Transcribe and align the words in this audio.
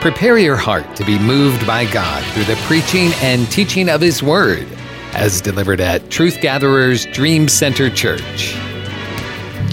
Prepare 0.00 0.38
your 0.38 0.54
heart 0.54 0.94
to 0.94 1.04
be 1.04 1.18
moved 1.18 1.66
by 1.66 1.84
God 1.90 2.24
through 2.32 2.44
the 2.44 2.54
preaching 2.66 3.10
and 3.20 3.50
teaching 3.50 3.88
of 3.88 4.00
His 4.00 4.22
Word, 4.22 4.64
as 5.12 5.40
delivered 5.40 5.80
at 5.80 6.08
Truth 6.08 6.40
Gatherers 6.40 7.04
Dream 7.06 7.48
Center 7.48 7.90
Church. 7.90 8.54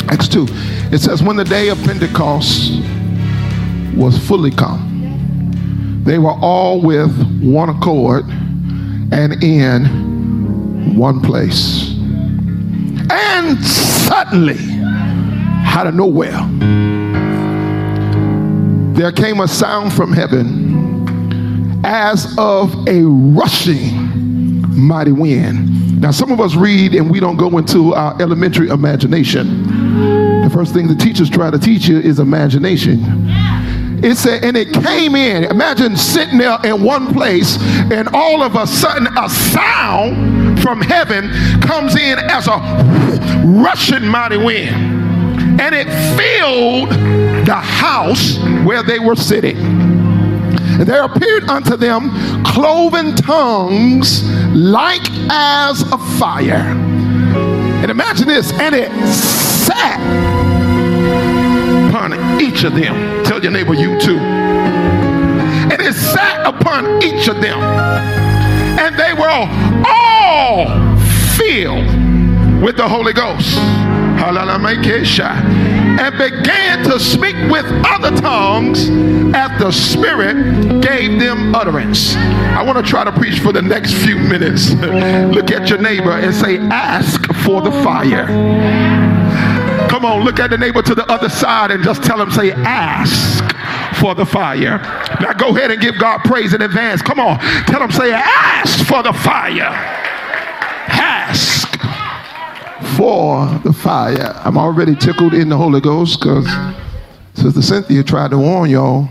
Acts 0.09 0.27
2. 0.27 0.48
It 0.91 1.00
says, 1.00 1.21
When 1.21 1.36
the 1.36 1.43
day 1.43 1.70
of 1.70 1.77
Pentecost 1.84 2.82
was 3.96 4.18
fully 4.27 4.50
come, 4.50 6.02
they 6.04 6.18
were 6.18 6.34
all 6.42 6.82
with 6.82 7.16
one 7.44 7.70
accord 7.70 8.26
and 8.26 9.44
in 9.44 10.96
one 10.98 11.21
place. 11.21 11.92
And 13.12 13.64
suddenly, 13.64 14.57
out 15.68 15.86
of 15.86 15.94
nowhere, 15.94 16.39
there 18.95 19.12
came 19.12 19.41
a 19.41 19.48
sound 19.48 19.91
from 19.94 20.13
heaven 20.13 21.81
as 21.84 22.34
of 22.38 22.73
a 22.88 23.02
rushing 23.04 23.91
mighty 24.76 25.12
wind. 25.12 26.02
Now, 26.02 26.12
some 26.12 26.31
of 26.31 26.40
us 26.40 26.55
read 26.55 26.95
and 26.95 27.12
we 27.12 27.20
don't 27.20 27.35
go 27.35 27.58
into 27.58 27.94
our 27.94 28.20
elementary 28.21 28.70
imagination. 28.70 30.41
The 30.44 30.49
first 30.49 30.73
thing 30.73 30.88
the 30.88 30.95
teachers 30.95 31.30
try 31.30 31.52
to 31.52 31.59
teach 31.59 31.88
you 31.88 31.99
is 31.99 32.20
imagination. 32.20 32.99
It 34.04 34.16
said, 34.18 34.44
and 34.45 34.55
it 34.55 34.71
came 34.73 35.16
in. 35.16 35.46
Imagine 35.46 35.98
sitting 35.98 36.38
there 36.38 36.57
in 36.63 36.84
one 36.84 37.13
place, 37.13 37.57
and 37.91 38.07
all 38.13 38.43
of 38.43 38.55
a 38.55 38.68
sudden, 38.68 39.07
a 39.18 39.30
sound 39.30 40.62
from 40.62 40.82
heaven 40.82 41.30
comes 41.62 41.96
in 41.96 42.20
as 42.20 42.48
a 42.48 42.57
rushing 43.46 44.05
mighty 44.07 44.38
wind 44.38 45.05
and 45.59 45.73
it 45.73 45.88
filled 46.18 46.90
the 47.45 47.55
house 47.55 48.38
where 48.66 48.84
they 48.84 48.99
were 48.99 49.15
sitting. 49.15 49.57
And 49.57 50.84
there 50.84 51.04
appeared 51.04 51.48
unto 51.48 51.77
them 51.77 52.12
cloven 52.43 53.15
tongues 53.15 54.24
like 54.54 55.07
as 55.29 55.84
a 55.84 55.98
fire. 56.18 56.76
And 57.82 57.91
imagine 57.91 58.27
this, 58.27 58.51
and 58.54 58.73
it 58.73 58.91
sat 59.07 59.99
upon 61.90 62.41
each 62.41 62.63
of 62.63 62.73
them. 62.73 63.23
Tell 63.23 63.41
your 63.41 63.51
neighbor, 63.51 63.73
you 63.73 63.99
too. 63.99 64.18
And 64.18 65.81
it 65.81 65.94
sat 65.94 66.46
upon 66.46 67.03
each 67.03 67.28
of 67.28 67.41
them. 67.41 67.59
And 67.59 68.97
they 68.97 69.13
were 69.13 69.29
all 69.88 70.66
filled 71.38 72.62
with 72.62 72.75
the 72.75 72.88
Holy 72.88 73.13
Ghost 73.13 73.57
and 76.00 76.18
began 76.18 76.84
to 76.84 77.00
speak 77.00 77.35
with 77.50 77.66
other 77.85 78.16
tongues 78.19 78.90
as 79.35 79.59
the 79.59 79.72
Spirit 79.72 80.81
gave 80.81 81.19
them 81.19 81.53
utterance. 81.53 82.16
I 82.16 82.63
want 82.63 82.84
to 82.84 82.90
try 82.90 83.03
to 83.03 83.12
preach 83.12 83.40
for 83.40 83.51
the 83.51 83.62
next 83.62 83.94
few 83.94 84.17
minutes. 84.17 84.72
look 85.35 85.51
at 85.51 85.69
your 85.69 85.79
neighbor 85.79 86.12
and 86.12 86.34
say, 86.34 86.57
Ask 86.57 87.25
for 87.44 87.62
the 87.62 87.72
fire. 87.84 88.25
Come 89.90 90.06
on, 90.06 90.23
look 90.23 90.39
at 90.39 90.50
the 90.50 90.57
neighbor 90.57 90.81
to 90.81 90.95
the 90.95 91.09
other 91.12 91.29
side 91.29 91.72
and 91.72 91.84
just 91.84 92.03
tell 92.03 92.19
him, 92.19 92.31
Say, 92.31 92.51
Ask 92.51 93.44
for 94.00 94.16
the 94.16 94.25
fire. 94.25 94.79
Now 95.22 95.34
go 95.34 95.50
ahead 95.50 95.72
and 95.72 95.81
give 95.81 95.97
God 96.00 96.19
praise 96.25 96.53
in 96.53 96.62
advance. 96.62 97.01
Come 97.01 97.19
on, 97.19 97.39
tell 97.66 97.81
him, 97.81 97.91
Say, 97.91 98.12
Ask 98.12 98.85
for 98.85 99.03
the 99.03 99.13
fire. 99.13 99.72
Ask 100.88 101.65
for 102.96 103.47
the 103.63 103.74
fire. 103.74 104.34
I'm 104.44 104.57
already 104.57 104.96
tickled 104.96 105.34
in 105.34 105.50
the 105.50 105.57
Holy 105.57 105.81
Ghost 105.81 106.19
because 106.19 106.47
Sister 107.34 107.62
Cynthia 107.62 108.03
tried 108.03 108.31
to 108.31 108.38
warn 108.38 108.69
y'all. 108.69 109.09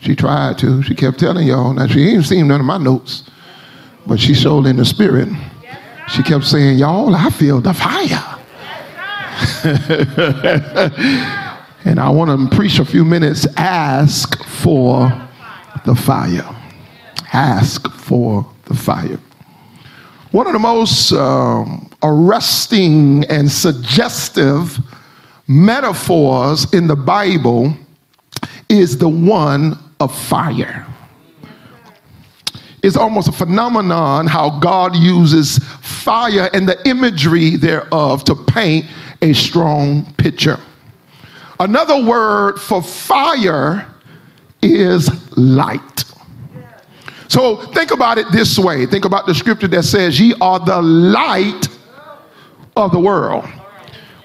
She 0.00 0.16
tried 0.16 0.56
to. 0.58 0.82
She 0.82 0.94
kept 0.94 1.18
telling 1.18 1.46
y'all. 1.46 1.74
Now, 1.74 1.86
she 1.86 2.08
ain't 2.08 2.24
seen 2.24 2.48
none 2.48 2.60
of 2.60 2.66
my 2.66 2.78
notes, 2.78 3.24
but 4.06 4.18
she 4.18 4.34
showed 4.34 4.66
in 4.66 4.76
the 4.76 4.84
spirit. 4.84 5.28
She 6.08 6.22
kept 6.22 6.44
saying, 6.44 6.78
Y'all, 6.78 7.14
I 7.14 7.28
feel 7.30 7.60
the 7.60 7.74
fire. 7.74 8.38
and 11.84 12.00
I 12.00 12.08
want 12.08 12.50
to 12.50 12.56
preach 12.56 12.78
a 12.78 12.84
few 12.84 13.04
minutes. 13.04 13.46
Ask 13.56 14.42
for 14.44 15.12
the 15.84 15.94
fire. 15.94 16.48
Ask 17.32 17.90
for 17.92 18.50
the 18.64 18.74
fire. 18.74 19.18
One 20.30 20.46
of 20.46 20.54
the 20.54 20.58
most 20.58 21.12
um, 21.12 21.89
arresting 22.02 23.24
and 23.24 23.50
suggestive 23.50 24.78
metaphors 25.46 26.72
in 26.72 26.86
the 26.86 26.96
Bible 26.96 27.74
is 28.68 28.96
the 28.96 29.08
one 29.08 29.78
of 29.98 30.16
fire. 30.16 30.86
It's 32.82 32.96
almost 32.96 33.28
a 33.28 33.32
phenomenon 33.32 34.26
how 34.26 34.58
God 34.58 34.96
uses 34.96 35.58
fire 35.82 36.48
and 36.54 36.68
the 36.68 36.88
imagery 36.88 37.56
thereof 37.56 38.24
to 38.24 38.34
paint 38.34 38.86
a 39.20 39.34
strong 39.34 40.10
picture. 40.14 40.58
Another 41.58 42.02
word 42.02 42.58
for 42.58 42.82
fire 42.82 43.86
is 44.62 45.36
light. 45.36 46.04
So 47.28 47.56
think 47.72 47.90
about 47.90 48.18
it 48.18 48.26
this 48.32 48.58
way. 48.58 48.86
Think 48.86 49.04
about 49.04 49.26
the 49.26 49.34
scripture 49.34 49.68
that 49.68 49.84
says, 49.84 50.18
Ye 50.18 50.34
are 50.40 50.58
the 50.58 50.80
light 50.80 51.68
of 52.76 52.92
the 52.92 52.98
world. 52.98 53.44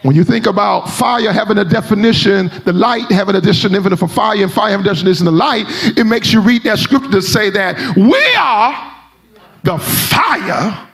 When 0.03 0.15
you 0.15 0.23
think 0.23 0.45
about 0.45 0.87
fire 0.87 1.31
having 1.31 1.57
a 1.57 1.65
definition, 1.65 2.51
the 2.63 2.73
light 2.73 3.09
having 3.09 3.35
a 3.35 3.41
definition 3.41 3.97
for 3.97 4.07
fire, 4.07 4.43
and 4.43 4.53
fire 4.53 4.71
having 4.71 4.85
a 4.85 4.89
definition 4.89 5.25
of 5.27 5.33
the 5.33 5.39
light, 5.39 5.65
it 5.97 6.03
makes 6.03 6.31
you 6.31 6.41
read 6.41 6.61
that 6.63 6.77
scripture 6.77 7.09
to 7.09 7.21
say 7.23 7.49
that 7.49 7.97
we 7.97 8.23
are 8.35 8.93
the 9.63 9.79
fire 9.79 10.87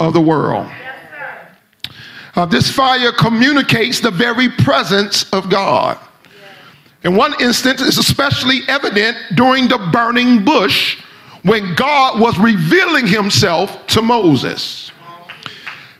of 0.00 0.12
the 0.12 0.20
world. 0.20 0.68
Uh, 2.34 2.46
this 2.46 2.70
fire 2.70 3.12
communicates 3.12 4.00
the 4.00 4.10
very 4.10 4.48
presence 4.48 5.28
of 5.30 5.48
God. 5.48 5.98
In 7.04 7.14
one 7.14 7.34
instance, 7.40 7.80
it's 7.80 7.96
especially 7.96 8.60
evident 8.66 9.16
during 9.36 9.68
the 9.68 9.78
burning 9.92 10.44
bush 10.44 11.00
when 11.42 11.74
God 11.76 12.20
was 12.20 12.38
revealing 12.38 13.06
himself 13.06 13.86
to 13.88 14.02
Moses. 14.02 14.90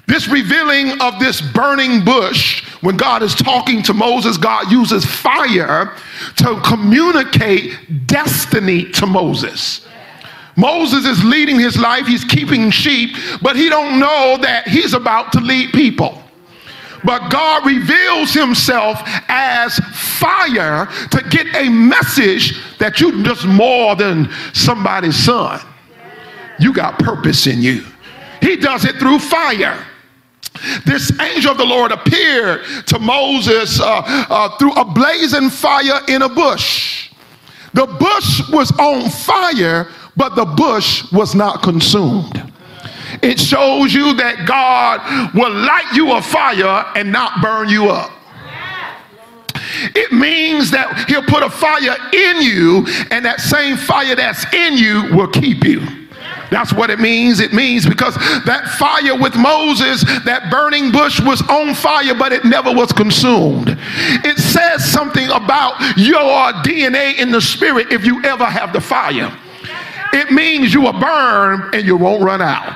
This 0.09 0.27
revealing 0.27 1.03
of 1.03 1.21
this 1.21 1.43
burning 1.43 2.03
bush, 2.03 2.65
when 2.81 2.97
God 2.97 3.23
is 3.23 3.35
talking 3.35 3.83
to 3.83 3.93
Moses, 3.93 4.39
God 4.39 4.73
uses 4.73 5.05
fire 5.05 5.95
to 6.37 6.61
communicate 6.65 8.07
destiny 8.07 8.87
to 8.93 9.07
Moses. 9.07 9.87
Moses 10.57 11.05
is 11.05 11.23
leading 11.23 11.61
his 11.61 11.79
life, 11.79 12.07
he's 12.07 12.25
keeping 12.25 12.71
sheep, 12.71 13.17
but 13.43 13.55
he 13.55 13.69
don't 13.69 14.01
know 14.01 14.39
that 14.41 14.67
he's 14.67 14.95
about 14.95 15.31
to 15.33 15.41
lead 15.41 15.73
people. 15.73 16.23
But 17.05 17.29
God 17.29 17.67
reveals 17.67 18.33
himself 18.33 19.03
as 19.29 19.77
fire 19.93 20.89
to 21.11 21.23
get 21.29 21.55
a 21.55 21.69
message 21.69 22.59
that 22.79 22.99
you're 22.99 23.23
just 23.23 23.47
more 23.47 23.95
than 23.95 24.33
somebody's 24.55 25.23
son. 25.23 25.61
You 26.59 26.73
got 26.73 26.99
purpose 26.99 27.47
in 27.47 27.61
you. 27.61 27.85
He 28.41 28.57
does 28.57 28.87
it 28.87 28.97
through 28.97 29.19
fire. 29.19 29.85
This 30.85 31.13
angel 31.21 31.53
of 31.53 31.59
the 31.59 31.65
Lord 31.65 31.93
appeared 31.93 32.65
to 32.87 32.99
Moses 32.99 33.81
uh, 33.81 34.03
uh, 34.07 34.57
through 34.59 34.73
a 34.73 34.85
blazing 34.85 35.51
fire 35.51 36.01
in 36.09 36.23
a 36.23 36.29
bush. 36.29 37.11
The 37.75 37.87
bush 37.87 38.49
was 38.51 38.73
on 38.79 39.11
fire, 39.11 39.89
but 40.17 40.35
the 40.35 40.45
bush 40.45 41.11
was 41.13 41.35
not 41.35 41.63
consumed. 41.63 42.53
It 43.23 43.39
shows 43.39 43.95
you 43.95 44.15
that 44.15 44.47
God 44.47 45.35
will 45.35 45.53
light 45.53 45.93
you 45.95 46.13
a 46.13 46.23
fire 46.23 46.85
and 46.95 47.11
not 47.11 47.41
burn 47.41 47.69
you 47.69 47.91
up. 47.91 48.13
It 49.95 50.13
means 50.13 50.71
that 50.71 51.09
he'll 51.09 51.23
put 51.23 51.43
a 51.43 51.51
fire 51.51 51.97
in 52.13 52.43
you, 52.43 52.87
and 53.11 53.25
that 53.25 53.41
same 53.41 53.77
fire 53.77 54.15
that's 54.15 54.45
in 54.53 54.77
you 54.77 55.15
will 55.15 55.29
keep 55.29 55.65
you. 55.65 56.08
That's 56.51 56.73
what 56.73 56.91
it 56.91 56.99
means. 56.99 57.41
It 57.41 57.53
means 57.53 57.87
because 57.87 58.15
that 58.15 58.69
fire 58.79 59.17
with 59.17 59.37
Moses, 59.37 60.03
that 60.25 60.51
burning 60.51 60.91
bush 60.91 61.21
was 61.21 61.43
on 61.49 61.75
fire, 61.75 62.15
but 62.15 62.33
it 62.33 62.45
never 62.45 62.73
was 62.73 62.93
consumed. 62.93 63.77
It 64.25 64.39
says 64.39 64.85
something 64.91 65.29
about 65.31 65.79
your 65.97 66.53
DNA 66.65 67.19
in 67.19 67.31
the 67.31 67.41
spirit 67.41 67.93
if 67.93 68.05
you 68.05 68.23
ever 68.25 68.45
have 68.45 68.73
the 68.73 68.81
fire. 68.81 69.37
It 70.13 70.31
means 70.31 70.73
you 70.73 70.83
will 70.83 70.99
burn 70.99 71.71
and 71.75 71.85
you 71.85 71.97
won't 71.97 72.23
run 72.23 72.41
out. 72.41 72.75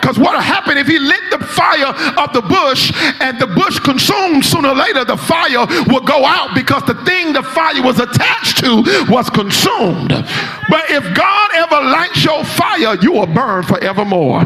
Because 0.00 0.18
what 0.18 0.34
will 0.34 0.40
happen 0.40 0.78
if 0.78 0.86
he 0.86 0.98
lit 0.98 1.20
the 1.30 1.38
fire 1.38 1.92
of 2.18 2.32
the 2.32 2.42
bush 2.42 2.92
and 3.20 3.38
the 3.38 3.46
bush 3.46 3.78
consumed 3.80 4.44
sooner 4.44 4.70
or 4.70 4.74
later, 4.74 5.04
the 5.04 5.16
fire 5.16 5.66
will 5.88 6.00
go 6.00 6.24
out 6.24 6.54
because 6.54 6.82
the 6.84 6.94
thing 7.04 7.32
the 7.32 7.42
fire 7.42 7.82
was 7.82 8.00
attached 8.00 8.58
to 8.58 8.82
was 9.08 9.28
consumed. 9.30 10.08
But 10.08 10.90
if 10.90 11.04
God 11.14 11.50
ever 11.54 11.80
lights 11.90 12.24
your 12.24 12.44
fire, 12.44 12.96
you 13.02 13.12
will 13.12 13.26
burn 13.26 13.62
forevermore. 13.62 14.44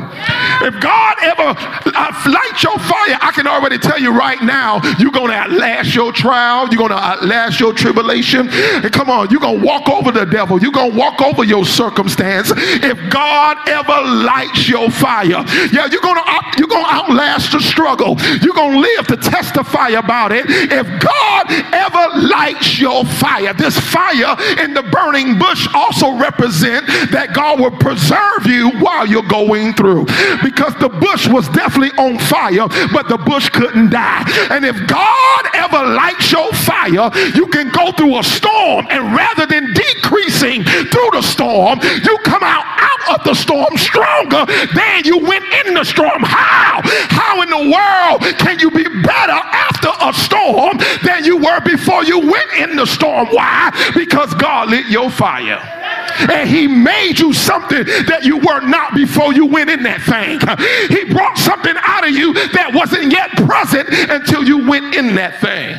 If 0.62 0.80
God 0.80 1.16
ever 1.22 1.54
uh, 1.56 2.30
lights 2.30 2.62
your 2.62 2.78
fire, 2.78 3.18
I 3.20 3.32
can 3.34 3.46
already 3.46 3.78
tell 3.78 3.98
you 3.98 4.16
right 4.16 4.40
now, 4.42 4.80
you're 4.98 5.10
going 5.10 5.28
to 5.28 5.36
outlast 5.36 5.94
your 5.94 6.12
trial. 6.12 6.68
You're 6.68 6.78
going 6.78 6.90
to 6.90 6.98
outlast 6.98 7.60
your 7.60 7.72
tribulation. 7.72 8.48
And 8.50 8.92
come 8.92 9.10
on, 9.10 9.30
you're 9.30 9.40
going 9.40 9.60
to 9.60 9.66
walk 9.66 9.88
over 9.88 10.12
the 10.12 10.24
devil. 10.24 10.60
You're 10.60 10.72
going 10.72 10.92
to 10.92 10.98
walk 10.98 11.20
over 11.20 11.44
your 11.44 11.64
circumstance. 11.64 12.52
If 12.56 12.98
God 13.10 13.68
ever 13.68 14.00
lights 14.24 14.68
your 14.68 14.90
fire, 14.90 15.44
yeah, 15.72 15.86
you're 15.90 16.00
going 16.00 16.16
to 16.16 16.24
you're 16.58 16.68
going 16.68 16.84
to 16.84 16.90
outlast 16.90 17.52
the 17.52 17.60
struggle. 17.60 18.16
You're 18.42 18.54
going 18.54 18.72
to 18.72 18.78
live 18.78 19.06
to 19.08 19.16
testify 19.16 19.88
about 19.90 20.32
it. 20.32 20.44
If 20.48 20.86
God 21.00 21.46
ever 21.74 22.26
lights 22.26 22.78
your 22.78 23.04
fire, 23.04 23.52
this 23.54 23.78
fire 23.78 24.36
in 24.62 24.74
the 24.74 24.82
burning 24.82 25.38
bush 25.38 25.66
also 25.74 26.16
represent 26.16 26.86
that 27.10 27.32
God 27.34 27.60
will 27.60 27.76
preserve 27.78 28.46
you 28.46 28.70
while 28.80 29.06
you're 29.06 29.22
going 29.22 29.72
through. 29.74 30.06
Because 30.44 30.74
the 30.76 30.90
bush 30.90 31.26
was 31.26 31.48
definitely 31.48 31.96
on 31.96 32.18
fire, 32.18 32.68
but 32.92 33.08
the 33.08 33.16
bush 33.16 33.48
couldn't 33.48 33.90
die. 33.90 34.22
And 34.50 34.64
if 34.64 34.76
God 34.86 35.42
ever 35.54 35.82
lights 35.96 36.30
your 36.30 36.52
fire, 36.52 37.10
you 37.34 37.46
can 37.46 37.70
go 37.70 37.90
through 37.92 38.18
a 38.18 38.22
storm, 38.22 38.86
and 38.90 39.16
rather 39.16 39.46
than 39.46 39.72
decreasing 39.72 40.62
through 40.62 41.10
the 41.12 41.22
storm, 41.22 41.80
you 41.80 42.18
come 42.24 42.42
out 42.42 42.64
out 42.76 43.18
of 43.18 43.24
the 43.24 43.34
storm 43.34 43.76
stronger 43.78 44.44
than 44.74 45.04
you 45.04 45.18
went 45.18 45.44
in 45.64 45.72
the 45.72 45.84
storm. 45.84 46.22
How? 46.22 46.80
How 47.08 47.40
in 47.40 47.48
the 47.48 47.64
world 47.72 48.20
can 48.38 48.58
you 48.58 48.70
be 48.70 48.84
better 48.84 49.40
after 49.66 49.88
a 50.00 50.12
storm 50.12 50.78
than 51.04 51.24
you 51.24 51.38
were 51.38 51.60
before 51.60 52.04
you 52.04 52.18
went 52.20 52.52
in 52.58 52.76
the 52.76 52.86
storm? 52.86 53.28
Why? 53.30 53.72
Because 53.94 54.34
God 54.34 54.68
lit 54.68 54.86
your 54.86 55.10
fire 55.10 55.83
and 56.20 56.48
he 56.48 56.66
made 56.66 57.18
you 57.18 57.32
something 57.32 57.84
that 58.06 58.24
you 58.24 58.38
were 58.38 58.60
not 58.60 58.94
before 58.94 59.32
you 59.32 59.46
went 59.46 59.70
in 59.70 59.82
that 59.82 60.00
thing. 60.02 60.40
He 60.88 61.12
brought 61.12 61.36
something 61.38 61.74
out 61.76 62.06
of 62.06 62.14
you 62.14 62.32
that 62.34 62.72
wasn't 62.74 63.12
yet 63.12 63.30
present 63.30 63.88
until 64.10 64.44
you 64.44 64.68
went 64.68 64.94
in 64.94 65.14
that 65.16 65.40
thing. 65.40 65.76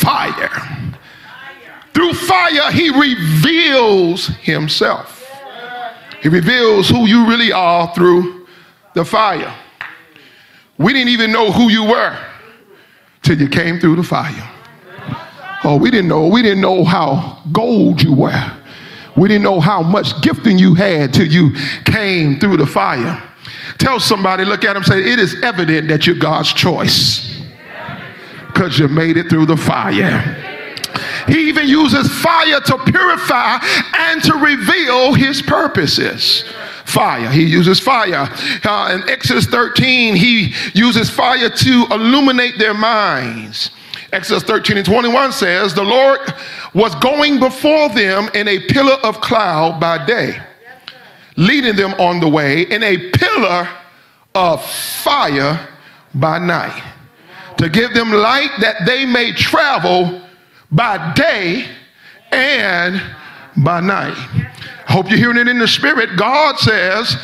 Fire. 0.00 0.76
Through 1.92 2.12
fire, 2.12 2.70
he 2.72 2.90
reveals 2.90 4.26
himself. 4.26 5.16
He 6.22 6.28
reveals 6.28 6.88
who 6.88 7.06
you 7.06 7.26
really 7.26 7.52
are 7.52 7.92
through 7.94 8.46
the 8.94 9.04
fire. 9.04 9.54
We 10.78 10.92
didn't 10.92 11.08
even 11.08 11.32
know 11.32 11.50
who 11.50 11.70
you 11.70 11.84
were 11.84 12.18
till 13.22 13.38
you 13.40 13.48
came 13.48 13.80
through 13.80 13.96
the 13.96 14.02
fire. 14.02 14.50
Oh, 15.64 15.76
we 15.76 15.90
didn't 15.90 16.08
know. 16.08 16.28
We 16.28 16.42
didn't 16.42 16.60
know 16.60 16.84
how 16.84 17.42
gold 17.50 18.02
you 18.02 18.14
were. 18.14 18.55
We 19.16 19.28
didn't 19.28 19.44
know 19.44 19.60
how 19.60 19.82
much 19.82 20.20
gifting 20.22 20.58
you 20.58 20.74
had 20.74 21.14
till 21.14 21.26
you 21.26 21.54
came 21.84 22.38
through 22.38 22.58
the 22.58 22.66
fire. 22.66 23.22
Tell 23.78 24.00
somebody, 24.00 24.44
look 24.44 24.64
at 24.64 24.74
them, 24.74 24.84
say, 24.84 24.98
it 24.98 25.18
is 25.18 25.42
evident 25.42 25.88
that 25.88 26.06
you're 26.06 26.16
God's 26.16 26.52
choice 26.52 27.42
because 28.46 28.78
you 28.78 28.88
made 28.88 29.16
it 29.16 29.28
through 29.28 29.46
the 29.46 29.56
fire. 29.56 30.42
He 31.28 31.48
even 31.48 31.68
uses 31.68 32.10
fire 32.20 32.60
to 32.60 32.78
purify 32.78 33.58
and 33.94 34.22
to 34.24 34.34
reveal 34.34 35.14
his 35.14 35.42
purposes 35.42 36.44
fire. 36.86 37.28
He 37.30 37.44
uses 37.44 37.80
fire. 37.80 38.28
Uh, 38.64 38.90
in 38.94 39.08
Exodus 39.10 39.46
13, 39.46 40.16
he 40.16 40.54
uses 40.72 41.10
fire 41.10 41.50
to 41.50 41.86
illuminate 41.90 42.58
their 42.58 42.74
minds. 42.74 43.70
Exodus 44.16 44.44
13 44.44 44.78
and 44.78 44.86
21 44.86 45.30
says, 45.30 45.74
The 45.74 45.82
Lord 45.82 46.20
was 46.72 46.94
going 46.94 47.38
before 47.38 47.90
them 47.90 48.30
in 48.32 48.48
a 48.48 48.60
pillar 48.60 48.94
of 49.04 49.20
cloud 49.20 49.78
by 49.78 50.06
day, 50.06 50.40
leading 51.36 51.76
them 51.76 51.92
on 52.00 52.20
the 52.20 52.28
way, 52.28 52.62
in 52.62 52.82
a 52.82 53.10
pillar 53.10 53.68
of 54.34 54.64
fire 54.64 55.68
by 56.14 56.38
night, 56.38 56.82
to 57.58 57.68
give 57.68 57.92
them 57.92 58.10
light 58.10 58.48
that 58.60 58.86
they 58.86 59.04
may 59.04 59.32
travel 59.32 60.22
by 60.72 61.12
day 61.12 61.68
and 62.32 63.02
by 63.58 63.80
night. 63.80 64.16
Hope 64.86 65.10
you're 65.10 65.18
hearing 65.18 65.36
it 65.36 65.46
in 65.46 65.58
the 65.58 65.68
spirit. 65.68 66.16
God 66.16 66.58
says, 66.58 67.18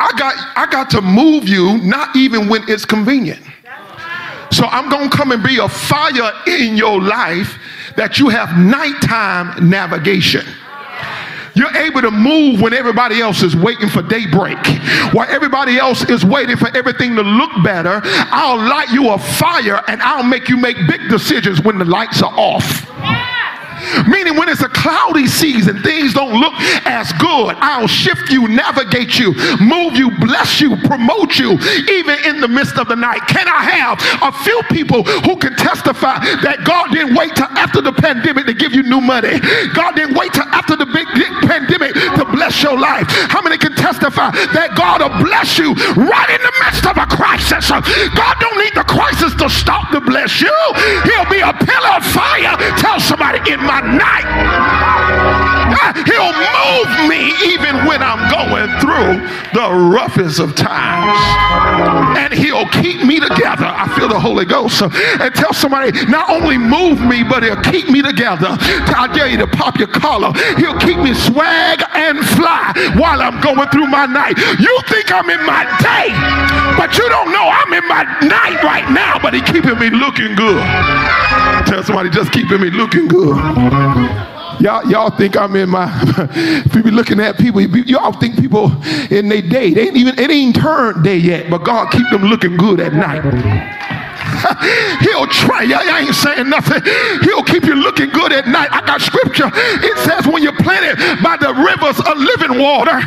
I 0.00 0.12
got, 0.16 0.34
I 0.56 0.66
got 0.70 0.88
to 0.92 1.02
move 1.02 1.46
you 1.46 1.76
not 1.82 2.16
even 2.16 2.48
when 2.48 2.62
it's 2.70 2.86
convenient. 2.86 3.42
So 4.50 4.64
I'm 4.66 4.88
going 4.88 5.10
to 5.10 5.16
come 5.16 5.32
and 5.32 5.42
be 5.42 5.58
a 5.58 5.68
fire 5.68 6.32
in 6.46 6.76
your 6.76 7.00
life 7.00 7.58
that 7.96 8.18
you 8.18 8.28
have 8.28 8.56
nighttime 8.58 9.68
navigation. 9.68 10.46
You're 11.54 11.76
able 11.76 12.02
to 12.02 12.12
move 12.12 12.60
when 12.60 12.72
everybody 12.72 13.20
else 13.20 13.42
is 13.42 13.56
waiting 13.56 13.88
for 13.88 14.00
daybreak. 14.00 14.58
While 15.12 15.28
everybody 15.28 15.76
else 15.76 16.08
is 16.08 16.24
waiting 16.24 16.56
for 16.56 16.74
everything 16.76 17.16
to 17.16 17.22
look 17.22 17.50
better, 17.64 18.00
I'll 18.04 18.58
light 18.68 18.90
you 18.90 19.10
a 19.10 19.18
fire 19.18 19.82
and 19.88 20.00
I'll 20.00 20.22
make 20.22 20.48
you 20.48 20.56
make 20.56 20.76
big 20.86 21.08
decisions 21.08 21.60
when 21.60 21.78
the 21.78 21.84
lights 21.84 22.22
are 22.22 22.32
off. 22.32 22.86
Meaning, 24.08 24.36
when 24.36 24.48
it's 24.48 24.62
a 24.62 24.68
cloudy 24.68 25.26
season, 25.26 25.82
things 25.82 26.14
don't 26.14 26.38
look 26.40 26.54
as 26.86 27.12
good. 27.14 27.56
I'll 27.58 27.86
shift 27.86 28.30
you, 28.30 28.48
navigate 28.48 29.18
you, 29.18 29.34
move 29.60 29.96
you, 29.96 30.10
bless 30.18 30.60
you, 30.60 30.76
promote 30.76 31.38
you, 31.38 31.52
even 31.90 32.16
in 32.24 32.40
the 32.40 32.48
midst 32.48 32.78
of 32.78 32.88
the 32.88 32.96
night. 32.96 33.20
Can 33.28 33.48
I 33.48 33.62
have 33.62 33.98
a 34.22 34.32
few 34.44 34.60
people 34.70 35.02
who 35.02 35.36
can 35.36 35.54
testify 35.56 36.18
that 36.42 36.64
God 36.64 36.92
didn't 36.92 37.14
wait 37.14 37.34
till 37.36 37.50
after 37.58 37.80
the 37.80 37.92
pandemic 37.92 38.46
to 38.46 38.54
give 38.54 38.72
you 38.72 38.82
new 38.82 39.00
money? 39.00 39.40
God 39.74 39.94
didn't 39.94 40.16
wait 40.16 40.32
till 40.32 40.48
after 40.48 40.76
the 40.76 40.86
big, 40.86 41.06
big 41.14 41.32
pandemic 41.48 41.94
to 41.94 42.24
bless 42.32 42.62
your 42.62 42.78
life. 42.78 43.06
How 43.28 43.42
many 43.42 43.58
can 43.58 43.67
testify 44.08 44.30
that 44.52 44.74
God 44.76 45.02
will 45.02 45.24
bless 45.24 45.58
you 45.58 45.74
right 45.96 46.30
in 46.30 46.40
the 46.40 46.52
midst 46.64 46.86
of 46.86 46.96
a 46.96 47.06
crisis? 47.06 47.70
God 47.70 48.36
don't 48.40 48.58
need 48.58 48.74
the 48.74 48.84
crisis 48.84 49.34
to 49.36 49.48
stop 49.48 49.90
to 49.92 50.00
bless 50.00 50.40
you. 50.40 50.54
He'll 51.04 51.28
be 51.30 51.40
a 51.40 51.52
pillar 51.52 51.92
of 51.96 52.04
fire. 52.04 52.56
Tell 52.78 53.00
somebody 53.00 53.38
in 53.52 53.60
my 53.60 53.80
night. 53.80 55.47
He'll 56.04 56.34
move 56.34 57.08
me 57.08 57.32
even 57.52 57.86
when 57.86 58.02
I'm 58.02 58.22
going 58.30 58.70
through 58.80 59.22
the 59.54 59.68
roughest 59.90 60.40
of 60.40 60.54
times. 60.54 61.18
And 62.18 62.32
he'll 62.32 62.68
keep 62.68 63.04
me 63.04 63.20
together. 63.20 63.66
I 63.66 63.88
feel 63.96 64.08
the 64.08 64.20
Holy 64.20 64.44
Ghost. 64.44 64.82
And 64.82 65.34
tell 65.34 65.52
somebody, 65.52 65.92
not 66.06 66.30
only 66.30 66.58
move 66.58 67.00
me, 67.00 67.22
but 67.22 67.42
he'll 67.42 67.62
keep 67.62 67.88
me 67.88 68.02
together. 68.02 68.56
I 68.58 69.10
dare 69.12 69.28
you 69.28 69.38
to 69.38 69.46
pop 69.46 69.78
your 69.78 69.88
collar. 69.88 70.32
He'll 70.56 70.78
keep 70.78 70.98
me 70.98 71.14
swag 71.14 71.82
and 71.94 72.18
fly 72.36 72.72
while 72.96 73.22
I'm 73.22 73.40
going 73.40 73.68
through 73.70 73.88
my 73.88 74.06
night. 74.06 74.36
You 74.58 74.78
think 74.88 75.12
I'm 75.12 75.30
in 75.30 75.44
my 75.46 75.64
day, 75.80 76.12
but 76.76 76.96
you 76.96 77.08
don't 77.08 77.32
know 77.32 77.48
I'm 77.48 77.72
in 77.72 77.86
my 77.88 78.04
night 78.22 78.62
right 78.62 78.90
now, 78.90 79.18
but 79.20 79.34
he's 79.34 79.42
keeping 79.42 79.78
me 79.78 79.90
looking 79.90 80.34
good. 80.34 80.62
Tell 81.66 81.82
somebody, 81.82 82.10
just 82.10 82.32
keeping 82.32 82.60
me 82.60 82.70
looking 82.70 83.08
good. 83.08 84.37
Y'all, 84.60 84.90
y'all 84.90 85.10
think 85.10 85.36
I'm 85.36 85.54
in 85.56 85.70
my. 85.70 85.88
if 86.66 86.74
you 86.74 86.82
be 86.82 86.90
looking 86.90 87.20
at 87.20 87.38
people, 87.38 87.60
y'all 87.60 88.12
think 88.12 88.38
people 88.38 88.72
in 89.10 89.28
their 89.28 89.42
day. 89.42 89.72
They 89.72 89.88
ain't 89.88 89.96
even 89.96 90.18
it 90.18 90.30
ain't 90.30 90.56
turned 90.56 91.04
day 91.04 91.16
yet, 91.16 91.48
but 91.50 91.58
God 91.58 91.90
keep 91.90 92.08
them 92.10 92.22
looking 92.22 92.56
good 92.56 92.80
at 92.80 92.92
night. 92.92 93.96
He'll 95.04 95.26
try. 95.26 95.66
I 95.66 96.06
ain't 96.06 96.14
saying 96.14 96.48
nothing. 96.48 96.82
He'll 97.22 97.42
keep 97.42 97.64
you 97.64 97.74
looking 97.74 98.10
good 98.10 98.32
at 98.32 98.46
night. 98.46 98.68
I 98.70 98.80
got 98.84 99.00
scripture. 99.00 99.50
It 99.54 99.96
says 100.06 100.26
when 100.26 100.42
you're 100.42 100.56
planted 100.56 100.98
by 101.22 101.36
the 101.36 101.54
rivers 101.54 101.98
of 101.98 102.14
living 102.18 102.60
water, 102.60 102.98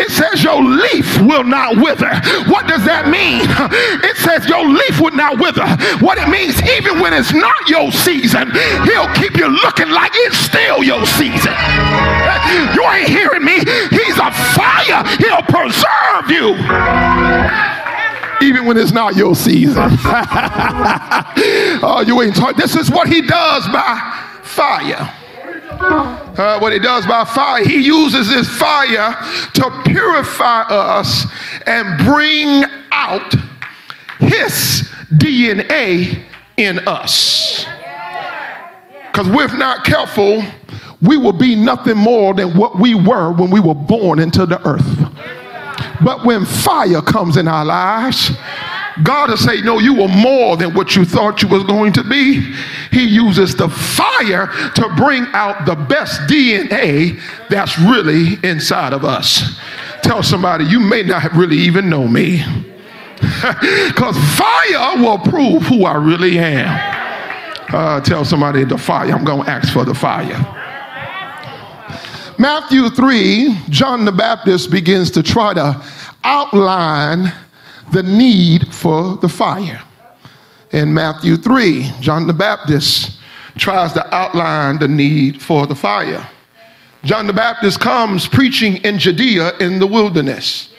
it 0.00 0.10
says 0.10 0.42
your 0.42 0.62
leaf 0.62 1.20
will 1.20 1.44
not 1.44 1.76
wither. 1.76 2.10
What 2.48 2.66
does 2.66 2.84
that 2.84 3.08
mean? 3.08 3.46
It 4.08 4.16
says 4.16 4.48
your 4.48 4.66
leaf 4.66 5.00
would 5.00 5.14
not 5.14 5.38
wither. 5.38 5.66
What 6.00 6.18
it 6.18 6.28
means, 6.28 6.60
even 6.78 7.00
when 7.00 7.12
it's 7.12 7.32
not 7.32 7.68
your 7.68 7.90
season, 7.92 8.50
he'll 8.84 9.12
keep 9.14 9.36
you 9.36 9.48
looking 9.48 9.90
like 9.90 10.12
it's 10.14 10.38
still 10.38 10.82
your 10.82 11.04
season. 11.04 11.52
You 12.74 12.82
ain't 12.88 13.08
hearing 13.08 13.44
me. 13.44 13.58
He's 13.90 14.18
a 14.18 14.30
fire. 14.54 15.04
He'll 15.18 15.42
preserve 15.42 16.30
you 16.30 17.67
even 18.42 18.66
when 18.66 18.76
it's 18.76 18.92
not 18.92 19.16
your 19.16 19.34
season. 19.34 19.76
oh, 21.82 22.04
you 22.06 22.20
ain't 22.22 22.36
talking. 22.36 22.58
This 22.58 22.76
is 22.76 22.90
what 22.90 23.08
he 23.08 23.22
does 23.22 23.66
by 23.68 24.38
fire. 24.42 25.14
Uh, 25.80 26.58
what 26.58 26.72
he 26.72 26.78
does 26.78 27.06
by 27.06 27.24
fire, 27.24 27.64
he 27.64 27.80
uses 27.80 28.28
this 28.28 28.48
fire 28.48 29.16
to 29.54 29.82
purify 29.84 30.62
us 30.62 31.26
and 31.66 31.98
bring 32.04 32.64
out 32.90 33.34
his 34.18 34.88
DNA 35.12 36.22
in 36.56 36.80
us. 36.86 37.66
Because 39.06 39.28
we're 39.28 39.56
not 39.56 39.84
careful, 39.84 40.42
we 41.00 41.16
will 41.16 41.32
be 41.32 41.54
nothing 41.54 41.96
more 41.96 42.34
than 42.34 42.56
what 42.56 42.78
we 42.78 42.94
were 42.94 43.32
when 43.32 43.50
we 43.50 43.60
were 43.60 43.74
born 43.74 44.18
into 44.18 44.46
the 44.46 44.60
earth. 44.66 45.07
But 46.04 46.24
when 46.24 46.44
fire 46.44 47.02
comes 47.02 47.36
in 47.36 47.48
our 47.48 47.64
lives, 47.64 48.30
God 49.02 49.30
will 49.30 49.36
say, 49.36 49.60
No, 49.60 49.78
you 49.78 49.94
were 49.94 50.08
more 50.08 50.56
than 50.56 50.74
what 50.74 50.96
you 50.96 51.04
thought 51.04 51.42
you 51.42 51.48
was 51.48 51.64
going 51.64 51.92
to 51.94 52.04
be. 52.04 52.40
He 52.90 53.04
uses 53.04 53.54
the 53.54 53.68
fire 53.68 54.46
to 54.74 54.94
bring 54.96 55.26
out 55.32 55.66
the 55.66 55.74
best 55.74 56.20
DNA 56.22 57.20
that's 57.48 57.78
really 57.78 58.38
inside 58.42 58.92
of 58.92 59.04
us. 59.04 59.58
tell 60.02 60.22
somebody, 60.22 60.64
you 60.64 60.80
may 60.80 61.02
not 61.02 61.32
really 61.32 61.58
even 61.58 61.88
know 61.88 62.06
me. 62.06 62.42
Because 63.88 64.16
fire 64.36 65.02
will 65.02 65.18
prove 65.18 65.64
who 65.64 65.84
I 65.84 65.96
really 65.96 66.38
am. 66.38 66.68
Uh, 67.72 68.00
tell 68.00 68.24
somebody 68.24 68.64
the 68.64 68.78
fire. 68.78 69.12
I'm 69.12 69.24
going 69.24 69.44
to 69.44 69.50
ask 69.50 69.72
for 69.72 69.84
the 69.84 69.94
fire. 69.94 70.57
Matthew 72.40 72.88
3, 72.88 73.64
John 73.68 74.04
the 74.04 74.12
Baptist 74.12 74.70
begins 74.70 75.10
to 75.10 75.24
try 75.24 75.54
to 75.54 75.82
outline 76.22 77.32
the 77.90 78.04
need 78.04 78.72
for 78.72 79.16
the 79.16 79.28
fire. 79.28 79.82
In 80.70 80.94
Matthew 80.94 81.36
3, 81.36 81.90
John 82.00 82.28
the 82.28 82.32
Baptist 82.32 83.18
tries 83.56 83.92
to 83.94 84.14
outline 84.14 84.78
the 84.78 84.86
need 84.86 85.42
for 85.42 85.66
the 85.66 85.74
fire. 85.74 86.30
John 87.02 87.26
the 87.26 87.32
Baptist 87.32 87.80
comes 87.80 88.28
preaching 88.28 88.76
in 88.84 89.00
Judea 89.00 89.56
in 89.58 89.80
the 89.80 89.86
wilderness. 89.88 90.72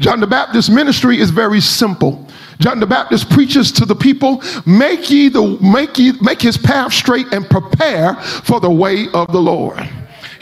John 0.00 0.18
the 0.18 0.26
Baptist's 0.26 0.70
ministry 0.70 1.20
is 1.20 1.30
very 1.30 1.60
simple. 1.60 2.26
John 2.58 2.80
the 2.80 2.86
Baptist 2.86 3.30
preaches 3.30 3.70
to 3.72 3.84
the 3.84 3.94
people, 3.94 4.42
make 4.66 5.08
ye 5.08 5.28
the 5.28 5.56
make 5.62 5.98
ye 5.98 6.14
make 6.20 6.42
his 6.42 6.58
path 6.58 6.92
straight 6.92 7.32
and 7.32 7.48
prepare 7.48 8.14
for 8.14 8.58
the 8.58 8.70
way 8.70 9.06
of 9.14 9.30
the 9.30 9.40
Lord. 9.40 9.88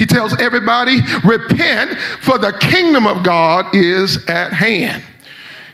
He 0.05 0.07
tells 0.07 0.39
everybody, 0.39 1.01
repent, 1.25 1.99
for 2.21 2.37
the 2.37 2.53
kingdom 2.61 3.07
of 3.07 3.23
God 3.23 3.75
is 3.75 4.23
at 4.29 4.53
hand. 4.53 5.03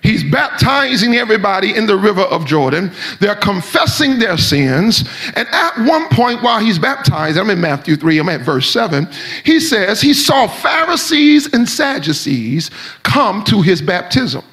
He's 0.05 0.23
baptizing 0.23 1.17
everybody 1.17 1.75
in 1.75 1.87
the 1.87 1.97
river 1.97 2.21
of 2.21 2.47
Jordan. 2.47 2.93
They're 3.19 3.35
confessing 3.35 4.21
their 4.21 4.39
sins. 4.39 5.03
And 5.35 5.49
at 5.51 5.77
one 5.79 6.09
point, 6.11 6.45
while 6.45 6.61
he's 6.61 6.79
baptized, 6.79 7.39
I'm 7.39 7.51
in 7.51 7.61
Matthew 7.61 7.97
3, 7.97 8.19
I'm 8.19 8.29
at 8.29 8.43
verse 8.43 8.71
7, 8.71 9.09
he 9.45 9.59
says 9.59 10.01
he 10.01 10.15
saw 10.15 10.47
Pharisees 10.47 11.53
and 11.53 11.69
Sadducees 11.69 12.71
come 13.03 13.43
to 13.47 13.63
his 13.63 13.83
baptism. 13.83 14.45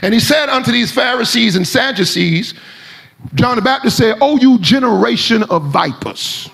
And 0.00 0.14
he 0.14 0.20
said 0.20 0.48
unto 0.48 0.72
these 0.72 0.90
Pharisees 0.90 1.56
and 1.56 1.68
Sadducees, 1.68 2.54
John 3.34 3.56
the 3.56 3.62
Baptist 3.62 3.98
said, 3.98 4.16
Oh, 4.22 4.38
you 4.38 4.58
generation 4.60 5.42
of 5.42 5.66
vipers, 5.66 6.48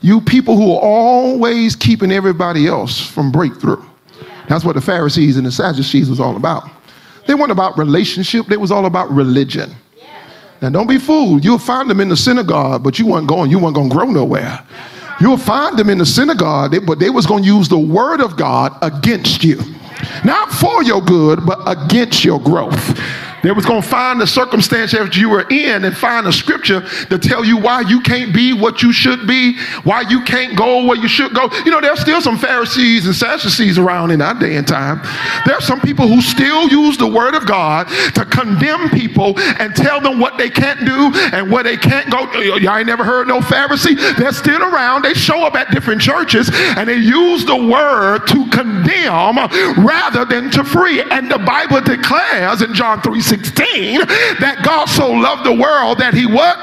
you 0.00 0.20
people 0.20 0.56
who 0.56 0.72
are 0.72 0.80
always 0.80 1.76
keeping 1.76 2.12
everybody 2.12 2.66
else 2.66 3.00
from 3.00 3.32
breakthrough. 3.32 3.82
That's 4.48 4.64
what 4.64 4.74
the 4.74 4.80
Pharisees 4.80 5.36
and 5.36 5.46
the 5.46 5.52
Sadducees 5.52 6.08
was 6.08 6.20
all 6.20 6.36
about. 6.36 6.68
They 7.26 7.34
weren't 7.34 7.52
about 7.52 7.76
relationship, 7.76 8.46
they 8.46 8.56
was 8.56 8.70
all 8.70 8.86
about 8.86 9.10
religion. 9.10 9.74
Now 10.62 10.70
don't 10.70 10.86
be 10.86 10.98
fooled. 10.98 11.44
You'll 11.44 11.58
find 11.58 11.90
them 11.90 12.00
in 12.00 12.08
the 12.08 12.16
synagogue, 12.16 12.82
but 12.82 12.98
you 12.98 13.06
weren't 13.06 13.26
going, 13.26 13.50
you 13.50 13.58
weren't 13.58 13.76
to 13.76 13.88
grow 13.88 14.06
nowhere. 14.06 14.64
You'll 15.20 15.38
find 15.38 15.78
them 15.78 15.90
in 15.90 15.98
the 15.98 16.06
synagogue, 16.06 16.74
but 16.86 16.98
they 16.98 17.10
was 17.10 17.26
going 17.26 17.42
to 17.42 17.48
use 17.48 17.68
the 17.68 17.78
word 17.78 18.20
of 18.20 18.36
God 18.36 18.76
against 18.82 19.42
you. 19.42 19.60
Not 20.24 20.52
for 20.52 20.82
your 20.82 21.00
good, 21.00 21.44
but 21.46 21.58
against 21.66 22.24
your 22.24 22.40
growth. 22.40 22.98
They 23.46 23.52
was 23.52 23.64
going 23.64 23.80
to 23.80 23.86
find 23.86 24.20
the 24.20 24.26
circumstance 24.26 24.90
that 24.90 25.14
you 25.14 25.30
were 25.30 25.46
in 25.48 25.84
and 25.84 25.96
find 25.96 26.26
a 26.26 26.32
scripture 26.32 26.80
to 26.80 27.16
tell 27.16 27.44
you 27.44 27.56
why 27.56 27.82
you 27.82 28.00
can't 28.00 28.34
be 28.34 28.52
what 28.52 28.82
you 28.82 28.92
should 28.92 29.24
be, 29.24 29.56
why 29.84 30.00
you 30.00 30.24
can't 30.24 30.56
go 30.56 30.84
where 30.84 30.96
you 30.96 31.06
should 31.06 31.32
go. 31.32 31.48
You 31.64 31.70
know, 31.70 31.80
there's 31.80 32.00
still 32.00 32.20
some 32.20 32.38
Pharisees 32.38 33.06
and 33.06 33.14
Sadducees 33.14 33.78
around 33.78 34.10
in 34.10 34.20
our 34.20 34.34
day 34.34 34.56
and 34.56 34.66
time. 34.66 35.00
There's 35.46 35.64
some 35.64 35.80
people 35.80 36.08
who 36.08 36.20
still 36.22 36.68
use 36.68 36.98
the 36.98 37.06
word 37.06 37.36
of 37.36 37.46
God 37.46 37.86
to 38.14 38.24
condemn 38.24 38.90
people 38.90 39.38
and 39.38 39.76
tell 39.76 40.00
them 40.00 40.18
what 40.18 40.38
they 40.38 40.50
can't 40.50 40.80
do 40.80 41.12
and 41.32 41.48
where 41.48 41.62
they 41.62 41.76
can't 41.76 42.10
go. 42.10 42.28
Y'all 42.40 42.78
ain't 42.78 42.88
never 42.88 43.04
heard 43.04 43.28
no 43.28 43.38
Pharisee. 43.38 43.94
They're 44.18 44.32
still 44.32 44.60
around. 44.60 45.02
They 45.02 45.14
show 45.14 45.46
up 45.46 45.54
at 45.54 45.70
different 45.70 46.02
churches 46.02 46.50
and 46.52 46.88
they 46.88 46.96
use 46.96 47.44
the 47.44 47.54
word 47.54 48.26
to 48.26 48.50
condemn 48.50 49.36
rather 49.86 50.24
than 50.24 50.50
to 50.50 50.64
free. 50.64 51.00
And 51.00 51.30
the 51.30 51.38
Bible 51.38 51.80
declares 51.80 52.60
in 52.60 52.74
John 52.74 53.00
3 53.02 53.20
16 53.20 53.35
that 53.36 54.62
God 54.64 54.86
so 54.86 55.10
loved 55.10 55.44
the 55.44 55.52
world 55.52 55.98
that 55.98 56.14
he 56.14 56.26
what? 56.26 56.56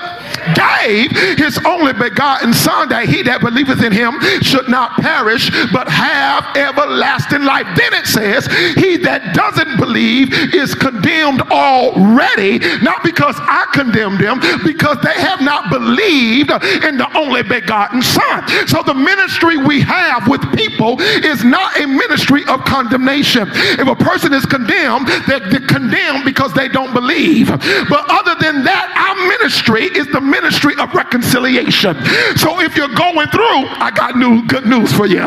Gave 0.56 1.12
his 1.38 1.58
only 1.66 1.94
begotten 1.94 2.54
son 2.54 2.90
that 2.90 3.08
he 3.08 3.24
that 3.24 3.40
believeth 3.40 3.82
in 3.82 3.94
him 3.94 4.20
should 4.42 4.68
not 4.68 5.00
perish 5.00 5.50
but 5.72 5.88
have 5.88 6.44
everlasting 6.58 7.44
life. 7.44 7.64
Then 7.78 7.94
it 7.94 8.06
says, 8.06 8.46
he 8.76 8.98
that 9.08 9.34
doesn't 9.34 9.78
believe 9.78 10.34
is 10.54 10.76
condemned 10.76 11.42
already, 11.48 12.60
not 12.84 13.04
because 13.04 13.36
I 13.40 13.72
condemned 13.72 14.20
them, 14.20 14.42
because 14.66 14.98
they 15.00 15.16
have 15.16 15.40
not 15.40 15.72
believed 15.72 16.52
in 16.84 16.98
the 16.98 17.08
only 17.16 17.44
begotten 17.44 18.02
son. 18.02 18.44
So 18.68 18.84
the 18.84 18.94
ministry 18.94 19.56
we 19.58 19.80
have 19.82 20.28
with 20.28 20.44
people 20.58 21.00
is 21.00 21.44
not 21.44 21.80
a 21.80 21.88
ministry 21.88 22.44
of 22.50 22.66
condemnation. 22.66 23.48
If 23.80 23.88
a 23.88 23.96
person 23.96 24.34
is 24.34 24.46
condemned, 24.46 25.08
they're, 25.28 25.40
they're 25.40 25.68
condemned 25.68 26.26
because 26.26 26.54
they 26.54 26.63
don't 26.68 26.94
believe. 26.94 27.48
But 27.48 28.06
other 28.10 28.36
than 28.40 28.64
that, 28.64 28.88
our 28.96 29.16
ministry 29.28 29.86
is 29.86 30.08
the 30.08 30.22
ministry 30.22 30.74
of 30.80 30.94
reconciliation. 30.94 31.96
So 32.38 32.60
if 32.60 32.76
you're 32.76 32.94
going 32.94 33.28
through, 33.30 33.68
I 33.80 33.92
got 33.96 34.18
new 34.18 34.46
good 34.48 34.66
news 34.66 34.92
for 34.94 35.06
you. 35.06 35.26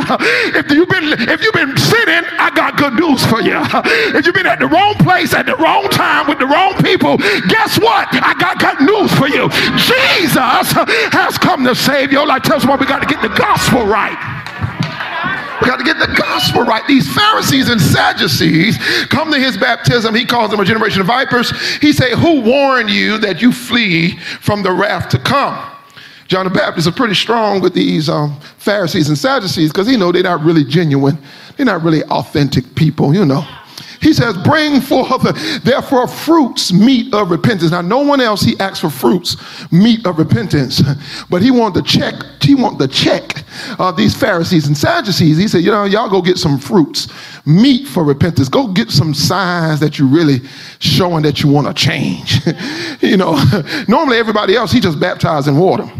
If 0.56 0.70
you've 0.70 0.88
been 0.88 1.12
if 1.28 1.42
you've 1.42 1.54
been 1.54 1.76
sitting, 1.76 2.24
I 2.38 2.50
got 2.54 2.76
good 2.76 2.94
news 2.94 3.24
for 3.26 3.40
you. 3.40 3.58
If 4.16 4.26
you've 4.26 4.34
been 4.34 4.46
at 4.46 4.58
the 4.58 4.68
wrong 4.68 4.94
place 4.94 5.34
at 5.34 5.46
the 5.46 5.56
wrong 5.56 5.88
time 5.90 6.28
with 6.28 6.38
the 6.38 6.46
wrong 6.46 6.74
people, 6.82 7.18
guess 7.48 7.78
what? 7.78 8.08
I 8.12 8.34
got 8.38 8.58
good 8.58 8.86
news 8.86 9.12
for 9.14 9.28
you. 9.28 9.48
Jesus 9.76 10.72
has 11.12 11.38
come 11.38 11.64
to 11.64 11.74
save 11.74 12.12
your 12.12 12.26
life. 12.26 12.42
Tell 12.42 12.56
us 12.56 12.66
why 12.66 12.76
we 12.76 12.86
got 12.86 13.00
to 13.00 13.08
get 13.08 13.22
the 13.22 13.34
gospel 13.34 13.84
right. 13.86 14.35
We 15.60 15.66
got 15.68 15.78
to 15.78 15.84
get 15.84 15.98
the 15.98 16.14
gospel 16.16 16.62
right. 16.62 16.86
These 16.86 17.12
Pharisees 17.14 17.68
and 17.68 17.80
Sadducees 17.80 18.78
come 19.06 19.32
to 19.32 19.38
his 19.38 19.56
baptism. 19.56 20.14
He 20.14 20.25
calls 20.25 20.50
them 20.50 20.60
a 20.60 20.64
generation 20.64 21.00
of 21.00 21.06
vipers. 21.06 21.50
He 21.78 21.92
say, 21.92 22.14
who 22.14 22.42
warned 22.42 22.90
you 22.90 23.18
that 23.18 23.40
you 23.40 23.52
flee 23.52 24.18
from 24.18 24.62
the 24.62 24.72
wrath 24.72 25.08
to 25.10 25.18
come? 25.18 25.72
John 26.28 26.44
the 26.44 26.50
Baptist 26.50 26.88
is 26.88 26.94
pretty 26.94 27.14
strong 27.14 27.60
with 27.60 27.72
these 27.72 28.08
um, 28.08 28.38
Pharisees 28.58 29.08
and 29.08 29.16
Sadducees 29.16 29.70
because 29.70 29.86
he 29.86 29.96
know 29.96 30.10
they're 30.10 30.25
not 30.25 30.42
really 30.42 30.64
genuine. 30.64 31.16
They're 31.56 31.66
not 31.66 31.82
really 31.82 32.02
authentic 32.04 32.75
people, 32.75 33.14
you 33.14 33.25
know. 33.25 33.46
He 34.00 34.12
says, 34.12 34.36
bring 34.38 34.80
forth 34.80 35.22
therefore 35.62 36.06
fruits, 36.06 36.72
meet 36.72 37.12
of 37.14 37.30
repentance. 37.30 37.70
Now, 37.70 37.80
no 37.80 38.00
one 38.00 38.20
else 38.20 38.42
he 38.42 38.58
asked 38.58 38.80
for 38.80 38.90
fruits, 38.90 39.36
meet 39.72 40.06
of 40.06 40.18
repentance, 40.18 40.82
but 41.30 41.42
he 41.42 41.50
wanted 41.50 41.84
to 41.84 41.98
check, 41.98 42.14
he 42.40 42.54
wanted 42.54 42.78
to 42.78 42.88
check 42.88 43.44
uh, 43.78 43.92
these 43.92 44.14
Pharisees 44.14 44.66
and 44.66 44.76
Sadducees. 44.76 45.36
He 45.36 45.48
said, 45.48 45.62
you 45.62 45.70
know, 45.70 45.84
y'all 45.84 46.10
go 46.10 46.22
get 46.22 46.38
some 46.38 46.58
fruits, 46.58 47.08
meet 47.46 47.86
for 47.86 48.04
repentance. 48.04 48.48
Go 48.48 48.68
get 48.68 48.90
some 48.90 49.14
signs 49.14 49.80
that 49.80 49.98
you're 49.98 50.08
really 50.08 50.40
showing 50.78 51.22
that 51.22 51.42
you 51.42 51.50
want 51.50 51.66
to 51.66 51.74
change. 51.74 52.40
you 53.00 53.16
know, 53.16 53.42
normally 53.88 54.18
everybody 54.18 54.56
else, 54.56 54.72
he 54.72 54.80
just 54.80 55.00
baptized 55.00 55.48
in 55.48 55.56
water. 55.56 55.90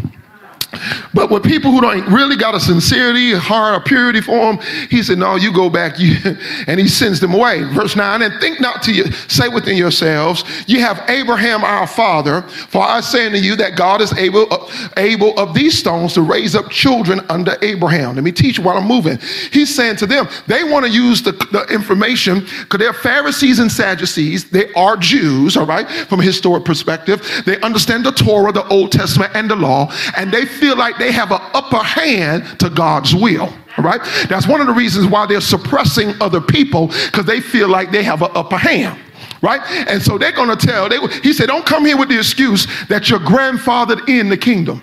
But 1.13 1.29
with 1.29 1.43
people 1.43 1.71
who 1.71 1.81
don't 1.81 2.05
really 2.11 2.35
got 2.35 2.55
a 2.55 2.59
sincerity, 2.59 3.33
heart, 3.33 3.79
or 3.79 3.83
purity 3.83 4.21
for 4.21 4.53
him, 4.53 4.59
he 4.89 5.03
said, 5.03 5.17
No, 5.17 5.35
you 5.35 5.53
go 5.53 5.69
back. 5.69 5.99
You, 5.99 6.15
and 6.67 6.79
he 6.79 6.87
sends 6.87 7.19
them 7.19 7.33
away. 7.33 7.63
Verse 7.63 7.95
9, 7.95 8.21
and 8.21 8.39
think 8.39 8.59
not 8.59 8.81
to 8.83 8.93
you, 8.93 9.11
say 9.27 9.47
within 9.47 9.77
yourselves, 9.77 10.43
you 10.67 10.79
have 10.79 11.03
Abraham 11.09 11.63
our 11.63 11.87
father, 11.87 12.41
for 12.41 12.81
I 12.81 13.01
say 13.01 13.25
unto 13.25 13.37
you 13.37 13.55
that 13.57 13.75
God 13.75 14.01
is 14.01 14.13
able, 14.13 14.51
uh, 14.51 14.67
able 14.97 15.37
of 15.39 15.53
these 15.53 15.77
stones 15.77 16.13
to 16.13 16.21
raise 16.21 16.55
up 16.55 16.69
children 16.69 17.21
under 17.29 17.55
Abraham. 17.61 18.15
Let 18.15 18.23
me 18.23 18.31
teach 18.31 18.57
you 18.57 18.63
while 18.63 18.77
I'm 18.77 18.87
moving. 18.87 19.17
He's 19.51 19.73
saying 19.73 19.97
to 19.97 20.07
them, 20.07 20.27
they 20.47 20.63
want 20.63 20.85
to 20.85 20.91
use 20.91 21.21
the, 21.21 21.31
the 21.31 21.65
information 21.73 22.39
because 22.39 22.79
they're 22.79 22.93
Pharisees 22.93 23.59
and 23.59 23.71
Sadducees. 23.71 24.49
They 24.49 24.71
are 24.73 24.97
Jews, 24.97 25.57
all 25.57 25.65
right, 25.65 25.89
from 25.89 26.19
a 26.19 26.23
historic 26.23 26.65
perspective. 26.65 27.43
They 27.45 27.59
understand 27.61 28.05
the 28.05 28.11
Torah, 28.11 28.51
the 28.51 28.67
Old 28.67 28.91
Testament, 28.91 29.31
and 29.35 29.49
the 29.49 29.55
law, 29.55 29.91
and 30.15 30.31
they 30.31 30.45
feel 30.45 30.66
like 30.75 30.97
they 30.97 31.11
have 31.11 31.31
an 31.31 31.41
upper 31.53 31.83
hand 31.83 32.59
to 32.59 32.69
God's 32.69 33.13
will. 33.15 33.53
Right? 33.77 34.01
That's 34.27 34.47
one 34.47 34.59
of 34.59 34.65
the 34.65 34.73
reasons 34.73 35.05
why 35.05 35.27
they're 35.27 35.39
suppressing 35.39 36.19
other 36.19 36.41
people 36.41 36.87
because 36.87 37.25
they 37.25 37.39
feel 37.39 37.69
like 37.69 37.91
they 37.91 38.03
have 38.03 38.21
an 38.21 38.31
upper 38.33 38.57
hand 38.57 38.99
right? 39.41 39.61
And 39.87 40.01
so 40.01 40.17
they're 40.17 40.31
going 40.31 40.55
to 40.55 40.67
tell. 40.67 40.89
They, 40.89 40.99
he 41.21 41.31
said, 41.31 41.45
"Don't 41.47 41.65
come 41.65 41.85
here 41.85 41.95
with 41.95 42.09
the 42.09 42.17
excuse 42.17 42.65
that 42.87 43.09
you're 43.09 43.19
grandfathered 43.19 44.09
in 44.09 44.29
the 44.29 44.37
kingdom." 44.37 44.81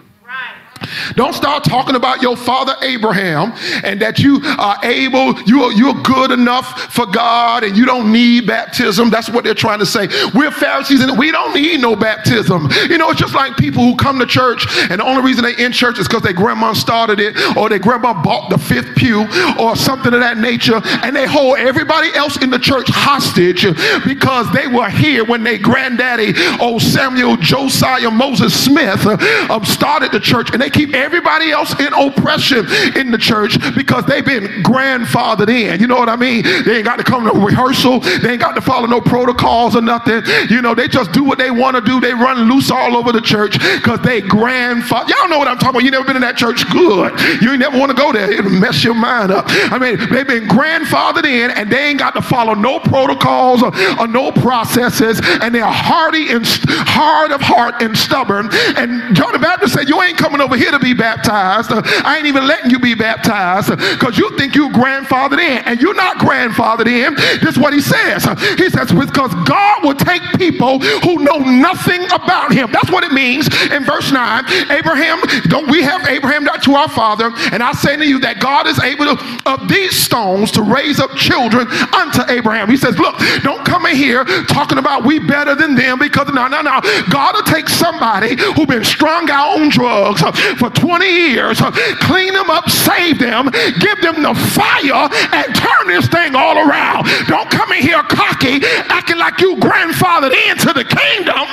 Don't 1.15 1.33
start 1.33 1.65
talking 1.65 1.95
about 1.95 2.23
your 2.23 2.37
father 2.37 2.75
Abraham 2.83 3.53
and 3.85 4.01
that 4.01 4.19
you 4.19 4.41
are 4.59 4.79
able, 4.85 5.41
you 5.43 5.63
are, 5.63 5.73
you're 5.73 6.01
good 6.03 6.31
enough 6.31 6.93
for 6.93 7.07
God 7.07 7.65
and 7.65 7.77
you 7.77 7.85
don't 7.85 8.13
need 8.13 8.47
baptism. 8.47 9.11
That's 9.11 9.31
what 9.31 9.45
they're 9.45 9.55
trying 9.55 9.79
to 9.79 9.87
say. 9.87 10.09
We're 10.35 10.51
Pharisees 10.51 11.03
and 11.03 11.19
we 11.19 11.31
don't 11.31 11.55
need 11.55 11.81
no 11.81 11.97
baptism. 11.97 12.69
You 12.89 12.99
know, 12.99 13.11
it's 13.11 13.21
just 13.21 13.35
like 13.35 13.57
people 13.57 13.83
who 13.83 13.97
come 13.97 14.19
to 14.19 14.27
church 14.27 14.67
and 14.91 15.01
the 15.01 15.05
only 15.05 15.23
reason 15.23 15.45
they 15.45 15.57
in 15.57 15.73
church 15.73 15.99
is 15.99 16.07
because 16.07 16.23
their 16.23 16.33
grandma 16.33 16.73
started 16.73 17.21
it 17.21 17.37
or 17.57 17.69
their 17.69 17.79
grandma 17.79 18.21
bought 18.23 18.51
the 18.51 18.59
fifth 18.59 18.95
pew 18.97 19.27
or 19.59 19.77
something 19.77 20.13
of 20.13 20.21
that 20.21 20.39
nature 20.39 20.81
and 21.03 21.15
they 21.15 21.27
hold 21.27 21.59
everybody 21.59 22.13
else 22.15 22.43
in 22.43 22.51
the 22.51 22.59
church 22.59 22.89
hostage 22.91 23.65
because 24.05 24.51
they 24.53 24.67
were 24.67 24.91
here 24.91 25.25
when 25.25 25.43
their 25.43 25.59
granddaddy, 25.59 26.35
old 26.61 26.83
Samuel 26.83 27.37
Josiah 27.37 28.11
Moses 28.11 28.55
Smith, 28.65 29.07
uh, 29.07 29.65
started 29.65 30.13
the 30.13 30.21
church 30.21 30.51
and 30.53 30.61
they 30.61 30.71
keep 30.75 30.95
everybody 30.95 31.51
else 31.51 31.79
in 31.79 31.93
oppression 31.95 32.67
in 32.97 33.11
the 33.11 33.19
church 33.19 33.57
because 33.75 34.05
they've 34.07 34.25
been 34.25 34.45
grandfathered 34.63 35.49
in. 35.49 35.81
You 35.81 35.87
know 35.87 35.97
what 35.97 36.09
I 36.09 36.17
mean? 36.17 36.43
They 36.65 36.77
ain't 36.77 36.85
got 36.85 36.97
to 36.97 37.05
come 37.05 37.25
to 37.25 37.39
rehearsal. 37.39 38.01
They 38.01 38.33
ain't 38.33 38.41
got 38.41 38.55
to 38.55 38.61
follow 38.61 38.87
no 38.87 39.01
protocols 39.01 39.77
or 39.77 39.83
nothing. 39.83 40.23
You 40.51 40.61
know, 40.61 40.75
they 40.75 40.89
just 40.89 41.13
do 41.13 41.23
what 41.23 41.39
they 41.39 41.51
want 41.51 41.77
to 41.77 41.83
do. 41.83 42.01
They 42.01 42.13
run 42.13 42.51
loose 42.51 42.71
all 42.71 42.97
over 42.97 43.13
the 43.13 43.21
church 43.21 43.59
because 43.59 44.01
they 44.01 44.21
grandfather. 44.21 45.13
Y'all 45.13 45.29
know 45.29 45.39
what 45.39 45.49
I'm 45.49 45.59
talking 45.59 45.77
about. 45.77 45.85
You 45.85 45.91
never 45.91 46.05
been 46.05 46.17
in 46.17 46.23
that 46.23 46.37
church? 46.37 46.69
Good. 46.71 47.19
You 47.41 47.53
ain't 47.53 47.61
never 47.61 47.79
want 47.79 47.91
to 47.91 47.97
go 47.97 48.13
there. 48.13 48.31
It'll 48.31 48.51
mess 48.51 48.83
your 48.83 48.95
mind 48.95 49.31
up. 49.31 49.45
I 49.49 49.79
mean, 49.79 49.97
they've 50.11 50.27
been 50.27 50.49
grandfathered 50.49 51.25
in 51.25 51.51
and 51.53 51.71
they 51.71 51.91
ain't 51.91 51.99
got 51.99 52.15
to 52.15 52.23
follow 52.23 52.55
no 52.55 52.81
protocols 52.81 53.63
or, 53.63 53.73
or 54.01 54.07
no 54.07 54.33
processes. 54.33 55.21
And 55.41 55.55
they're 55.55 55.65
hardy 55.65 56.31
and 56.31 56.45
hard 56.47 57.31
of 57.31 57.41
heart 57.41 57.83
and 57.83 57.97
stubborn. 57.97 58.49
And 58.77 59.15
John 59.15 59.33
the 59.33 59.39
Baptist 59.39 59.75
said, 59.75 59.89
You 59.89 60.03
ain't 60.03 60.19
coming 60.19 60.41
over 60.41 60.54
here 60.57 60.71
to 60.71 60.79
be 60.79 60.95
baptized. 60.95 61.71
I 61.73 62.17
ain't 62.19 62.27
even 62.27 62.47
letting 62.47 62.71
you 62.71 62.79
be 62.79 62.95
baptized 62.95 63.71
because 63.71 64.19
you 64.19 64.37
think 64.37 64.55
you 64.55 64.69
grandfathered 64.71 65.39
in. 65.39 65.63
And 65.65 65.81
you're 65.81 65.95
not 65.95 66.19
grandfathered 66.19 66.87
in. 66.87 67.15
This 67.41 67.57
is 67.57 67.59
what 67.59 67.73
he 67.73 67.81
says. 67.81 68.25
He 68.59 68.71
says, 68.71 68.93
Because 68.93 69.35
God 69.47 69.85
will 69.85 69.95
take 69.95 70.23
people 70.37 70.79
who 70.79 71.23
know 71.25 71.39
nothing 71.39 72.05
about 72.13 72.53
him. 72.53 72.71
That's 72.73 72.91
what 72.91 73.05
it 73.05 73.13
means 73.13 73.49
in 73.71 73.85
verse 73.85 74.13
9. 74.13 74.45
Abraham, 74.71 75.21
don't 75.49 75.71
we 75.71 75.83
have 75.83 76.07
Abraham 76.09 76.45
to 76.65 76.75
our 76.75 76.89
father? 76.89 77.31
And 77.53 77.63
I 77.63 77.73
say 77.73 77.97
to 77.97 78.07
you 78.07 78.19
that 78.21 78.41
God 78.41 78.67
is 78.67 78.79
able 78.81 79.05
to, 79.05 79.17
of 79.47 79.69
these 79.69 79.97
stones 79.97 80.51
to 80.53 80.63
raise 80.63 80.99
up 80.99 81.13
children 81.15 81.69
unto 81.93 82.23
Abraham. 82.31 82.69
He 82.69 82.77
says, 82.77 82.99
Look, 82.99 83.17
don't 83.43 83.65
come 83.65 83.87
in 83.87 83.97
here 83.97 84.25
talking 84.49 84.79
about 84.79 85.05
we 85.05 85.19
better 85.19 85.55
than 85.55 85.75
them 85.75 85.99
because 85.99 86.29
no, 86.29 86.49
no, 86.49 86.63
no. 86.63 86.81
God 87.11 87.35
will 87.35 87.43
take 87.43 87.69
somebody 87.69 88.37
who's 88.37 88.67
been 88.67 88.85
strung 88.85 89.31
out 89.31 89.61
on 89.61 89.69
drugs 89.69 90.23
for 90.59 90.71
20 90.71 91.07
years, 91.07 91.61
clean 92.01 92.33
them 92.33 92.51
up, 92.51 92.69
save 92.71 93.19
them, 93.19 93.51
give 93.81 94.01
them 94.01 94.23
the 94.23 94.35
fire, 94.55 95.09
and 95.33 95.55
turn 95.55 95.87
this 95.89 96.07
thing 96.09 96.35
all 96.35 96.59
around. 96.59 97.07
Don't 97.27 97.51
come 97.51 97.73
in 97.73 97.83
here 97.83 98.03
cocky, 98.05 98.61
acting 98.89 99.19
like 99.19 99.41
you 99.41 99.57
grandfathered 99.57 100.35
into 100.51 100.73
the 100.73 100.85
kingdom. 100.85 101.47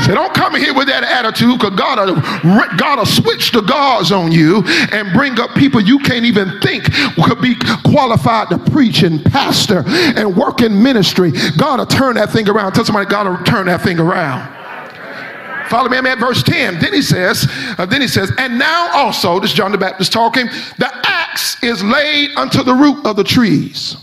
Say, 0.00 0.12
don't 0.12 0.34
come 0.34 0.56
in 0.56 0.60
here 0.60 0.74
with 0.74 0.88
that 0.88 1.04
attitude 1.04 1.58
because 1.58 1.76
God 1.76 1.98
will, 1.98 2.76
God 2.76 2.98
will 2.98 3.06
switch 3.06 3.52
the 3.52 3.60
guards 3.60 4.10
on 4.10 4.32
you 4.32 4.62
and 4.90 5.12
bring 5.12 5.38
up 5.38 5.54
people 5.54 5.80
you 5.80 6.00
can't 6.00 6.24
even 6.24 6.60
think 6.60 6.84
could 7.24 7.40
be 7.40 7.54
qualified 7.84 8.50
to 8.50 8.58
preach 8.58 9.02
and 9.02 9.24
pastor 9.24 9.84
and 9.86 10.36
work 10.36 10.62
in 10.62 10.82
ministry. 10.82 11.32
God 11.56 11.78
will 11.78 11.86
turn 11.86 12.16
that 12.16 12.30
thing 12.30 12.48
around. 12.48 12.72
Tell 12.72 12.84
somebody, 12.84 13.08
God 13.08 13.28
will 13.28 13.44
turn 13.44 13.66
that 13.66 13.82
thing 13.82 14.00
around. 14.00 14.63
Follow 15.68 15.88
me, 15.88 15.96
I'm 15.96 16.06
at 16.06 16.18
verse 16.18 16.42
10. 16.42 16.78
Then 16.78 16.92
he 16.92 17.02
says, 17.02 17.46
uh, 17.78 17.86
then 17.86 18.00
he 18.00 18.08
says, 18.08 18.30
and 18.38 18.58
now 18.58 18.90
also, 18.92 19.40
this 19.40 19.50
is 19.50 19.56
John 19.56 19.72
the 19.72 19.78
Baptist 19.78 20.12
talking, 20.12 20.46
the 20.78 20.90
axe 21.04 21.62
is 21.62 21.82
laid 21.82 22.30
unto 22.36 22.62
the 22.62 22.74
root 22.74 23.04
of 23.06 23.16
the 23.16 23.24
trees. 23.24 23.96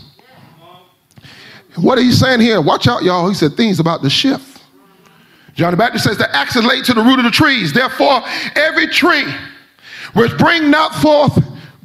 What 1.76 1.98
are 1.98 2.02
you 2.02 2.12
saying 2.12 2.40
here? 2.40 2.60
Watch 2.60 2.86
out, 2.86 3.02
y'all. 3.02 3.28
He 3.28 3.34
said 3.34 3.56
things 3.56 3.80
about 3.80 4.02
the 4.02 4.10
shift. 4.10 4.62
John 5.54 5.70
the 5.70 5.76
Baptist 5.76 6.04
says 6.04 6.18
the 6.18 6.34
axe 6.34 6.56
is 6.56 6.64
laid 6.64 6.84
to 6.86 6.94
the 6.94 7.02
root 7.02 7.18
of 7.18 7.24
the 7.24 7.30
trees. 7.30 7.72
Therefore, 7.72 8.22
every 8.56 8.88
tree 8.88 9.24
which 10.14 10.36
bring 10.38 10.70
not 10.70 10.94
forth 10.96 11.38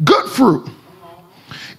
good 0.03 0.29
fruit 0.29 0.69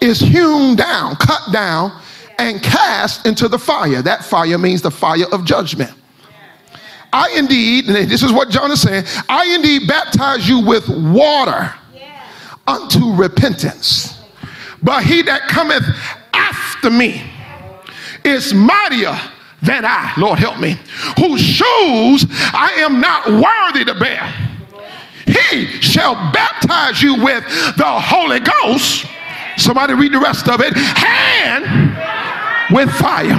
is 0.00 0.20
hewn 0.20 0.76
down, 0.76 1.16
cut 1.16 1.52
down, 1.52 2.00
and 2.38 2.62
cast 2.62 3.26
into 3.26 3.48
the 3.48 3.58
fire. 3.58 4.00
That 4.02 4.24
fire 4.24 4.58
means 4.58 4.82
the 4.82 4.90
fire 4.90 5.26
of 5.32 5.44
judgment. 5.44 5.92
I 7.12 7.34
indeed, 7.36 7.86
and 7.86 8.10
this 8.10 8.22
is 8.22 8.32
what 8.32 8.50
John 8.50 8.70
is 8.70 8.82
saying, 8.82 9.04
I 9.28 9.54
indeed 9.54 9.88
baptize 9.88 10.48
you 10.48 10.60
with 10.64 10.88
water 10.88 11.74
unto 12.66 13.14
repentance. 13.14 14.20
But 14.82 15.04
he 15.04 15.22
that 15.22 15.48
cometh 15.48 15.84
after 16.32 16.90
me 16.90 17.22
is 18.24 18.52
mightier 18.54 19.18
than 19.62 19.84
I, 19.84 20.12
Lord 20.16 20.38
help 20.38 20.60
me, 20.60 20.78
whose 21.18 21.40
shoes 21.40 22.26
I 22.30 22.74
am 22.78 23.00
not 23.00 23.26
worthy 23.26 23.84
to 23.84 23.98
bear. 23.98 24.22
He 25.26 25.66
shall 25.80 26.14
baptize 26.32 27.02
you 27.02 27.22
with 27.22 27.44
the 27.76 27.84
Holy 27.84 28.40
Ghost. 28.40 29.06
Somebody 29.56 29.94
read 29.94 30.12
the 30.12 30.20
rest 30.20 30.48
of 30.48 30.60
it. 30.60 30.76
And 30.76 31.87
with 32.70 32.90
fire. 32.90 33.38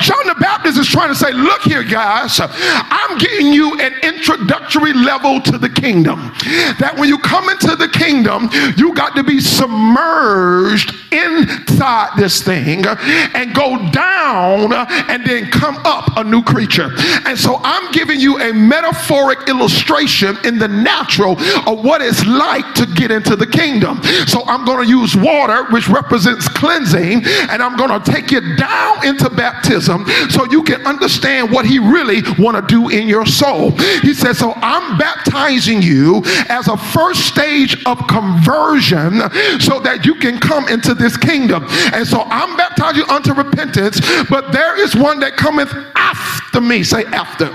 John 0.00 0.26
the 0.26 0.36
Baptist 0.40 0.78
is 0.78 0.88
trying 0.88 1.08
to 1.08 1.14
say, 1.14 1.32
look 1.32 1.62
here, 1.62 1.82
guys, 1.82 2.40
I'm 2.40 3.18
getting 3.18 3.52
you 3.52 3.78
an 3.80 3.94
introductory 4.02 4.92
level 4.92 5.40
to 5.42 5.58
the 5.58 5.68
kingdom. 5.68 6.32
That 6.78 6.94
when 6.96 7.08
you 7.08 7.18
come 7.18 7.48
into 7.48 7.76
the 7.76 7.88
kingdom, 7.88 8.50
you 8.76 8.94
got 8.94 9.14
to 9.16 9.22
be 9.22 9.40
submerged 9.40 11.03
inside 11.14 12.16
this 12.16 12.42
thing 12.42 12.84
and 12.86 13.54
go 13.54 13.90
down 13.90 14.72
and 14.72 15.24
then 15.24 15.50
come 15.50 15.76
up 15.84 16.16
a 16.16 16.24
new 16.24 16.42
creature. 16.42 16.90
And 17.26 17.38
so 17.38 17.60
I'm 17.62 17.92
giving 17.92 18.20
you 18.20 18.40
a 18.40 18.52
metaphoric 18.52 19.48
illustration 19.48 20.36
in 20.44 20.58
the 20.58 20.68
natural 20.68 21.32
of 21.66 21.84
what 21.84 22.02
it's 22.02 22.24
like 22.26 22.74
to 22.74 22.86
get 22.86 23.10
into 23.10 23.36
the 23.36 23.46
kingdom. 23.46 24.02
So 24.26 24.42
I'm 24.46 24.64
going 24.64 24.84
to 24.84 24.90
use 24.90 25.16
water, 25.16 25.64
which 25.70 25.88
represents 25.88 26.48
cleansing, 26.48 27.22
and 27.24 27.62
I'm 27.62 27.76
going 27.76 27.90
to 27.90 28.10
take 28.10 28.30
you 28.30 28.56
down 28.56 29.06
into 29.06 29.30
baptism 29.30 30.06
so 30.30 30.44
you 30.50 30.62
can 30.62 30.84
understand 30.86 31.50
what 31.50 31.66
he 31.66 31.78
really 31.78 32.22
want 32.38 32.56
to 32.56 32.62
do 32.66 32.88
in 32.88 33.08
your 33.08 33.26
soul. 33.26 33.70
He 34.02 34.14
says, 34.14 34.38
so 34.38 34.52
I'm 34.56 34.98
baptizing 34.98 35.82
you 35.82 36.22
as 36.48 36.68
a 36.68 36.76
first 36.76 37.26
stage 37.26 37.84
of 37.86 37.98
conversion 38.08 39.20
so 39.60 39.80
that 39.80 40.02
you 40.04 40.14
can 40.16 40.38
come 40.38 40.68
into 40.68 40.94
this 41.04 41.16
kingdom. 41.16 41.66
And 41.92 42.06
so 42.06 42.22
I'm 42.22 42.56
baptizing 42.56 43.04
you 43.04 43.14
unto 43.14 43.34
repentance, 43.34 44.00
but 44.30 44.52
there 44.52 44.80
is 44.80 44.96
one 44.96 45.20
that 45.20 45.36
cometh 45.36 45.72
after 45.94 46.60
me. 46.60 46.82
Say 46.82 47.04
after. 47.04 47.46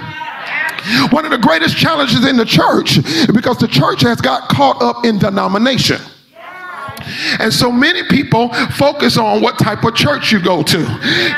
One 1.13 1.25
of 1.25 1.31
the 1.31 1.37
greatest 1.37 1.75
challenges 1.75 2.25
in 2.25 2.37
the 2.37 2.45
church 2.45 2.95
because 3.33 3.57
the 3.57 3.67
church 3.67 4.01
has 4.01 4.21
got 4.21 4.49
caught 4.49 4.81
up 4.81 5.05
in 5.05 5.19
denomination. 5.19 5.99
And 7.39 7.53
so 7.53 7.71
many 7.71 8.03
people 8.03 8.49
focus 8.77 9.17
on 9.17 9.41
what 9.41 9.57
type 9.59 9.83
of 9.83 9.95
church 9.95 10.31
you 10.31 10.41
go 10.41 10.63
to. 10.63 10.79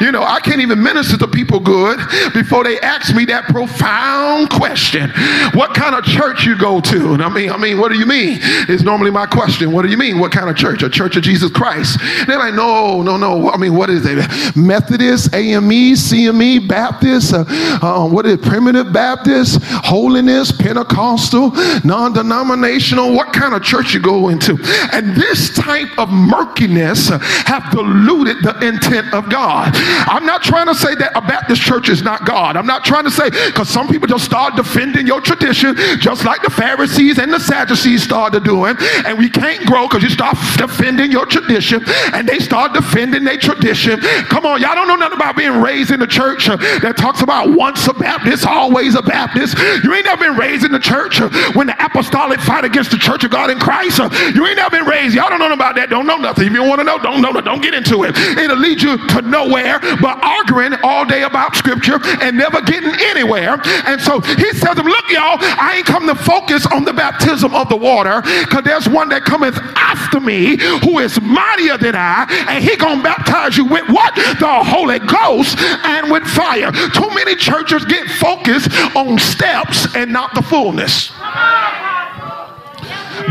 You 0.01 0.11
know, 0.11 0.23
I 0.23 0.39
can't 0.43 0.61
even 0.61 0.81
minister 0.81 1.17
to 1.17 1.27
people 1.27 1.59
good 1.59 1.99
before 2.33 2.63
they 2.63 2.79
ask 2.79 3.15
me 3.15 3.25
that 3.25 3.45
profound 3.45 4.49
question. 4.49 5.09
What 5.53 5.73
kind 5.73 5.95
of 5.95 6.03
church 6.03 6.45
you 6.45 6.57
go 6.57 6.81
to? 6.81 7.13
And 7.13 7.23
I 7.23 7.29
mean, 7.29 7.49
I 7.49 7.57
mean, 7.57 7.79
what 7.79 7.91
do 7.91 7.97
you 7.97 8.05
mean? 8.05 8.39
Is 8.69 8.83
normally 8.83 9.11
my 9.11 9.25
question. 9.25 9.71
What 9.71 9.83
do 9.83 9.89
you 9.89 9.97
mean? 9.97 10.19
What 10.19 10.31
kind 10.31 10.49
of 10.49 10.55
church? 10.55 10.83
A 10.83 10.89
church 10.89 11.15
of 11.15 11.23
Jesus 11.23 11.51
Christ. 11.51 11.99
They're 12.27 12.39
like, 12.39 12.53
no, 12.53 13.01
no, 13.01 13.17
no. 13.17 13.49
I 13.51 13.57
mean, 13.57 13.75
what 13.75 13.89
is 13.89 14.05
it? 14.05 14.55
Methodist, 14.55 15.33
AME, 15.33 15.95
CME, 15.95 16.67
Baptist, 16.67 17.33
uh, 17.33 17.45
uh, 17.81 18.07
what 18.07 18.25
is 18.25 18.33
it? 18.33 18.41
Primitive 18.41 18.93
Baptist, 18.93 19.59
Holiness, 19.61 20.51
Pentecostal, 20.51 21.51
non-denominational. 21.83 23.13
What 23.13 23.33
kind 23.33 23.53
of 23.53 23.63
church 23.63 23.93
you 23.93 23.99
go 23.99 24.29
into? 24.29 24.57
And 24.93 25.15
this 25.15 25.55
type 25.61 25.97
of 25.97 26.09
murkiness 26.09 27.09
have 27.45 27.69
diluted 27.71 28.41
the 28.43 28.57
intent 28.65 29.13
of 29.13 29.29
God. 29.29 29.71
I'm 30.09 30.25
not 30.25 30.41
trying 30.41 30.67
to 30.67 30.75
say 30.75 30.95
that 30.95 31.11
a 31.15 31.21
Baptist 31.21 31.61
church 31.61 31.89
is 31.89 32.01
not 32.01 32.25
God. 32.25 32.57
I'm 32.57 32.65
not 32.65 32.83
trying 32.83 33.03
to 33.05 33.11
say 33.11 33.29
because 33.29 33.69
some 33.69 33.87
people 33.87 34.07
just 34.07 34.25
start 34.25 34.55
defending 34.55 35.05
your 35.05 35.21
tradition 35.21 35.75
just 35.99 36.25
like 36.25 36.41
the 36.41 36.49
Pharisees 36.49 37.19
and 37.19 37.31
the 37.31 37.39
Sadducees 37.39 38.03
started 38.03 38.43
doing. 38.43 38.75
And 39.05 39.17
we 39.17 39.29
can't 39.29 39.65
grow 39.65 39.87
because 39.87 40.03
you 40.03 40.09
start 40.09 40.35
defending 40.57 41.11
your 41.11 41.25
tradition 41.25 41.83
and 42.13 42.27
they 42.27 42.39
start 42.39 42.73
defending 42.73 43.23
their 43.23 43.37
tradition. 43.37 43.99
Come 44.29 44.45
on, 44.45 44.61
y'all 44.61 44.75
don't 44.75 44.87
know 44.87 44.95
nothing 44.95 45.17
about 45.17 45.35
being 45.35 45.61
raised 45.61 45.91
in 45.91 46.01
a 46.01 46.07
church 46.07 46.47
that 46.47 46.97
talks 46.97 47.21
about 47.21 47.55
once 47.55 47.87
a 47.87 47.93
Baptist, 47.93 48.47
always 48.47 48.95
a 48.95 49.01
Baptist. 49.01 49.57
You 49.83 49.93
ain't 49.93 50.05
never 50.05 50.25
been 50.25 50.37
raised 50.37 50.65
in 50.65 50.71
the 50.71 50.79
church 50.79 51.19
when 51.55 51.67
the 51.67 51.75
apostolic 51.83 52.39
fight 52.39 52.65
against 52.65 52.91
the 52.91 52.97
church 52.97 53.23
of 53.23 53.31
God 53.31 53.51
in 53.51 53.59
Christ. 53.59 53.99
You 53.99 54.47
ain't 54.47 54.57
never 54.57 54.71
been 54.71 54.85
raised. 54.85 55.15
Y'all 55.15 55.29
don't 55.29 55.39
know 55.39 55.50
about 55.51 55.75
that, 55.75 55.89
don't 55.89 56.07
know 56.07 56.17
nothing. 56.17 56.47
If 56.47 56.53
you 56.53 56.63
want 56.63 56.79
to 56.79 56.83
know, 56.83 56.97
don't 56.99 57.21
know, 57.21 57.33
don't 57.41 57.61
get 57.61 57.73
into 57.73 58.03
it. 58.03 58.17
It'll 58.37 58.57
lead 58.57 58.81
you 58.81 58.97
to 58.97 59.21
nowhere 59.21 59.79
but 60.01 60.23
arguing 60.23 60.73
all 60.83 61.05
day 61.05 61.23
about 61.23 61.55
scripture 61.55 61.99
and 62.21 62.37
never 62.37 62.61
getting 62.61 62.93
anywhere. 63.11 63.59
And 63.85 63.99
so 64.01 64.19
he 64.21 64.51
says, 64.53 64.77
Look, 64.77 65.09
y'all, 65.09 65.37
I 65.39 65.75
ain't 65.77 65.85
come 65.85 66.07
to 66.07 66.15
focus 66.15 66.65
on 66.67 66.85
the 66.85 66.93
baptism 66.93 67.53
of 67.53 67.69
the 67.69 67.75
water 67.77 68.21
because 68.21 68.63
there's 68.63 68.87
one 68.87 69.09
that 69.09 69.23
cometh 69.23 69.57
after 69.75 70.19
me 70.19 70.57
who 70.83 70.99
is 70.99 71.19
mightier 71.21 71.77
than 71.77 71.95
I, 71.95 72.25
and 72.47 72.63
he 72.63 72.75
gonna 72.75 73.03
baptize 73.03 73.57
you 73.57 73.65
with 73.65 73.87
what? 73.89 74.15
The 74.15 74.63
Holy 74.63 74.99
Ghost 74.99 75.57
and 75.59 76.11
with 76.11 76.23
fire. 76.23 76.71
Too 76.71 77.09
many 77.13 77.35
churches 77.35 77.85
get 77.85 78.09
focused 78.09 78.71
on 78.95 79.19
steps 79.19 79.95
and 79.95 80.11
not 80.11 80.33
the 80.35 80.41
fullness. 80.41 81.11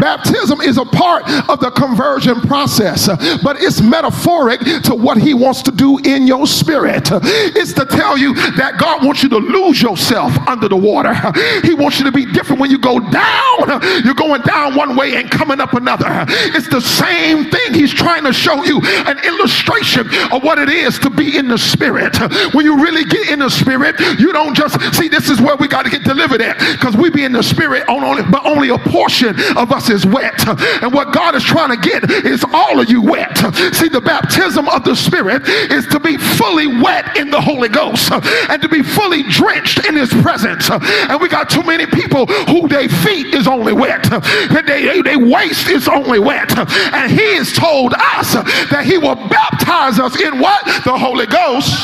Baptism 0.00 0.60
is 0.62 0.78
a 0.78 0.84
part 0.84 1.28
of 1.48 1.60
the 1.60 1.70
conversion 1.70 2.40
process, 2.42 3.06
but 3.42 3.60
it's 3.60 3.80
metaphoric 3.80 4.60
to 4.84 4.94
what 4.94 5.18
he 5.18 5.34
wants 5.34 5.62
to 5.62 5.70
do 5.70 5.98
in 5.98 6.26
your 6.26 6.46
spirit. 6.46 7.08
It's 7.12 7.72
to 7.74 7.84
tell 7.84 8.16
you 8.16 8.34
that 8.56 8.78
God 8.78 9.04
wants 9.04 9.22
you 9.22 9.28
to 9.28 9.38
lose 9.38 9.82
yourself 9.82 10.36
under 10.48 10.68
the 10.68 10.76
water. 10.76 11.14
He 11.62 11.74
wants 11.74 11.98
you 11.98 12.04
to 12.06 12.12
be 12.12 12.24
different 12.32 12.60
when 12.60 12.70
you 12.70 12.78
go 12.78 12.98
down. 12.98 13.82
You're 14.04 14.14
going 14.14 14.42
down 14.42 14.74
one 14.74 14.96
way 14.96 15.16
and 15.16 15.30
coming 15.30 15.60
up 15.60 15.74
another. 15.74 16.24
It's 16.28 16.68
the 16.68 16.80
same 16.80 17.50
thing. 17.50 17.74
He's 17.74 17.92
trying 17.92 18.24
to 18.24 18.32
show 18.32 18.64
you 18.64 18.80
an 18.82 19.18
illustration 19.24 20.08
of 20.32 20.42
what 20.42 20.58
it 20.58 20.68
is 20.68 20.98
to 21.00 21.10
be 21.10 21.36
in 21.36 21.48
the 21.48 21.58
spirit. 21.58 22.16
When 22.54 22.64
you 22.64 22.82
really 22.82 23.04
get 23.04 23.28
in 23.28 23.40
the 23.40 23.50
spirit, 23.50 23.98
you 24.18 24.32
don't 24.32 24.54
just 24.54 24.80
see 24.94 25.08
this 25.08 25.28
is 25.28 25.40
where 25.40 25.56
we 25.56 25.68
got 25.68 25.84
to 25.84 25.90
get 25.90 26.04
delivered 26.04 26.40
at 26.40 26.58
because 26.72 26.96
we 26.96 27.10
be 27.10 27.24
in 27.24 27.32
the 27.32 27.42
spirit 27.42 27.88
on 27.88 28.02
only 28.02 28.22
but 28.22 28.44
only 28.46 28.70
a 28.70 28.78
portion 28.78 29.34
of 29.56 29.72
us 29.72 29.89
is 29.90 30.06
wet. 30.06 30.46
And 30.82 30.92
what 30.92 31.12
God 31.12 31.34
is 31.34 31.44
trying 31.44 31.70
to 31.70 31.88
get 31.88 32.10
is 32.10 32.44
all 32.52 32.80
of 32.80 32.88
you 32.88 33.02
wet. 33.02 33.36
See, 33.74 33.88
the 33.88 34.00
baptism 34.00 34.68
of 34.68 34.84
the 34.84 34.94
spirit 34.94 35.46
is 35.46 35.86
to 35.88 36.00
be 36.00 36.16
fully 36.16 36.66
wet 36.66 37.16
in 37.16 37.30
the 37.30 37.40
Holy 37.40 37.68
Ghost 37.68 38.10
and 38.12 38.62
to 38.62 38.68
be 38.68 38.82
fully 38.82 39.22
drenched 39.24 39.84
in 39.86 39.96
his 39.96 40.10
presence. 40.22 40.70
And 40.70 41.20
we 41.20 41.28
got 41.28 41.50
too 41.50 41.62
many 41.62 41.86
people 41.86 42.26
who 42.26 42.68
their 42.68 42.88
feet 42.88 43.34
is 43.34 43.46
only 43.46 43.72
wet. 43.72 44.10
And 44.12 44.66
they, 44.66 45.02
they 45.02 45.16
waist 45.16 45.68
is 45.68 45.88
only 45.88 46.18
wet. 46.18 46.56
And 46.56 47.10
he 47.10 47.34
has 47.34 47.52
told 47.52 47.94
us 47.94 48.34
that 48.34 48.84
he 48.84 48.98
will 48.98 49.16
baptize 49.28 49.98
us 49.98 50.20
in 50.20 50.38
what? 50.38 50.64
The 50.84 50.96
Holy 50.96 51.26
Ghost 51.26 51.74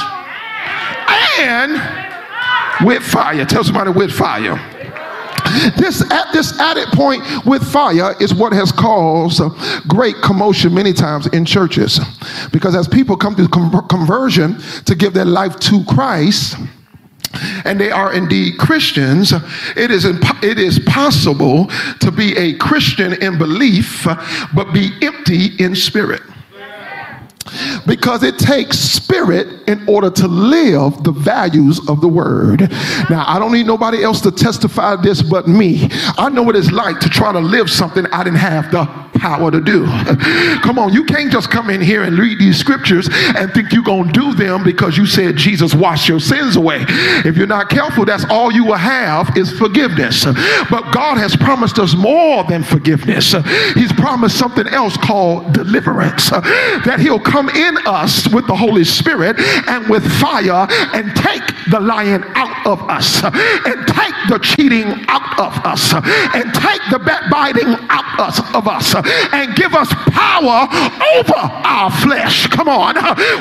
and 1.39 2.87
with 2.87 3.03
fire. 3.03 3.45
Tell 3.45 3.65
somebody 3.65 3.91
with 3.91 4.13
fire. 4.13 4.76
This 5.77 6.03
at 6.11 6.33
this 6.33 6.59
added 6.59 6.89
point 6.89 7.23
with 7.45 7.63
fire 7.63 8.15
is 8.21 8.35
what 8.35 8.53
has 8.53 8.73
caused 8.73 9.41
great 9.89 10.17
commotion 10.17 10.75
many 10.75 10.93
times 10.93 11.27
in 11.29 11.45
churches, 11.45 12.01
because 12.53 12.75
as 12.75 12.89
people 12.89 13.17
come 13.17 13.35
to 13.37 13.49
conversion 13.49 14.59
to 14.85 14.95
give 14.95 15.15
their 15.15 15.25
life 15.25 15.59
to 15.61 15.85
Christ, 15.85 16.57
and 17.65 17.79
they 17.79 17.91
are 17.91 18.15
indeed 18.15 18.59
Christians, 18.59 19.33
it 19.77 19.91
is, 19.91 20.05
imp- 20.05 20.43
it 20.43 20.59
is 20.59 20.79
possible 20.81 21.67
to 22.01 22.11
be 22.11 22.37
a 22.37 22.55
Christian 22.57 23.13
in 23.23 23.39
belief, 23.39 24.07
but 24.55 24.73
be 24.73 24.93
empty 25.03 25.57
in 25.59 25.75
spirit 25.75 26.23
because 27.87 28.23
it 28.23 28.39
takes 28.39 28.79
spirit 28.79 29.69
in 29.69 29.87
order 29.89 30.11
to 30.11 30.29
live 30.29 31.03
the 31.03 31.13
values 31.13 31.81
of 31.89 32.01
the 32.01 32.09
word. 32.09 32.61
Now, 33.11 33.25
I 33.27 33.39
don't 33.39 33.53
need 33.53 33.67
nobody 33.67 34.03
else 34.03 34.21
to 34.23 34.31
testify 34.31 34.97
this 34.97 35.23
but 35.23 35.49
me. 35.49 35.89
I 36.19 36.29
know 36.29 36.43
what 36.43 36.57
it's 36.57 36.71
like 36.71 37.01
to 37.01 37.09
try 37.09 37.33
to 37.33 37.41
live 37.41 37.71
something 37.71 38.07
I 38.07 38.25
didn't 38.25 38.39
have 38.39 38.71
the 38.71 38.85
power 39.19 39.51
to 39.51 39.61
do. 39.61 39.87
come 40.63 40.79
on, 40.79 40.93
you 40.93 41.05
can't 41.05 41.33
just 41.33 41.51
come 41.51 41.71
in 41.71 41.81
here 41.81 42.03
and 42.03 42.19
read 42.19 42.39
these 42.39 42.59
scriptures 42.59 43.09
and 43.13 43.53
think 43.53 43.73
you're 43.73 43.83
going 43.83 44.13
to 44.13 44.13
do 44.13 44.35
them 44.35 44.63
because 44.63 44.97
you 44.97 45.07
said 45.07 45.37
Jesus 45.37 45.75
washed 45.75 46.09
your 46.09 46.21
sins 46.21 46.57
away. 46.57 46.85
If 46.89 47.37
you're 47.37 47.47
not 47.47 47.69
careful, 47.69 48.05
that's 48.05 48.25
all 48.31 48.53
you 48.53 48.65
will 48.65 48.75
have 48.75 49.37
is 49.37 49.51
forgiveness. 49.59 50.25
But 50.25 50.93
God 50.93 51.19
has 51.19 51.37
promised 51.37 51.79
us 51.79 51.95
more 51.95 52.45
than 52.45 52.63
forgiveness. 52.63 53.33
He's 53.75 53.93
promised 53.93 54.39
something 54.39 54.67
else 54.67 54.97
called 54.97 55.53
deliverance. 55.53 56.31
That 56.31 56.99
He'll 57.01 57.21
come 57.21 57.36
in 57.37 57.77
us 57.87 58.29
with 58.29 58.47
the 58.47 58.57
Holy 58.57 58.85
Spirit 58.85 59.39
and 59.69 59.89
with 59.89 60.05
fire 60.21 60.67
and 60.95 61.15
take 61.17 61.43
the 61.71 61.81
lying 61.81 62.23
out 62.35 62.67
of 62.67 62.83
us 62.89 63.23
and 63.25 63.87
take 63.87 64.15
the 64.29 64.39
cheating 64.43 65.05
out 65.09 65.39
of 65.39 65.53
us 65.65 65.93
and 65.93 66.53
take 66.55 66.83
the 66.91 66.99
backbiting 66.99 67.77
out 67.91 68.55
of 68.55 68.67
us 68.67 68.95
and 69.33 69.55
give 69.55 69.75
us 69.75 69.89
power 70.11 70.67
over 71.17 71.37
our 71.37 71.91
flesh. 72.03 72.47
Come 72.49 72.69
on. 72.69 72.95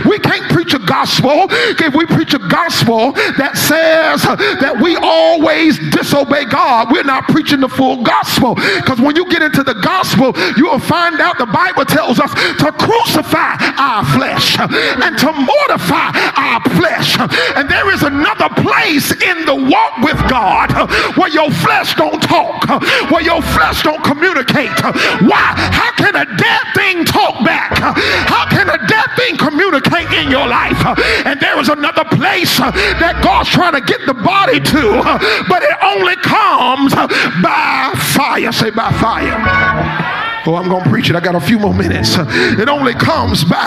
We 0.07 0.19
can't 0.19 0.51
preach 0.51 0.73
a 0.73 0.79
gospel 0.79 1.47
if 1.49 1.93
we 1.95 2.05
preach 2.05 2.33
a 2.33 2.39
gospel 2.39 3.13
that 3.37 3.57
says 3.57 4.23
that 4.23 4.79
we 4.81 4.95
always 4.95 5.79
disobey 5.91 6.45
God. 6.45 6.91
We're 6.91 7.03
not 7.03 7.27
preaching 7.29 7.61
the 7.61 7.69
full 7.69 8.03
gospel 8.03 8.55
because 8.55 8.99
when 8.99 9.15
you 9.15 9.29
get 9.29 9.41
into 9.41 9.63
the 9.63 9.75
gospel, 9.75 10.33
you 10.57 10.65
will 10.69 10.79
find 10.79 11.19
out 11.21 11.37
the 11.37 11.45
Bible 11.45 11.85
tells 11.85 12.19
us 12.19 12.33
to 12.33 12.71
crucify 12.73 13.55
our 13.85 14.03
flesh 14.17 14.57
and 14.57 15.13
to 15.17 15.29
mortify 15.31 16.09
our 16.33 16.61
flesh. 16.73 17.17
And 17.55 17.69
there 17.69 17.93
is 17.93 18.01
another 18.01 18.49
place 18.57 19.13
in 19.13 19.45
the 19.45 19.55
walk 19.55 20.01
with 20.01 20.17
God 20.29 20.73
where 21.17 21.29
your 21.29 21.51
flesh 21.51 21.93
don't 21.95 22.21
talk, 22.21 22.65
where 23.11 23.21
your 23.21 23.41
flesh 23.53 23.83
don't 23.83 24.03
communicate. 24.03 24.73
Why? 25.21 25.53
How 25.69 25.91
can 25.93 26.15
a 26.15 26.25
dead 26.25 26.63
thing 26.73 27.05
talk 27.05 27.45
back? 27.45 27.77
How 27.77 28.49
can 28.49 28.69
a 28.69 28.79
dead 28.87 29.09
thing 29.15 29.37
communicate 29.37 30.11
in 30.11 30.31
your 30.31 30.47
life? 30.47 30.81
And 31.25 31.39
there 31.39 31.59
is 31.59 31.69
another 31.69 32.05
place 32.05 32.57
that 32.57 33.21
God's 33.23 33.49
trying 33.49 33.73
to 33.73 33.81
get 33.81 34.01
the 34.05 34.13
body 34.13 34.59
to, 34.59 35.01
but 35.47 35.61
it 35.61 35.77
only 35.83 36.15
comes 36.17 36.95
by 36.95 37.93
fire. 38.15 38.51
Say 38.51 38.71
by 38.71 38.91
fire. 38.93 40.23
Oh, 40.47 40.53
I'm 40.55 40.69
going 40.69 40.83
to 40.83 40.89
preach 40.91 41.09
it. 41.09 41.15
I 41.15 41.19
got 41.21 41.33
a 41.33 41.39
few 41.39 41.57
more 41.57 41.73
minutes. 41.73 42.17
It 42.19 42.69
only 42.69 42.93
comes 42.93 43.43
by 43.43 43.65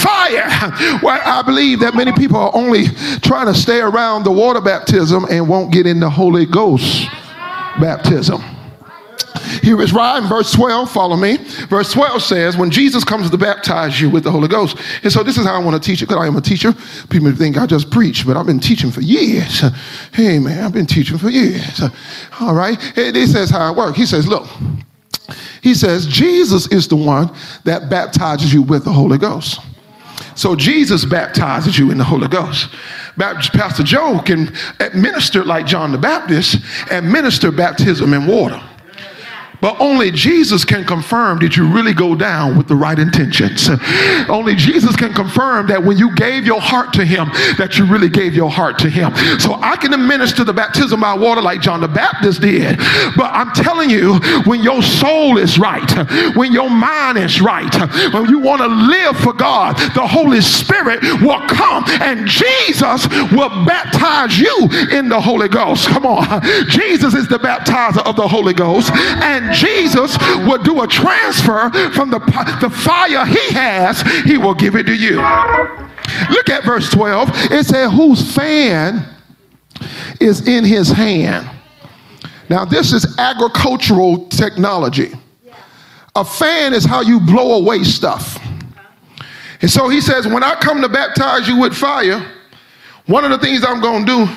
fire. 0.00 0.48
Well, 1.02 1.20
I 1.24 1.42
believe 1.44 1.80
that 1.80 1.94
many 1.94 2.12
people 2.12 2.36
are 2.36 2.54
only 2.54 2.86
trying 3.22 3.46
to 3.46 3.54
stay 3.54 3.80
around 3.80 4.24
the 4.24 4.32
water 4.32 4.60
baptism 4.60 5.26
and 5.30 5.48
won't 5.48 5.72
get 5.72 5.86
in 5.86 6.00
the 6.00 6.10
Holy 6.10 6.46
Ghost 6.46 7.06
baptism. 7.80 8.42
Here 9.62 9.80
is 9.80 9.92
right 9.92 10.22
in 10.22 10.28
verse 10.28 10.52
12. 10.52 10.90
Follow 10.90 11.16
me. 11.16 11.36
Verse 11.68 11.92
12 11.92 12.22
says, 12.22 12.56
When 12.56 12.70
Jesus 12.70 13.04
comes 13.04 13.30
to 13.30 13.38
baptize 13.38 14.00
you 14.00 14.10
with 14.10 14.24
the 14.24 14.30
Holy 14.30 14.48
Ghost. 14.48 14.76
And 15.02 15.12
so 15.12 15.22
this 15.22 15.38
is 15.38 15.46
how 15.46 15.54
I 15.54 15.64
want 15.64 15.80
to 15.82 15.86
teach 15.86 16.02
it 16.02 16.08
because 16.08 16.22
I 16.22 16.26
am 16.26 16.36
a 16.36 16.40
teacher. 16.40 16.74
People 17.10 17.32
think 17.32 17.56
I 17.56 17.66
just 17.66 17.90
preach, 17.90 18.26
but 18.26 18.36
I've 18.36 18.46
been 18.46 18.60
teaching 18.60 18.90
for 18.90 19.00
years. 19.00 19.62
Hey, 20.12 20.38
man, 20.38 20.64
I've 20.64 20.72
been 20.72 20.86
teaching 20.86 21.18
for 21.18 21.28
years. 21.28 21.82
All 22.40 22.54
right. 22.54 22.78
This 22.94 23.32
says 23.32 23.50
how 23.50 23.72
it 23.72 23.76
works. 23.76 23.96
He 23.96 24.06
says, 24.06 24.26
Look, 24.26 24.48
he 25.62 25.74
says 25.74 26.06
Jesus 26.06 26.66
is 26.68 26.88
the 26.88 26.96
one 26.96 27.30
that 27.64 27.90
baptizes 27.90 28.52
you 28.52 28.62
with 28.62 28.84
the 28.84 28.92
Holy 28.92 29.18
Ghost. 29.18 29.60
So 30.34 30.54
Jesus 30.54 31.04
baptizes 31.04 31.78
you 31.78 31.90
in 31.90 31.98
the 31.98 32.04
Holy 32.04 32.28
Ghost. 32.28 32.70
Pastor 33.16 33.82
Joe 33.82 34.20
can 34.24 34.54
administer 34.78 35.44
like 35.44 35.66
John 35.66 35.90
the 35.90 35.98
Baptist, 35.98 36.58
administer 36.90 37.50
baptism 37.50 38.12
in 38.12 38.26
water. 38.26 38.62
But 39.60 39.80
only 39.80 40.10
Jesus 40.10 40.64
can 40.64 40.84
confirm 40.84 41.40
that 41.40 41.56
you 41.56 41.68
really 41.68 41.92
go 41.92 42.14
down 42.14 42.56
with 42.56 42.68
the 42.68 42.76
right 42.76 42.98
intentions. 42.98 43.68
Only 44.28 44.54
Jesus 44.54 44.94
can 44.96 45.12
confirm 45.12 45.66
that 45.66 45.82
when 45.82 45.98
you 45.98 46.14
gave 46.14 46.46
your 46.46 46.60
heart 46.60 46.92
to 46.94 47.04
him, 47.04 47.28
that 47.58 47.76
you 47.76 47.84
really 47.84 48.08
gave 48.08 48.34
your 48.34 48.50
heart 48.50 48.78
to 48.80 48.88
him. 48.88 49.14
So 49.40 49.54
I 49.54 49.76
can 49.76 49.92
administer 49.92 50.44
the 50.44 50.52
baptism 50.52 51.00
by 51.00 51.14
water 51.14 51.42
like 51.42 51.60
John 51.60 51.80
the 51.80 51.88
Baptist 51.88 52.40
did. 52.40 52.78
But 53.16 53.32
I'm 53.34 53.52
telling 53.52 53.90
you, 53.90 54.18
when 54.44 54.62
your 54.62 54.82
soul 54.82 55.38
is 55.38 55.58
right, 55.58 55.90
when 56.36 56.52
your 56.52 56.70
mind 56.70 57.18
is 57.18 57.40
right, 57.40 57.74
when 58.12 58.26
you 58.26 58.38
want 58.38 58.60
to 58.62 58.68
live 58.68 59.18
for 59.18 59.32
God, 59.32 59.76
the 59.94 60.06
Holy 60.06 60.40
Spirit 60.40 61.02
will 61.20 61.40
come 61.48 61.84
and 62.00 62.28
Jesus 62.28 63.08
will 63.32 63.64
baptize 63.64 64.38
you 64.38 64.68
in 64.92 65.08
the 65.08 65.20
Holy 65.20 65.48
Ghost. 65.48 65.88
Come 65.88 66.06
on. 66.06 66.42
Jesus 66.68 67.14
is 67.14 67.26
the 67.28 67.38
baptizer 67.38 68.06
of 68.06 68.14
the 68.14 68.28
Holy 68.28 68.54
Ghost. 68.54 68.92
And 68.94 69.47
Jesus 69.52 70.16
will 70.46 70.62
do 70.62 70.82
a 70.82 70.86
transfer 70.86 71.70
from 71.92 72.10
the, 72.10 72.18
the 72.60 72.70
fire 72.70 73.24
he 73.24 73.52
has, 73.54 74.02
he 74.24 74.38
will 74.38 74.54
give 74.54 74.74
it 74.74 74.84
to 74.84 74.94
you. 74.94 75.16
Look 76.30 76.48
at 76.48 76.64
verse 76.64 76.90
12. 76.90 77.30
It 77.52 77.66
says, 77.66 77.92
Whose 77.92 78.34
fan 78.34 79.14
is 80.20 80.46
in 80.48 80.64
his 80.64 80.90
hand. 80.90 81.48
Now, 82.48 82.64
this 82.64 82.92
is 82.92 83.18
agricultural 83.18 84.26
technology. 84.28 85.12
A 86.16 86.24
fan 86.24 86.72
is 86.74 86.84
how 86.84 87.02
you 87.02 87.20
blow 87.20 87.60
away 87.60 87.84
stuff. 87.84 88.38
And 89.60 89.70
so 89.70 89.88
he 89.88 90.00
says, 90.00 90.26
When 90.26 90.42
I 90.42 90.54
come 90.56 90.80
to 90.82 90.88
baptize 90.88 91.48
you 91.48 91.60
with 91.60 91.74
fire, 91.74 92.26
one 93.06 93.24
of 93.24 93.30
the 93.30 93.38
things 93.38 93.64
I'm 93.64 93.80
going 93.80 94.06
to 94.06 94.26
do, 94.26 94.32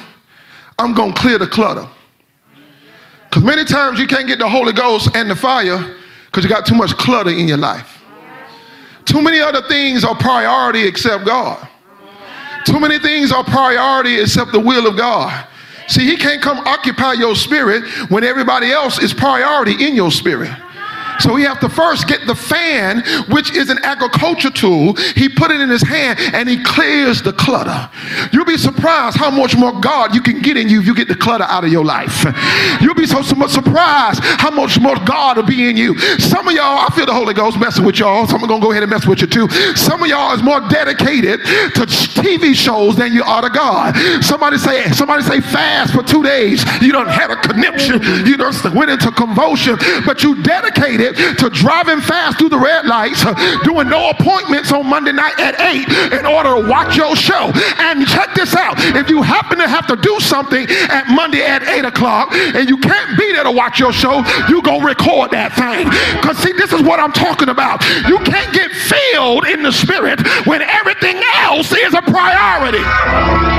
I'm 0.78 0.94
going 0.94 1.14
to 1.14 1.20
clear 1.20 1.38
the 1.38 1.48
clutter. 1.48 1.88
Because 3.32 3.46
many 3.46 3.64
times 3.64 3.98
you 3.98 4.08
can't 4.08 4.28
get 4.28 4.40
the 4.40 4.50
Holy 4.50 4.74
Ghost 4.74 5.16
and 5.16 5.32
the 5.32 5.36
fire 5.38 5.96
because 6.26 6.44
you 6.44 6.50
got 6.50 6.66
too 6.66 6.76
much 6.76 6.92
clutter 6.98 7.30
in 7.30 7.48
your 7.48 7.58
life. 7.58 8.04
Too 9.06 9.22
many 9.22 9.40
other 9.40 9.62
things 9.70 10.04
are 10.04 10.14
priority 10.14 10.86
except 10.86 11.26
God. 11.26 11.66
Too 12.66 12.78
many 12.78 13.00
things 13.00 13.32
are 13.32 13.44
priority 13.46 14.20
except 14.20 14.52
the 14.52 14.60
will 14.60 14.86
of 14.86 14.98
God. 14.98 15.48
See, 15.88 16.06
He 16.06 16.18
can't 16.18 16.42
come 16.42 16.58
occupy 16.68 17.14
your 17.14 17.34
spirit 17.36 17.86
when 18.10 18.26
everybody 18.26 18.70
else 18.72 19.02
is 19.02 19.14
priority 19.14 19.86
in 19.86 19.96
your 19.96 20.12
spirit. 20.12 20.52
So 21.22 21.36
he 21.36 21.44
have 21.44 21.60
to 21.62 21.70
first 21.70 22.08
get 22.08 22.26
the 22.28 22.36
fan, 22.36 23.04
which 23.30 23.56
is 23.56 23.70
an 23.70 23.80
agriculture 23.84 24.50
tool. 24.50 24.94
He 25.16 25.30
put 25.30 25.52
it 25.52 25.62
in 25.62 25.70
his 25.70 25.82
hand 25.82 26.20
and 26.20 26.50
he 26.50 26.64
clears 26.64 27.22
the 27.22 27.34
clutter. 27.34 27.90
You'll 28.34 28.46
be 28.46 28.58
surprised 28.58 29.18
how 29.18 29.30
much 29.30 29.56
more 29.56 29.80
God 29.80 30.16
you 30.16 30.22
can 30.22 30.42
get 30.42 30.58
in 30.58 30.70
you 30.70 30.82
if 30.82 30.86
you 30.86 30.96
get 30.96 31.08
the 31.08 31.16
clutter 31.16 31.44
out 31.44 31.64
of 31.64 31.72
your 31.72 31.86
life. 31.86 32.26
You'll 32.82 32.96
be 32.96 33.06
so, 33.06 33.22
so 33.22 33.36
much 33.36 33.52
surprised 33.52 34.22
how 34.24 34.52
much 34.52 34.80
more 34.80 34.96
God 35.06 35.38
will 35.38 35.44
be 35.44 35.70
in 35.70 35.78
you. 35.78 35.98
Some 36.20 36.48
of 36.48 36.54
y'all, 36.54 36.80
I 36.80 36.90
feel 36.96 37.06
the 37.06 37.14
Holy 37.14 37.34
Ghost 37.34 37.60
messing 37.60 37.86
with 37.86 38.00
y'all. 38.00 38.28
So 38.28 38.36
I'm 38.36 38.42
gonna 38.48 38.62
go 38.62 38.72
ahead 38.72 38.84
and 38.84 38.90
mess 38.90 39.06
with 39.06 39.22
you 39.22 39.28
too. 39.28 39.50
Some 39.76 40.02
of 40.02 40.08
y'all 40.08 40.34
is 40.34 40.42
more 40.44 40.60
dedicated 40.70 41.44
to 41.44 41.86
TV 41.86 42.56
shows 42.56 42.96
than 42.96 43.14
you 43.14 43.24
are 43.24 43.42
to 43.42 43.50
God. 43.50 43.96
Somebody 44.24 44.58
say, 44.58 44.90
somebody 44.92 45.24
say 45.24 45.42
fast 45.42 45.94
for 45.94 46.04
two 46.04 46.24
days. 46.24 46.64
You 46.82 46.92
don't 46.92 47.10
have 47.10 47.32
a 47.32 47.36
conniption. 47.36 48.02
You 48.26 48.38
don't 48.38 48.52
went 48.74 48.92
into 48.92 49.12
convulsion, 49.12 49.78
but 50.06 50.24
you 50.24 50.42
dedicated 50.44 51.11
to 51.14 51.50
driving 51.50 52.02
fast 52.02 52.38
through 52.40 52.50
the 52.50 52.60
red 52.60 52.86
lights, 52.86 53.24
doing 53.64 53.90
no 53.90 54.10
appointments 54.10 54.72
on 54.72 54.88
Monday 54.88 55.12
night 55.12 55.40
at 55.40 55.60
8 55.60 56.20
in 56.20 56.26
order 56.26 56.56
to 56.56 56.68
watch 56.68 56.96
your 56.96 57.16
show. 57.16 57.52
And 57.78 58.06
check 58.08 58.34
this 58.34 58.56
out. 58.56 58.76
If 58.96 59.10
you 59.10 59.22
happen 59.22 59.58
to 59.60 59.68
have 59.68 59.88
to 59.88 59.96
do 59.96 60.20
something 60.20 60.68
at 60.90 61.08
Monday 61.10 61.44
at 61.44 61.64
8 61.64 61.86
o'clock 61.86 62.34
and 62.34 62.70
you 62.70 62.78
can't 62.78 63.18
be 63.18 63.32
there 63.32 63.44
to 63.44 63.52
watch 63.52 63.80
your 63.80 63.94
show, 63.94 64.24
you 64.50 64.62
go 64.62 64.80
record 64.80 65.32
that 65.32 65.54
thing. 65.54 65.90
Because 66.20 66.38
see, 66.38 66.54
this 66.54 66.74
is 66.74 66.82
what 66.82 67.00
I'm 67.00 67.12
talking 67.12 67.50
about. 67.50 67.84
You 68.08 68.20
can't 68.20 68.54
get 68.54 68.72
filled 68.72 69.46
in 69.48 69.64
the 69.64 69.72
spirit 69.72 70.20
when 70.46 70.62
everything 70.62 71.22
else 71.44 71.72
is 71.72 71.94
a 71.94 72.02
priority. 72.02 73.51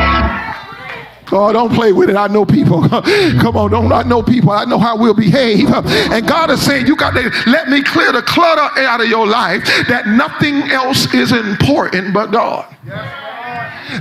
Oh, 1.32 1.52
don't 1.52 1.72
play 1.72 1.92
with 1.92 2.10
it. 2.10 2.16
I 2.16 2.26
know 2.26 2.44
people. 2.44 2.86
Come 2.88 3.56
on, 3.56 3.70
don't 3.70 3.90
I 3.90 4.02
know 4.02 4.22
people. 4.22 4.50
I 4.50 4.64
know 4.64 4.78
how 4.78 4.96
we'll 4.96 5.14
behave. 5.14 5.70
And 5.72 6.26
God 6.28 6.50
is 6.50 6.60
saying, 6.64 6.86
You 6.86 6.94
got 6.94 7.14
to 7.14 7.30
let 7.50 7.68
me 7.68 7.82
clear 7.82 8.12
the 8.12 8.22
clutter 8.22 8.80
out 8.80 9.00
of 9.00 9.08
your 9.08 9.26
life 9.26 9.64
that 9.88 10.06
nothing 10.06 10.70
else 10.70 11.12
is 11.14 11.32
important 11.32 12.12
but 12.12 12.30
God. 12.30 12.68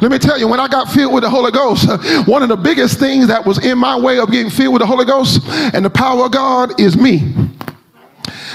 Let 0.02 0.12
me 0.12 0.20
tell 0.20 0.38
you, 0.38 0.48
when 0.48 0.60
I 0.60 0.68
got 0.68 0.90
filled 0.90 1.14
with 1.14 1.24
the 1.24 1.30
Holy 1.30 1.52
Ghost, 1.52 1.88
one 2.28 2.44
of 2.44 2.50
the 2.50 2.58
biggest 2.58 3.00
things 3.00 3.28
that 3.28 3.46
was 3.46 3.64
in 3.64 3.78
my 3.78 3.98
way 3.98 4.20
of 4.20 4.32
getting 4.32 4.50
filled 4.50 4.74
with 4.74 4.82
the 4.82 4.86
Holy 4.86 5.06
Ghost 5.06 5.42
and 5.74 5.84
the 5.84 5.90
power 5.90 6.26
of 6.26 6.32
God 6.32 6.80
is 6.80 6.98
me. 6.98 7.34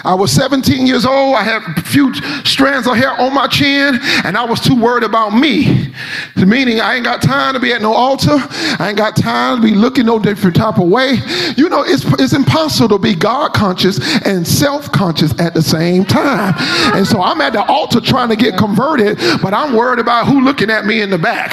I 0.06 0.14
was 0.14 0.30
17 0.30 0.86
years 0.86 1.04
old. 1.04 1.34
I 1.34 1.42
had 1.42 1.62
a 1.76 1.82
few 1.82 2.14
strands 2.44 2.86
of 2.86 2.96
hair 2.96 3.10
on 3.20 3.34
my 3.34 3.48
chin, 3.48 3.98
and 4.24 4.36
I 4.36 4.44
was 4.44 4.60
too 4.60 4.80
worried 4.80 5.02
about 5.02 5.30
me. 5.30 5.92
Meaning, 6.36 6.80
I 6.80 6.94
ain't 6.94 7.04
got 7.04 7.22
time 7.22 7.54
to 7.54 7.60
be 7.60 7.72
at 7.72 7.82
no 7.82 7.92
altar. 7.92 8.36
I 8.78 8.88
ain't 8.88 8.98
got 8.98 9.16
time 9.16 9.60
to 9.60 9.62
be 9.62 9.74
looking 9.74 10.06
no 10.06 10.18
different 10.18 10.54
type 10.54 10.78
of 10.78 10.88
way. 10.88 11.18
You 11.56 11.68
know, 11.68 11.82
it's, 11.82 12.04
it's 12.20 12.34
impossible 12.34 12.96
to 12.96 12.98
be 12.98 13.14
God 13.14 13.52
conscious 13.52 13.98
and 14.24 14.46
self 14.46 14.92
conscious 14.92 15.38
at 15.40 15.54
the 15.54 15.62
same 15.62 16.04
time. 16.04 16.54
And 16.94 17.06
so 17.06 17.20
I'm 17.20 17.40
at 17.40 17.52
the 17.52 17.64
altar 17.64 18.00
trying 18.00 18.28
to 18.28 18.36
get 18.36 18.56
converted, 18.56 19.18
but 19.42 19.54
I'm 19.54 19.74
worried 19.74 19.98
about 19.98 20.26
who 20.26 20.40
looking 20.42 20.70
at 20.70 20.86
me 20.86 21.00
in 21.00 21.10
the 21.10 21.18
back. 21.18 21.50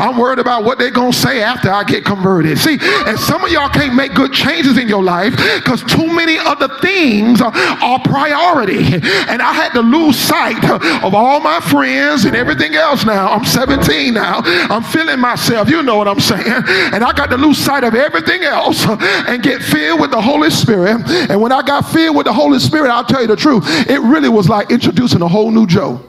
I'm 0.00 0.16
worried 0.16 0.38
about 0.38 0.64
what 0.64 0.78
they're 0.78 0.90
going 0.90 1.12
to 1.12 1.18
say 1.18 1.42
after 1.42 1.70
I 1.70 1.84
get 1.84 2.04
converted. 2.04 2.58
See, 2.58 2.78
and 2.80 3.18
some 3.18 3.44
of 3.44 3.50
y'all 3.50 3.68
can't 3.68 3.94
make 3.94 4.14
good 4.14 4.32
changes 4.32 4.78
in 4.78 4.88
your 4.88 5.02
life 5.02 5.36
because 5.56 5.82
too 5.84 6.06
many 6.06 6.38
other 6.38 6.68
things 6.80 7.42
are, 7.42 7.52
are 7.90 8.00
priority. 8.00 8.94
And 9.30 9.42
I 9.42 9.52
had 9.52 9.72
to 9.72 9.80
lose 9.80 10.18
sight 10.18 10.62
of 11.04 11.14
all 11.14 11.40
my 11.40 11.60
friends 11.60 12.24
and 12.24 12.36
everything 12.36 12.74
else 12.74 13.04
now. 13.04 13.28
I'm 13.28 13.44
17 13.44 14.14
now. 14.14 14.40
I'm 14.44 14.82
feeling 14.82 15.18
myself. 15.18 15.68
You 15.68 15.82
know 15.82 15.96
what 15.96 16.08
I'm 16.08 16.20
saying. 16.20 16.62
And 16.94 17.02
I 17.04 17.12
got 17.12 17.30
to 17.30 17.36
lose 17.36 17.58
sight 17.58 17.84
of 17.84 17.94
everything 17.94 18.42
else 18.44 18.86
and 18.86 19.42
get 19.42 19.62
filled 19.62 20.00
with 20.00 20.10
the 20.10 20.20
Holy 20.20 20.50
Spirit. 20.50 21.02
And 21.30 21.40
when 21.40 21.52
I 21.52 21.62
got 21.62 21.82
filled 21.88 22.16
with 22.16 22.26
the 22.26 22.32
Holy 22.32 22.58
Spirit, 22.58 22.90
I'll 22.90 23.04
tell 23.04 23.22
you 23.22 23.26
the 23.28 23.36
truth, 23.36 23.64
it 23.88 24.00
really 24.00 24.28
was 24.28 24.48
like 24.48 24.70
introducing 24.70 25.22
a 25.22 25.28
whole 25.28 25.50
new 25.50 25.66
Joe. 25.66 26.04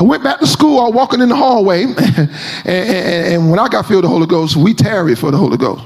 I 0.00 0.04
went 0.04 0.22
back 0.22 0.38
to 0.38 0.46
school. 0.46 0.78
I 0.78 0.84
was 0.84 0.94
walking 0.94 1.20
in 1.20 1.28
the 1.28 1.34
hallway, 1.34 1.82
and, 1.82 2.30
and, 2.64 3.26
and 3.34 3.50
when 3.50 3.58
I 3.58 3.68
got 3.68 3.86
filled 3.86 4.04
with 4.04 4.10
the 4.10 4.14
Holy 4.14 4.26
Ghost, 4.26 4.56
we 4.56 4.72
tarried 4.72 5.18
for 5.18 5.32
the 5.32 5.36
Holy 5.36 5.56
Ghost. 5.56 5.84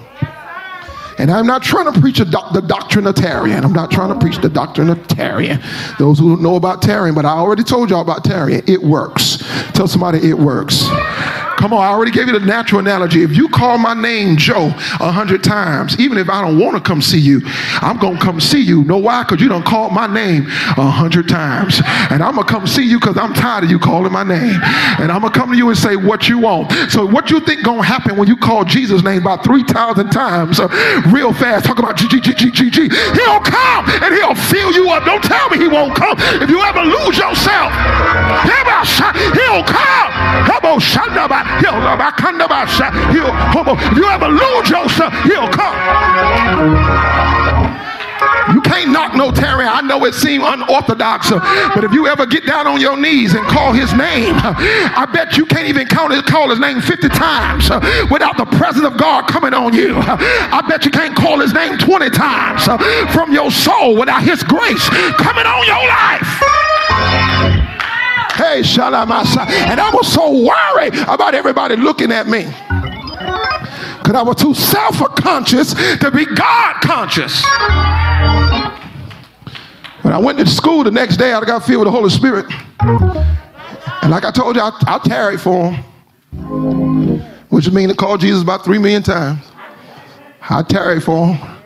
And 1.23 1.31
I'm 1.31 1.47
not 1.47 1.63
trying 1.63 1.91
to 1.91 2.01
preach 2.01 2.19
doc- 2.29 2.53
the 2.53 2.61
doctrine 2.61 3.07
of 3.07 3.15
tarrying. 3.15 3.63
I'm 3.65 3.73
not 3.73 3.93
trying 3.93 4.13
to 4.13 4.19
preach 4.19 4.39
the 4.39 4.49
doctrine 4.49 4.91
of 4.91 5.07
tarrying. 5.07 5.61
Those 5.97 6.19
who 6.19 6.37
know 6.37 6.57
about 6.57 6.83
tarrying, 6.83 7.15
but 7.15 7.25
I 7.25 7.31
already 7.31 7.63
told 7.63 7.91
y'all 7.91 8.01
about 8.01 8.25
tarrying. 8.25 8.65
It 8.67 8.83
works. 8.83 9.39
Tell 9.73 9.87
somebody 9.87 10.29
it 10.29 10.37
works. 10.37 10.83
Come 11.63 11.75
on, 11.75 11.85
I 11.85 11.91
already 11.91 12.11
gave 12.11 12.27
you 12.27 12.37
the 12.37 12.45
natural 12.45 12.81
analogy. 12.81 13.23
If 13.23 13.37
you 13.37 13.49
call 13.49 13.79
my 13.79 13.95
name 13.95 14.37
Joe 14.37 14.75
a 14.99 15.13
hundred 15.13 15.45
times, 15.45 15.97
even 16.01 16.19
if 16.19 16.29
I 16.29 16.43
don't 16.43 16.59
want 16.59 16.75
to 16.75 16.83
come 16.83 17.01
see 17.01 17.21
you, 17.21 17.41
I'm 17.81 17.99
gonna 17.99 18.19
come 18.19 18.41
see 18.41 18.61
you. 18.61 18.83
Know 18.83 18.99
why? 18.99 19.23
Because 19.23 19.41
you 19.41 19.49
don't 19.49 19.65
call 19.65 19.89
my 19.89 20.09
name 20.13 20.47
a 20.49 20.91
hundred 20.91 21.29
times. 21.29 21.81
And 22.11 22.21
I'm 22.21 22.35
gonna 22.35 22.49
come 22.49 22.67
see 22.67 22.83
you 22.83 22.99
because 22.99 23.17
I'm 23.17 23.33
tired 23.33 23.63
of 23.63 23.71
you 23.71 23.79
calling 23.79 24.11
my 24.11 24.25
name. 24.25 24.59
And 24.99 25.13
I'm 25.13 25.21
gonna 25.21 25.31
come 25.31 25.53
to 25.53 25.57
you 25.57 25.69
and 25.69 25.79
say 25.79 25.95
what 25.95 26.29
you 26.29 26.41
want. 26.41 26.73
So 26.91 27.07
what 27.07 27.31
you 27.31 27.39
think 27.39 27.63
gonna 27.63 27.85
happen 27.85 28.17
when 28.17 28.27
you 28.27 28.37
call 28.37 28.65
Jesus' 28.65 29.05
name 29.05 29.21
about 29.21 29.45
3,000 29.45 30.11
times 30.11 30.59
uh, 30.59 30.67
real 31.13 31.33
fast, 31.33 31.67
talk 31.67 31.79
about 31.79 31.97
G 31.97 32.09
G 32.09 32.19
G 32.19 32.35
G 32.35 32.51
G 32.51 32.71
G. 32.71 32.81
He'll 32.89 33.39
come 33.39 33.89
and 34.03 34.13
he'll 34.13 34.35
fill 34.35 34.73
you 34.73 34.91
up. 34.91 35.05
Don't 35.05 35.23
tell 35.23 35.49
me 35.49 35.59
he 35.59 35.69
won't 35.69 35.95
come. 35.95 36.17
If 36.43 36.51
you 36.51 36.61
ever 36.61 36.83
lose 36.83 37.17
yourself, 37.17 37.71
he'll 39.39 39.63
come. 39.63 39.93
He'll, 43.13 43.29
if 43.77 43.97
you 43.97 44.07
ever 44.09 44.29
lose 44.29 44.71
yourself, 44.71 45.13
he'll 45.25 45.49
come. 45.49 45.77
You 48.55 48.61
can't 48.61 48.91
knock 48.91 49.15
no 49.15 49.31
tarry. 49.31 49.67
I 49.67 49.81
know 49.83 50.05
it 50.05 50.15
seems 50.15 50.45
unorthodox, 50.47 51.31
but 51.31 51.85
if 51.85 51.93
you 51.93 52.07
ever 52.07 52.27
get 52.27 52.45
down 52.45 52.67
on 52.67 52.81
your 52.81 52.97
knees 52.97 53.35
and 53.35 53.47
call 53.47 53.73
his 53.73 53.93
name, 53.95 54.35
I 54.37 55.07
bet 55.13 55.37
you 55.37 55.47
can't 55.47 55.69
even 55.69 55.87
count 55.87 56.13
his, 56.13 56.23
call 56.23 56.51
his 56.51 56.59
name 56.59 56.81
50 56.81 57.09
times 57.11 57.71
without 58.11 58.37
the 58.37 58.47
presence 58.57 58.85
of 58.85 58.97
God 58.97 59.29
coming 59.29 59.55
on 59.55 59.73
you. 59.75 59.97
I 59.97 60.63
bet 60.69 60.85
you 60.85 60.91
can't 60.91 61.15
call 61.17 61.39
his 61.39 61.53
name 61.53 61.79
20 61.79 62.11
times 62.11 62.65
from 63.13 63.33
your 63.33 63.51
soul 63.51 63.97
without 63.97 64.23
his 64.23 64.43
grace 64.43 64.89
coming 65.17 65.47
on 65.47 65.67
your 65.67 65.87
life. 65.89 67.62
Hey, 68.43 68.63
Shalamasa. 68.63 69.47
And 69.71 69.81
I 69.81 69.89
was 69.91 70.13
so 70.13 70.29
worried 70.33 70.95
about 71.07 71.33
everybody 71.33 71.77
looking 71.77 72.11
at 72.11 72.27
me. 72.27 72.43
Because 73.99 74.17
I 74.17 74.23
was 74.23 74.35
too 74.35 74.53
self 74.53 74.97
conscious 75.15 75.75
to 75.75 76.11
be 76.11 76.25
God 76.27 76.81
conscious. 76.83 77.41
When 80.03 80.13
I 80.13 80.19
went 80.19 80.41
to 80.41 80.47
school 80.49 80.83
the 80.83 80.91
next 80.91 81.19
day, 81.19 81.33
I 81.33 81.45
got 81.45 81.65
filled 81.65 81.87
with 81.87 81.87
the 81.87 81.93
Holy 81.93 82.11
Spirit. 82.11 82.47
And 82.81 84.11
like 84.11 84.25
I 84.25 84.33
told 84.33 84.57
you, 84.57 84.63
I, 84.63 84.73
I 84.89 84.99
tarried 84.99 85.41
for 85.41 85.71
him, 85.71 87.21
which 87.49 87.71
means 87.71 87.93
to 87.93 87.97
call 87.97 88.19
Jesus 88.19 88.43
about 88.43 88.65
three 88.65 88.79
million 88.79 89.05
times. 89.05 89.39
I 90.51 90.65
tarried 90.65 91.05
for 91.05 91.29
him. 91.29 91.59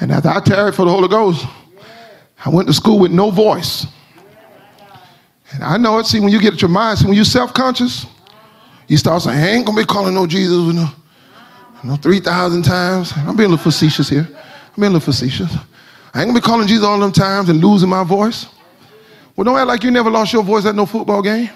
And 0.00 0.10
after 0.10 0.28
I 0.28 0.40
tarried 0.40 0.74
for 0.74 0.86
the 0.86 0.90
Holy 0.90 1.06
Ghost, 1.06 1.46
I 2.44 2.48
went 2.48 2.66
to 2.66 2.74
school 2.74 2.98
with 2.98 3.12
no 3.12 3.30
voice. 3.30 3.86
And 5.52 5.64
I 5.64 5.76
know 5.76 5.98
it. 5.98 6.06
See, 6.06 6.20
when 6.20 6.30
you 6.30 6.40
get 6.40 6.54
at 6.54 6.62
your 6.62 6.68
mind, 6.68 6.98
see, 6.98 7.06
when 7.06 7.14
you're 7.14 7.24
self 7.24 7.52
conscious, 7.52 8.06
you 8.88 8.96
start 8.96 9.22
saying, 9.22 9.38
I 9.38 9.48
ain't 9.50 9.66
gonna 9.66 9.80
be 9.80 9.86
calling 9.86 10.14
no 10.14 10.26
Jesus 10.26 10.74
no, 10.74 10.88
no 11.84 11.96
3,000 11.96 12.62
times. 12.62 13.12
I'm 13.16 13.36
being 13.36 13.48
a 13.48 13.52
little 13.52 13.58
facetious 13.58 14.08
here. 14.08 14.28
I'm 14.28 14.80
being 14.80 14.90
a 14.90 14.94
little 14.94 15.00
facetious. 15.00 15.52
I 16.12 16.20
ain't 16.20 16.28
gonna 16.28 16.40
be 16.40 16.40
calling 16.40 16.66
Jesus 16.66 16.84
all 16.84 16.98
them 16.98 17.12
times 17.12 17.48
and 17.48 17.60
losing 17.60 17.88
my 17.88 18.04
voice. 18.04 18.46
Well, 19.36 19.44
don't 19.44 19.56
act 19.56 19.68
like 19.68 19.84
you 19.84 19.90
never 19.90 20.10
lost 20.10 20.32
your 20.32 20.42
voice 20.42 20.66
at 20.66 20.74
no 20.74 20.86
football 20.86 21.22
game. 21.22 21.50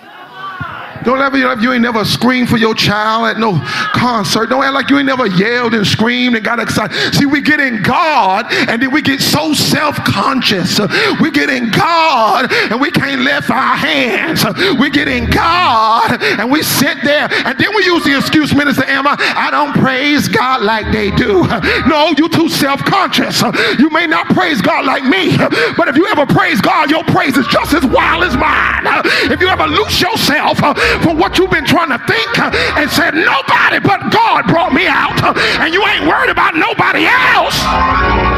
Don't 1.02 1.20
ever 1.20 1.36
you 1.36 1.72
ain't 1.72 1.82
never 1.82 2.04
screamed 2.04 2.48
for 2.48 2.56
your 2.56 2.74
child 2.74 3.26
at 3.26 3.38
no 3.38 3.60
concert. 3.92 4.46
Don't 4.48 4.62
act 4.62 4.74
like 4.74 4.90
you 4.90 4.98
ain't 4.98 5.06
never 5.06 5.26
yelled 5.26 5.74
and 5.74 5.86
screamed 5.86 6.36
and 6.36 6.44
got 6.44 6.60
excited. 6.60 7.14
See, 7.14 7.26
we 7.26 7.40
get 7.40 7.60
in 7.60 7.82
God 7.82 8.46
and 8.50 8.80
then 8.80 8.92
we 8.92 9.02
get 9.02 9.20
so 9.20 9.52
self-conscious. 9.52 10.80
We 11.20 11.30
get 11.30 11.50
in 11.50 11.70
God 11.70 12.52
and 12.70 12.80
we 12.80 12.90
can't 12.90 13.22
lift 13.22 13.50
our 13.50 13.76
hands. 13.76 14.44
We 14.78 14.90
get 14.90 15.08
in 15.08 15.30
God 15.30 16.22
and 16.22 16.50
we 16.50 16.62
sit 16.62 16.98
there 17.02 17.28
and 17.30 17.58
then 17.58 17.74
we 17.74 17.84
use 17.84 18.04
the 18.04 18.16
excuse, 18.16 18.54
Minister 18.54 18.84
Emma, 18.84 19.16
I 19.18 19.50
don't 19.50 19.72
praise 19.74 20.28
God 20.28 20.62
like 20.62 20.92
they 20.92 21.10
do. 21.10 21.46
No, 21.86 22.14
you 22.16 22.28
too 22.28 22.48
self-conscious. 22.48 23.42
You 23.78 23.90
may 23.90 24.06
not 24.06 24.26
praise 24.28 24.62
God 24.62 24.84
like 24.84 25.04
me, 25.04 25.36
but 25.76 25.88
if 25.88 25.96
you 25.96 26.06
ever 26.06 26.26
praise 26.26 26.60
God, 26.60 26.90
your 26.90 27.04
praise 27.04 27.36
is 27.36 27.46
just 27.48 27.72
as 27.72 27.84
wild 27.84 28.24
as 28.24 28.36
mine. 28.36 28.84
If 29.30 29.40
you 29.40 29.48
ever 29.48 29.66
lose 29.66 30.00
yourself 30.00 30.58
for 31.02 31.14
what 31.14 31.38
you've 31.38 31.50
been 31.50 31.66
trying 31.66 31.90
to 31.90 31.98
think 32.06 32.38
uh, 32.38 32.50
and 32.76 32.90
said, 32.90 33.14
Nobody 33.14 33.78
but 33.80 34.10
God 34.10 34.46
brought 34.46 34.72
me 34.72 34.86
out, 34.86 35.16
uh, 35.22 35.34
and 35.60 35.72
you 35.72 35.84
ain't 35.86 36.06
worried 36.06 36.30
about 36.30 36.54
nobody 36.54 37.06
else. 37.06 38.33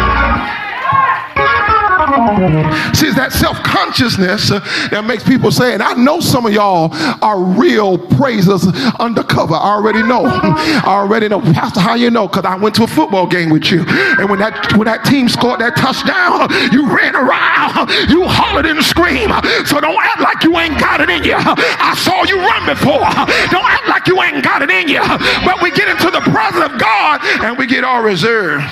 See, 2.95 3.09
it's 3.09 3.17
that 3.17 3.33
self 3.33 3.63
consciousness 3.63 4.51
uh, 4.51 4.61
that 4.91 5.05
makes 5.05 5.25
people 5.25 5.51
say, 5.51 5.75
and 5.75 5.83
I 5.83 5.95
know 5.95 6.21
some 6.21 6.47
of 6.47 6.53
y'all 6.53 6.91
are 7.23 7.43
real 7.43 7.99
praisers 7.99 8.67
undercover. 9.01 9.55
I 9.55 9.75
already 9.75 10.03
know. 10.03 10.25
I 10.25 11.03
already 11.03 11.29
know. 11.29 11.41
Pastor, 11.41 11.81
how 11.81 11.95
you 11.95 12.11
know? 12.11 12.29
Because 12.29 12.45
I 12.45 12.57
went 12.57 12.75
to 12.77 12.85
a 12.85 12.87
football 12.87 13.27
game 13.27 13.51
with 13.51 13.71
you. 13.71 13.85
And 13.87 14.31
when 14.31 14.39
that 14.39 14.77
when 14.77 14.87
that 14.87 15.05
team 15.05 15.29
scored 15.29 15.61
that 15.61 15.77
touchdown, 15.77 16.47
you 16.71 16.87
ran 16.87 17.17
around, 17.17 17.91
you 18.09 18.23
hollered 18.27 18.67
and 18.67 18.83
screamed. 18.85 19.35
So 19.67 19.81
don't 19.81 19.99
act 19.99 20.21
like 20.21 20.45
you 20.45 20.57
ain't 20.59 20.79
got 20.79 21.01
it 21.01 21.11
in 21.11 21.25
you. 21.25 21.37
I 21.37 21.95
saw 21.99 22.23
you 22.25 22.39
run 22.39 22.67
before. 22.67 23.03
Don't 23.51 23.67
act 23.67 23.89
like 23.89 24.07
you 24.07 24.23
ain't 24.23 24.45
got 24.45 24.63
it 24.63 24.71
in 24.71 24.89
you. 24.89 25.03
But 25.45 25.61
we 25.61 25.71
get 25.75 25.89
into 25.89 26.11
the 26.11 26.23
presence 26.31 26.65
of 26.65 26.79
God 26.79 27.21
and 27.43 27.59
we 27.59 27.67
get 27.67 27.85
all 27.85 28.03
reserved. 28.03 28.65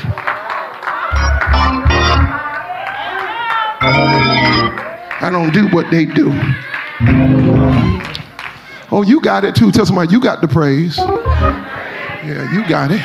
I 5.20 5.30
don't 5.30 5.52
do 5.52 5.68
what 5.68 5.90
they 5.90 6.04
do. 6.04 6.30
Oh, 8.90 9.02
you 9.06 9.20
got 9.20 9.44
it 9.44 9.54
too. 9.54 9.72
Tell 9.72 9.86
somebody 9.86 10.12
you 10.12 10.20
got 10.20 10.40
the 10.40 10.48
praise. 10.48 10.96
Yeah, 10.98 12.52
you 12.52 12.66
got 12.68 12.90
it. 12.90 13.00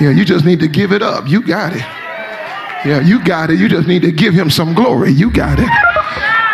Yeah, 0.00 0.10
you 0.10 0.24
just 0.24 0.44
need 0.44 0.60
to 0.60 0.68
give 0.68 0.92
it 0.92 1.02
up. 1.02 1.28
You 1.28 1.40
got 1.46 1.72
it. 1.72 1.84
Yeah, 2.84 3.00
you 3.00 3.24
got 3.24 3.50
it. 3.50 3.58
You 3.58 3.68
just 3.68 3.86
need 3.86 4.02
to 4.02 4.12
give 4.12 4.34
him 4.34 4.50
some 4.50 4.74
glory. 4.74 5.10
You 5.10 5.30
got 5.30 5.58
it. 5.58 5.68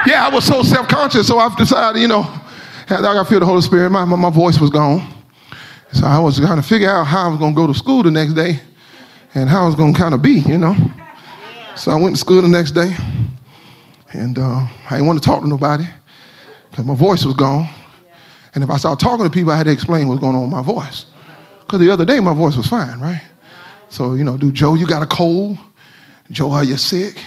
Yeah, 0.07 0.27
I 0.27 0.31
was 0.33 0.45
so 0.45 0.62
self 0.62 0.88
conscious, 0.88 1.27
so 1.27 1.38
I've 1.38 1.57
decided, 1.57 2.01
you 2.01 2.09
know, 2.09 2.23
I 2.88 3.01
got 3.01 3.14
to 3.14 3.25
feel 3.25 3.40
the 3.40 3.47
Holy 3.47 3.62
Spirit. 3.62 3.90
My, 3.90 4.05
my, 4.05 4.16
my 4.16 4.31
voice 4.31 4.59
was 4.59 4.71
gone. 4.71 5.07
So 5.93 6.07
I 6.07 6.19
was 6.19 6.38
trying 6.38 6.57
to 6.57 6.62
figure 6.62 6.88
out 6.88 7.05
how 7.05 7.27
I 7.27 7.29
was 7.29 7.38
going 7.38 7.55
to 7.55 7.57
go 7.57 7.66
to 7.66 7.75
school 7.75 8.03
the 8.03 8.11
next 8.11 8.35
day 8.35 8.61
and 9.35 9.49
how 9.49 9.64
I 9.64 9.66
was 9.66 9.75
going 9.75 9.93
to 9.93 9.99
kind 9.99 10.14
of 10.14 10.23
be, 10.23 10.40
you 10.40 10.59
know. 10.59 10.77
So 11.77 11.90
I 11.90 11.97
went 11.97 12.14
to 12.14 12.21
school 12.21 12.43
the 12.43 12.49
next 12.49 12.73
day 12.73 12.95
and 14.12 14.38
uh, 14.38 14.66
I 14.88 14.96
didn't 14.96 15.07
want 15.07 15.23
to 15.23 15.27
talk 15.27 15.42
to 15.42 15.49
nobody 15.49 15.85
because 16.70 16.85
my 16.85 16.94
voice 16.94 17.25
was 17.25 17.35
gone. 17.35 17.68
And 18.55 18.64
if 18.64 18.70
I 18.70 18.77
started 18.77 19.03
talking 19.03 19.25
to 19.25 19.31
people, 19.31 19.53
I 19.53 19.57
had 19.57 19.66
to 19.66 19.73
explain 19.73 20.09
what's 20.09 20.20
going 20.20 20.35
on 20.35 20.42
with 20.42 20.51
my 20.51 20.62
voice. 20.62 21.07
Because 21.61 21.81
the 21.81 21.90
other 21.90 22.05
day 22.05 22.18
my 22.18 22.35
voice 22.35 22.57
was 22.57 22.66
fine, 22.66 22.99
right? 22.99 23.23
So, 23.88 24.14
you 24.14 24.25
know, 24.25 24.37
do 24.37 24.51
Joe, 24.51 24.75
you 24.75 24.87
got 24.87 25.03
a 25.03 25.07
cold? 25.07 25.59
Joe, 26.31 26.51
are 26.51 26.64
you 26.64 26.77
sick? 26.77 27.20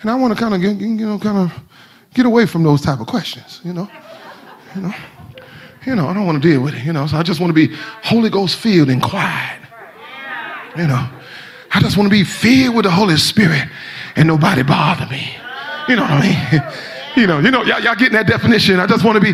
And 0.00 0.10
I 0.10 0.14
want 0.14 0.36
to 0.36 0.40
kind 0.40 0.54
of, 0.54 0.60
get, 0.60 0.76
you 0.76 1.06
know, 1.06 1.18
kind 1.18 1.38
of 1.38 1.52
get 2.14 2.26
away 2.26 2.46
from 2.46 2.62
those 2.62 2.80
type 2.80 3.00
of 3.00 3.06
questions, 3.06 3.60
you 3.64 3.72
know? 3.72 3.88
You 4.74 4.82
know? 4.82 4.94
You 5.86 5.94
know, 5.94 6.08
I 6.08 6.14
don't 6.14 6.26
want 6.26 6.42
to 6.42 6.48
deal 6.48 6.60
with 6.60 6.74
it, 6.74 6.84
you 6.84 6.92
know? 6.92 7.06
So 7.06 7.16
I 7.16 7.22
just 7.22 7.40
want 7.40 7.50
to 7.50 7.54
be 7.54 7.74
Holy 8.02 8.30
Ghost 8.30 8.56
filled 8.56 8.90
and 8.90 9.02
quiet. 9.02 9.60
You 10.76 10.86
know? 10.86 11.08
I 11.72 11.80
just 11.80 11.96
want 11.96 12.08
to 12.08 12.10
be 12.10 12.24
filled 12.24 12.76
with 12.76 12.84
the 12.84 12.90
Holy 12.90 13.16
Spirit 13.16 13.68
and 14.16 14.26
nobody 14.26 14.62
bother 14.62 15.06
me. 15.06 15.36
You 15.88 15.96
know 15.96 16.02
what 16.02 16.10
I 16.10 16.20
mean? 16.22 16.72
You 17.16 17.26
know, 17.26 17.40
you 17.40 17.50
know, 17.50 17.64
y'all, 17.64 17.80
y'all 17.80 17.96
getting 17.96 18.12
that 18.12 18.28
definition. 18.28 18.78
I 18.78 18.86
just 18.86 19.04
want 19.04 19.16
to 19.16 19.20
be 19.20 19.32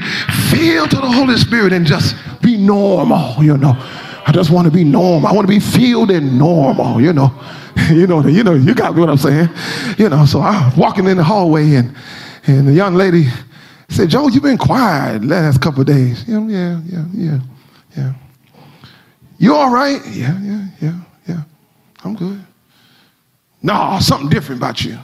filled 0.48 0.90
to 0.92 0.96
the 0.96 1.10
Holy 1.10 1.36
Spirit 1.36 1.74
and 1.74 1.84
just 1.84 2.16
be 2.40 2.56
normal, 2.56 3.44
you 3.44 3.58
know. 3.58 3.74
I 4.26 4.32
just 4.32 4.48
want 4.48 4.64
to 4.64 4.70
be 4.70 4.84
normal. 4.84 5.28
I 5.28 5.32
want 5.32 5.46
to 5.46 5.52
be 5.52 5.60
filled 5.60 6.10
and 6.10 6.38
normal, 6.38 7.00
you 7.00 7.12
know. 7.12 7.30
You 7.90 8.06
know, 8.06 8.26
you 8.26 8.42
know, 8.42 8.54
you 8.54 8.74
got 8.74 8.94
what 8.94 9.10
I'm 9.10 9.18
saying. 9.18 9.50
You 9.98 10.08
know, 10.08 10.24
so 10.24 10.40
I 10.40 10.68
was 10.68 10.76
walking 10.76 11.06
in 11.06 11.18
the 11.18 11.24
hallway 11.24 11.74
and 11.74 11.94
and 12.46 12.68
the 12.68 12.72
young 12.72 12.94
lady 12.94 13.26
said, 13.88 14.08
Joe, 14.08 14.28
you've 14.28 14.42
been 14.42 14.56
quiet 14.56 15.24
last 15.24 15.60
couple 15.60 15.80
of 15.80 15.86
days. 15.86 16.24
Yeah, 16.26 16.46
yeah, 16.46 16.80
yeah, 16.86 17.04
yeah, 17.12 17.38
yeah. 17.96 18.12
You 19.38 19.54
all 19.54 19.70
right? 19.70 20.00
Yeah, 20.06 20.38
yeah, 20.40 20.66
yeah, 20.80 21.00
yeah. 21.26 21.42
I'm 22.04 22.14
good. 22.14 22.42
No, 23.62 23.98
something 24.00 24.28
different 24.28 24.60
about 24.60 24.84
you. 24.84 24.98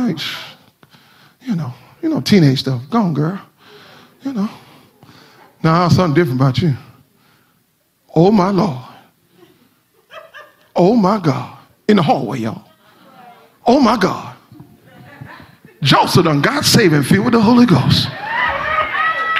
Like, 0.00 0.18
you 1.42 1.54
know, 1.54 1.72
you 2.02 2.08
know, 2.08 2.20
teenage 2.20 2.60
stuff. 2.60 2.82
Go 2.88 2.98
on, 2.98 3.14
girl. 3.14 3.40
You 4.22 4.32
know. 4.32 4.50
Now, 5.62 5.88
something 5.88 6.14
different 6.14 6.40
about 6.40 6.58
you. 6.58 6.74
Oh, 8.14 8.30
my 8.30 8.50
Lord. 8.50 8.78
Oh, 10.74 10.96
my 10.96 11.20
God. 11.20 11.58
In 11.88 11.96
the 11.96 12.02
hallway, 12.02 12.38
y'all. 12.38 12.64
Oh, 13.66 13.80
my 13.80 13.96
God. 13.96 14.36
Joseph 15.82 16.24
done 16.24 16.40
got 16.40 16.64
saved 16.64 16.94
and 16.94 17.06
filled 17.06 17.26
with 17.26 17.34
the 17.34 17.40
Holy 17.40 17.66
Ghost. 17.66 18.08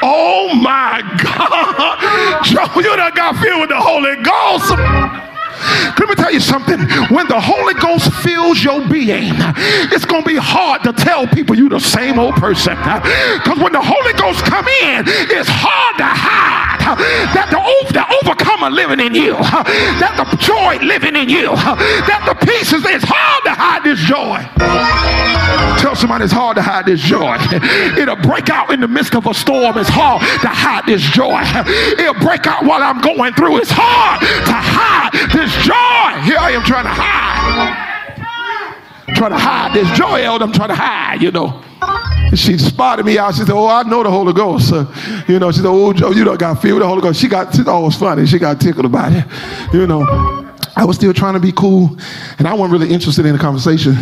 Oh, 0.03 0.55
my 0.55 1.01
God. 1.23 2.45
Joe, 2.45 2.81
you 2.81 2.97
done 2.97 3.13
got 3.15 3.37
filled 3.37 3.61
with 3.61 3.71
the 3.71 3.81
Holy 3.81 4.17
Ghost. 4.23 5.30
Let 5.99 6.09
me 6.09 6.15
tell 6.15 6.33
you 6.33 6.41
something. 6.41 6.81
When 7.09 7.27
the 7.29 7.41
Holy 7.41 7.75
Ghost 7.75 8.13
fills 8.23 8.63
your 8.63 8.87
being, 8.89 9.35
it's 9.93 10.05
going 10.05 10.23
to 10.23 10.29
be 10.29 10.37
hard 10.37 10.83
to 10.85 10.93
tell 10.93 11.27
people 11.27 11.57
you 11.57 11.69
the 11.69 11.81
same 11.81 12.19
old 12.19 12.35
person. 12.35 12.77
Because 12.77 13.59
when 13.59 13.73
the 13.73 13.83
Holy 13.83 14.13
Ghost 14.15 14.45
come 14.45 14.67
in, 14.83 15.05
it's 15.07 15.49
hard 15.51 15.97
to 15.99 16.05
hide 16.05 16.70
that 16.81 17.49
the, 17.51 17.61
the 17.93 18.05
overcomer 18.23 18.71
living 18.71 19.01
in 19.01 19.15
you, 19.15 19.33
that 19.35 20.15
the 20.17 20.37
joy 20.37 20.77
living 20.85 21.17
in 21.17 21.29
you, 21.29 21.55
that 21.55 22.23
the 22.27 22.35
peace 22.47 22.73
is, 22.73 22.85
it's 22.85 23.05
hard 23.07 23.43
to 23.45 23.53
hide 23.55 23.85
this 23.85 24.01
joy. 24.01 24.41
Tell 25.81 25.95
somebody 25.97 26.25
it's 26.25 26.33
hard 26.33 26.57
to 26.57 26.63
hide 26.63 26.87
this 26.87 27.01
joy. 27.01 27.37
It'll 28.01 28.17
break 28.17 28.51
out 28.51 28.71
in 28.71 28.81
the 28.81 28.89
midst 28.89 29.15
of 29.15 29.27
a 29.27 29.35
storm. 29.35 29.79
It's 29.79 29.89
hard 29.89 30.21
to 30.43 30.49
hide 30.49 30.87
this 30.87 31.03
joy. 31.03 31.41
It'll 31.99 32.21
break 32.21 32.47
out 32.47 32.65
while 32.65 32.83
I'm 32.83 33.01
going 33.01 33.33
through. 33.35 33.59
It's 33.59 33.73
hard 33.73 34.21
to 34.21 34.53
hide 34.53 35.13
this 35.33 35.53
joy. 35.65 36.21
Here 36.29 36.39
I 36.39 36.53
am 36.53 36.63
trying 36.65 36.85
to 36.85 36.93
hide. 36.93 37.91
trying 39.15 39.31
to 39.31 39.39
hide 39.39 39.75
this 39.75 39.91
joy, 39.97 40.23
Elder. 40.23 40.45
I'm 40.45 40.53
trying 40.53 40.69
to 40.69 40.75
hide, 40.75 41.23
you 41.23 41.31
know. 41.31 41.63
She 42.35 42.59
spotted 42.59 43.05
me 43.05 43.19
out. 43.19 43.35
She 43.35 43.41
said, 43.41 43.51
Oh, 43.51 43.67
I 43.67 43.83
know 43.83 44.03
the 44.03 44.11
Holy 44.11 44.33
Ghost. 44.33 44.73
You 45.29 45.39
know, 45.39 45.51
she 45.51 45.59
said, 45.59 45.67
Oh, 45.67 45.93
Joe, 45.93 46.13
you 46.13 46.25
don't 46.25 46.39
got 46.39 46.63
filled 46.63 46.75
with 46.75 46.83
the 46.83 46.89
Holy 46.89 47.03
Ghost. 47.03 47.21
She 47.21 47.29
got, 47.29 47.55
she 47.55 47.63
was 47.63 47.97
funny. 47.97 48.27
She 48.27 48.39
got 48.39 48.61
tickled 48.61 48.87
about 48.87 49.13
it. 49.13 49.25
You 49.75 49.87
know. 49.87 50.47
I 50.77 50.85
was 50.85 50.97
still 50.97 51.13
trying 51.13 51.35
to 51.35 51.41
be 51.41 51.53
cool, 51.53 51.99
and 52.39 52.47
I 52.47 52.55
wasn't 52.55 52.73
really 52.81 52.95
interested 52.95 53.27
in 53.27 53.33
the 53.33 53.39
conversation. 53.39 53.97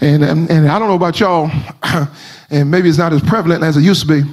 And, 0.00 0.24
and, 0.24 0.50
and 0.50 0.68
I 0.68 0.78
don't 0.78 0.88
know 0.88 0.94
about 0.94 1.20
y'all, 1.20 1.50
and 2.50 2.70
maybe 2.70 2.88
it's 2.88 2.98
not 2.98 3.12
as 3.12 3.22
prevalent 3.22 3.62
as 3.62 3.76
it 3.76 3.82
used 3.82 4.00
to 4.00 4.22
be, 4.22 4.28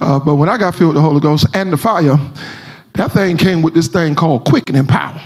uh, 0.00 0.20
but 0.20 0.34
when 0.34 0.48
I 0.48 0.58
got 0.58 0.74
filled 0.74 0.94
with 0.94 0.96
the 0.96 1.00
Holy 1.00 1.20
Ghost 1.20 1.46
and 1.54 1.72
the 1.72 1.76
fire, 1.76 2.18
that 2.94 3.12
thing 3.12 3.36
came 3.36 3.62
with 3.62 3.74
this 3.74 3.88
thing 3.88 4.14
called 4.14 4.44
quickening 4.44 4.86
power. 4.86 5.20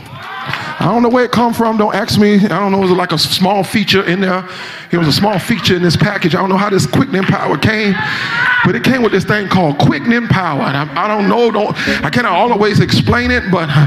I 0.79 0.85
don't 0.93 1.03
know 1.03 1.09
where 1.09 1.25
it 1.25 1.33
come 1.33 1.55
from. 1.55 1.79
Don't 1.79 1.95
ask 1.95 2.21
me. 2.21 2.35
I 2.37 2.49
don't 2.49 2.71
know. 2.71 2.79
It 2.79 2.83
was 2.83 2.91
like 2.93 3.13
a 3.13 3.19
small 3.19 3.65
feature 3.65 4.05
in 4.05 4.21
there. 4.21 4.49
It 4.93 4.99
was 4.99 5.09
a 5.09 5.13
small 5.13 5.39
feature 5.39 5.75
in 5.75 5.83
this 5.83 5.97
package. 5.97 6.35
I 6.35 6.41
don't 6.41 6.49
know 6.49 6.57
how 6.57 6.71
this 6.71 6.87
quickening 6.87 7.25
power 7.25 7.59
came, 7.59 7.95
but 8.65 8.75
it 8.75 8.85
came 8.85 9.03
with 9.03 9.13
this 9.13 9.25
thing 9.25 9.49
called 9.49 9.79
quickening 9.79 10.29
power. 10.29 10.63
And 10.63 10.77
I, 10.77 11.05
I 11.05 11.09
don't 11.09 11.29
know. 11.29 11.51
Don't 11.51 11.77
I 12.05 12.11
cannot 12.11 12.33
always 12.33 12.81
explain 12.81 13.31
it, 13.31 13.51
but 13.51 13.69
uh, 13.71 13.87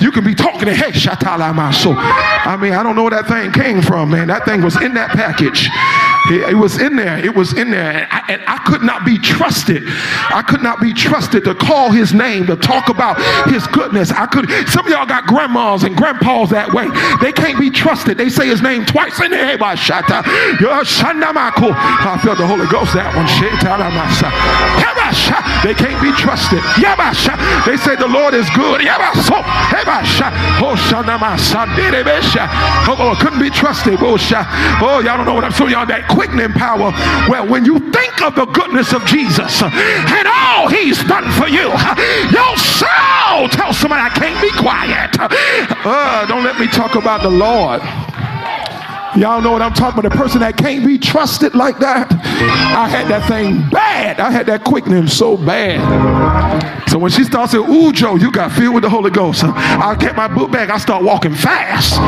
you 0.00 0.10
can 0.10 0.24
be 0.24 0.34
talking 0.34 0.66
to 0.66 0.74
hey, 0.74 0.90
shatala 0.90 1.54
my 1.54 1.70
soul. 1.70 1.94
I 1.96 2.56
mean, 2.60 2.72
I 2.72 2.82
don't 2.82 2.96
know 2.96 3.02
where 3.02 3.22
that 3.22 3.28
thing 3.28 3.52
came 3.52 3.82
from, 3.82 4.10
man. 4.10 4.28
That 4.28 4.44
thing 4.44 4.62
was 4.62 4.80
in 4.80 4.94
that 4.94 5.10
package. 5.10 5.68
It, 6.32 6.50
it 6.50 6.56
was 6.56 6.80
in 6.80 6.96
there. 6.96 7.18
It 7.24 7.34
was 7.34 7.56
in 7.56 7.70
there. 7.70 7.92
And 7.92 8.06
I, 8.10 8.24
and 8.28 8.42
I 8.46 8.58
could 8.64 8.82
not 8.82 9.04
be 9.04 9.18
trusted. 9.18 9.84
I 9.86 10.42
could 10.46 10.62
not 10.62 10.80
be 10.80 10.92
trusted 10.92 11.44
to 11.44 11.54
call 11.54 11.90
his 11.90 12.12
name, 12.12 12.46
to 12.46 12.56
talk 12.56 12.88
about 12.88 13.20
his 13.48 13.66
goodness. 13.68 14.10
I 14.10 14.26
could. 14.26 14.50
Some 14.68 14.86
of 14.86 14.92
y'all 14.92 15.06
got 15.06 15.26
grandmas 15.26 15.84
and 15.84 15.96
grandpas 15.96 16.50
that 16.50 16.72
way. 16.72 16.88
They 17.20 17.32
can't 17.32 17.58
be 17.58 17.70
trusted. 17.70 18.18
They 18.18 18.28
say 18.28 18.46
his 18.46 18.62
name 18.62 18.84
twice 18.84 19.20
in 19.20 19.30
there. 19.30 19.58
I 21.70 22.18
felt 22.22 22.38
the 22.38 22.46
Holy 22.46 22.66
Ghost 22.66 22.94
that 22.94 23.14
one. 23.14 23.26
They 25.62 25.74
can't 25.74 26.00
be 26.02 26.12
trusted. 26.16 26.62
They 27.66 27.76
say 27.76 27.96
the 27.96 28.08
Lord 28.08 28.32
is 28.34 28.48
good. 28.56 28.80
Oh, 32.88 33.16
couldn't 33.20 33.40
be 33.40 33.50
trusted. 33.50 33.98
Oh, 34.00 34.16
y'all 35.04 35.16
don't 35.16 35.26
know 35.26 35.34
what 35.34 35.44
I'm 35.44 35.52
saying. 35.52 35.70
Y'all 35.70 35.86
that 35.86 36.08
quickening 36.08 36.52
power. 36.52 36.92
Well, 37.28 37.46
when 37.46 37.64
you 37.64 37.78
think 37.92 38.22
of 38.22 38.34
the 38.34 38.46
goodness 38.46 38.92
of 38.92 39.04
Jesus 39.04 39.62
and 39.62 40.26
all 40.28 40.68
he's 40.68 41.02
done 41.04 41.28
for 41.36 41.48
you, 41.48 41.68
your 42.32 42.56
soul 42.56 43.48
tells 43.52 43.76
somebody 43.78 44.02
I 44.02 44.10
can't 44.14 44.40
be 44.40 44.50
quiet. 44.56 45.16
Uh, 45.84 46.26
don't 46.26 46.44
let 46.44 46.58
me 46.58 46.66
talk 46.68 46.94
about 46.94 47.22
the 47.22 47.30
Lord. 47.30 47.80
Y'all 49.16 49.42
know 49.42 49.50
what 49.50 49.60
I'm 49.62 49.72
talking 49.74 49.98
about. 49.98 50.12
The 50.12 50.16
person 50.16 50.40
that 50.40 50.56
can't 50.56 50.86
be 50.86 50.96
trusted 50.98 51.54
like 51.54 51.78
that. 51.80 52.12
I 52.12 52.88
had 52.88 53.08
that 53.08 53.26
thing 53.26 53.68
bad. 53.70 54.20
I 54.20 54.30
had 54.30 54.46
that 54.46 54.64
quickening 54.64 55.08
so 55.08 55.36
bad. 55.36 56.88
So 56.88 56.98
when 56.98 57.10
she 57.10 57.24
starts 57.24 57.52
saying, 57.52 57.68
Ooh, 57.68 57.92
Joe, 57.92 58.16
you 58.16 58.30
got 58.30 58.52
filled 58.52 58.74
with 58.74 58.84
the 58.84 58.90
Holy 58.90 59.10
Ghost, 59.10 59.42
I 59.44 59.96
get 59.98 60.16
my 60.16 60.28
book 60.28 60.52
bag. 60.52 60.70
I 60.70 60.78
start 60.78 61.02
walking 61.02 61.34
fast. 61.34 61.98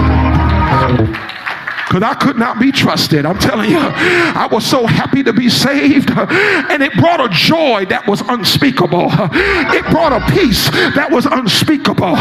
Because 1.86 2.02
I 2.02 2.14
could 2.14 2.38
not 2.38 2.58
be 2.58 2.72
trusted. 2.72 3.26
I'm 3.26 3.38
telling 3.38 3.70
you, 3.70 3.78
I 3.78 4.48
was 4.50 4.64
so 4.64 4.86
happy 4.86 5.22
to 5.22 5.32
be 5.32 5.48
saved, 5.48 6.10
and 6.10 6.82
it 6.82 6.92
brought 6.94 7.20
a 7.20 7.28
joy 7.28 7.84
that 7.86 8.06
was 8.06 8.22
unspeakable. 8.22 9.10
It 9.12 9.84
brought 9.90 10.12
a 10.12 10.20
peace 10.32 10.70
that 10.70 11.10
was 11.10 11.26
unspeakable. 11.26 12.14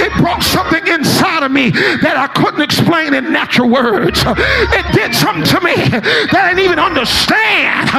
It 0.00 0.12
brought 0.18 0.42
something 0.42 0.86
inside 0.86 1.42
of 1.42 1.52
me 1.52 1.70
that 1.70 2.16
I 2.16 2.28
couldn't 2.28 2.62
explain 2.62 3.14
in 3.14 3.32
natural 3.32 3.68
words. 3.68 4.22
It 4.26 4.86
did 4.92 5.14
something 5.14 5.44
to 5.44 5.60
me 5.60 5.74
that 5.76 6.34
I 6.34 6.54
didn't 6.54 6.64
even 6.64 6.78
understand. 6.78 7.90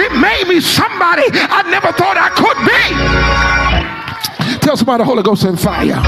It 0.00 0.12
made 0.16 0.48
me 0.48 0.60
somebody 0.60 1.24
I 1.32 1.62
never 1.68 1.92
thought 1.92 2.16
I 2.16 2.30
could 2.32 2.58
be. 2.64 3.99
Tell 4.60 4.76
somebody 4.76 5.02
the 5.02 5.04
Holy 5.04 5.22
Ghost 5.22 5.44
in 5.44 5.56
fire. 5.56 6.00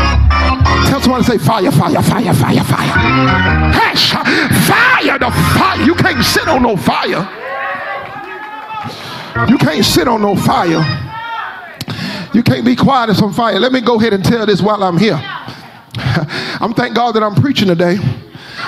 Tell 0.88 1.00
somebody 1.00 1.24
say 1.24 1.38
fire, 1.38 1.70
fire, 1.70 2.02
fire, 2.02 2.34
fire, 2.34 2.64
fire. 2.64 3.72
Hey, 3.72 3.94
fire, 3.96 5.18
the 5.18 5.30
fire. 5.58 5.82
You 5.84 5.94
can't 5.94 6.24
sit 6.24 6.48
on 6.48 6.62
no 6.62 6.76
fire. 6.76 7.28
You 9.48 9.58
can't 9.58 9.84
sit 9.84 10.06
on 10.08 10.22
no 10.22 10.36
fire. 10.36 10.84
You 12.34 12.42
can't 12.42 12.64
be 12.64 12.76
quiet 12.76 13.10
as 13.10 13.22
on 13.22 13.32
fire. 13.32 13.58
Let 13.58 13.72
me 13.72 13.80
go 13.80 13.98
ahead 13.98 14.12
and 14.12 14.24
tell 14.24 14.46
this 14.46 14.62
while 14.62 14.82
I'm 14.82 14.98
here. 14.98 15.20
I'm 16.60 16.72
thank 16.74 16.94
God 16.94 17.12
that 17.12 17.22
I'm 17.22 17.34
preaching 17.34 17.68
today. 17.68 17.98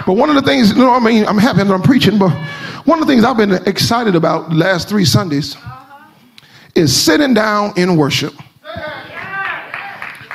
But 0.06 0.14
one 0.14 0.28
of 0.28 0.34
the 0.36 0.42
things, 0.42 0.70
you 0.70 0.78
know, 0.78 0.92
I 0.92 0.98
mean, 0.98 1.26
I'm 1.26 1.38
happy 1.38 1.58
that 1.58 1.72
I'm 1.72 1.82
preaching, 1.82 2.18
but 2.18 2.30
one 2.84 3.00
of 3.00 3.06
the 3.06 3.12
things 3.12 3.24
I've 3.24 3.36
been 3.36 3.52
excited 3.66 4.16
about 4.16 4.50
the 4.50 4.56
last 4.56 4.88
three 4.88 5.04
Sundays 5.04 5.56
is 6.74 6.94
sitting 6.94 7.32
down 7.32 7.72
in 7.76 7.96
worship. 7.96 8.34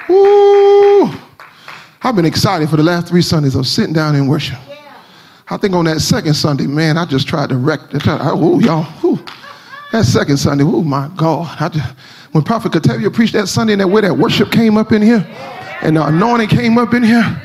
Ooh, 0.09 1.11
I've 2.01 2.15
been 2.15 2.25
excited 2.25 2.69
for 2.69 2.77
the 2.77 2.83
last 2.83 3.07
three 3.07 3.21
Sundays 3.21 3.55
of 3.55 3.67
sitting 3.67 3.93
down 3.93 4.15
in 4.15 4.27
worship. 4.27 4.57
I 5.49 5.57
think 5.57 5.73
on 5.73 5.85
that 5.85 5.99
second 5.99 6.35
Sunday, 6.35 6.67
man, 6.67 6.97
I 6.97 7.05
just 7.05 7.27
tried 7.27 7.49
to 7.49 7.57
wreck. 7.57 7.79
Oh, 8.05 8.59
y'all, 8.59 8.87
ooh, 9.03 9.19
that 9.91 10.05
second 10.05 10.37
Sunday, 10.37 10.63
oh 10.63 10.83
my 10.83 11.09
God. 11.15 11.55
I 11.59 11.69
just, 11.69 11.91
when 12.31 12.43
Prophet 12.43 12.71
Catavia 12.71 13.13
preached 13.13 13.33
that 13.33 13.47
Sunday 13.47 13.73
and 13.73 13.81
that 13.81 13.87
way 13.87 14.01
that 14.01 14.13
worship 14.15 14.51
came 14.51 14.77
up 14.77 14.91
in 14.91 15.01
here 15.01 15.25
and 15.81 15.97
the 15.97 16.05
anointing 16.05 16.49
came 16.49 16.77
up 16.77 16.93
in 16.93 17.03
here, 17.03 17.41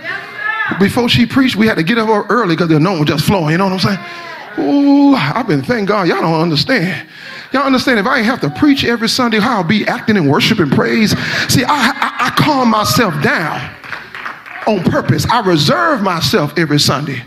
before 0.79 1.09
she 1.09 1.27
preached, 1.27 1.57
we 1.57 1.67
had 1.67 1.77
to 1.77 1.83
get 1.83 1.99
up 1.99 2.09
early 2.31 2.55
because 2.55 2.69
the 2.69 2.77
anointing 2.77 3.01
was 3.01 3.09
just 3.09 3.25
flowing. 3.25 3.53
You 3.53 3.59
know 3.59 3.69
what 3.69 3.85
I'm 3.85 3.97
saying? 3.97 3.99
Ooh, 4.59 5.15
I've 5.15 5.47
been 5.47 5.63
thank 5.63 5.89
God. 5.89 6.07
Y'all 6.09 6.21
don't 6.21 6.41
understand. 6.41 7.09
Y'all 7.55 7.63
understand 7.63 8.01
if 8.01 8.07
I 8.07 8.19
have 8.19 8.41
to 8.41 8.51
preach 8.51 8.85
every 8.85 9.09
Sunday, 9.09 9.39
how 9.39 9.59
I'll 9.59 9.65
be 9.65 9.87
acting 9.87 10.17
in 10.17 10.29
worship 10.29 10.59
and 10.59 10.73
praise. 10.73 11.17
See, 11.49 11.63
I, 11.63 11.69
I, 11.69 12.27
I 12.27 12.31
calm 12.37 12.69
myself 12.69 13.15
down 13.23 13.73
on 14.67 14.83
purpose. 14.83 15.25
I 15.27 15.39
reserve 15.47 16.03
myself 16.03 16.59
every 16.59 16.81
Sunday 16.81 17.23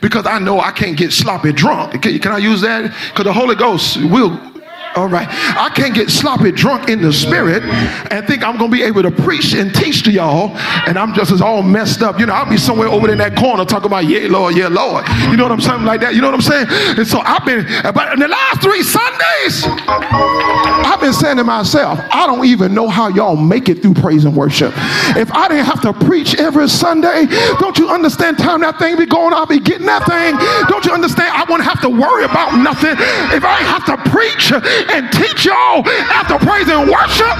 because 0.00 0.26
I 0.26 0.40
know 0.40 0.58
I 0.58 0.72
can't 0.72 0.96
get 0.96 1.12
sloppy 1.12 1.52
drunk. 1.52 2.02
Can, 2.02 2.18
can 2.18 2.32
I 2.32 2.38
use 2.38 2.60
that? 2.62 2.92
Because 3.10 3.24
the 3.24 3.32
Holy 3.32 3.54
Ghost 3.54 3.98
will 3.98 4.47
all 4.96 5.08
right. 5.08 5.28
I 5.30 5.70
can't 5.74 5.94
get 5.94 6.10
sloppy 6.10 6.52
drunk 6.52 6.88
in 6.88 7.00
the 7.00 7.12
spirit 7.12 7.62
and 8.10 8.26
think 8.26 8.42
I'm 8.42 8.58
going 8.58 8.70
to 8.70 8.76
be 8.76 8.82
able 8.82 9.02
to 9.02 9.10
preach 9.10 9.54
and 9.54 9.74
teach 9.74 10.02
to 10.04 10.10
y'all 10.10 10.56
and 10.86 10.98
I'm 10.98 11.14
just 11.14 11.30
as 11.30 11.40
all 11.40 11.62
messed 11.62 12.02
up. 12.02 12.18
You 12.18 12.26
know, 12.26 12.34
I'll 12.34 12.48
be 12.48 12.56
somewhere 12.56 12.88
over 12.88 13.10
in 13.10 13.18
that 13.18 13.36
corner 13.36 13.64
talking 13.64 13.86
about, 13.86 14.06
yeah, 14.06 14.28
Lord, 14.28 14.56
yeah, 14.56 14.68
Lord. 14.68 15.06
You 15.30 15.36
know 15.36 15.44
what 15.44 15.52
I'm 15.52 15.60
saying? 15.60 15.84
Like 15.84 16.00
that. 16.00 16.14
You 16.14 16.20
know 16.20 16.30
what 16.30 16.34
I'm 16.34 16.40
saying? 16.42 16.66
And 16.98 17.06
so 17.06 17.20
I've 17.20 17.44
been, 17.44 17.66
but 17.94 18.12
in 18.12 18.20
the 18.20 18.28
last 18.28 18.62
three 18.62 18.82
Sundays, 18.82 19.64
I've 19.66 21.00
been 21.00 21.12
saying 21.12 21.36
to 21.36 21.44
myself, 21.44 21.98
I 22.10 22.26
don't 22.26 22.44
even 22.46 22.74
know 22.74 22.88
how 22.88 23.08
y'all 23.08 23.36
make 23.36 23.68
it 23.68 23.82
through 23.82 23.94
praise 23.94 24.24
and 24.24 24.34
worship. 24.34 24.72
If 25.16 25.32
I 25.32 25.48
didn't 25.48 25.66
have 25.66 25.82
to 25.82 25.92
preach 25.92 26.34
every 26.36 26.68
Sunday, 26.68 27.26
don't 27.60 27.78
you 27.78 27.88
understand 27.88 28.38
time 28.38 28.60
that 28.60 28.78
thing 28.78 28.96
be 28.96 29.06
going, 29.06 29.32
I'll 29.34 29.46
be 29.46 29.60
getting 29.60 29.86
that 29.86 30.06
thing. 30.06 30.36
Don't 30.68 30.84
you 30.84 30.92
understand? 30.92 31.30
I 31.32 31.44
wouldn't 31.44 31.68
have 31.68 31.80
to 31.82 31.88
worry 31.88 32.24
about 32.24 32.56
nothing. 32.58 32.96
If 33.34 33.44
I 33.44 33.58
have 33.62 33.84
to 33.86 33.96
preach 34.10 34.50
and 34.90 35.10
teach 35.12 35.44
y'all 35.44 35.86
after 35.88 36.38
praise 36.38 36.68
and 36.68 36.88
worship. 36.88 37.36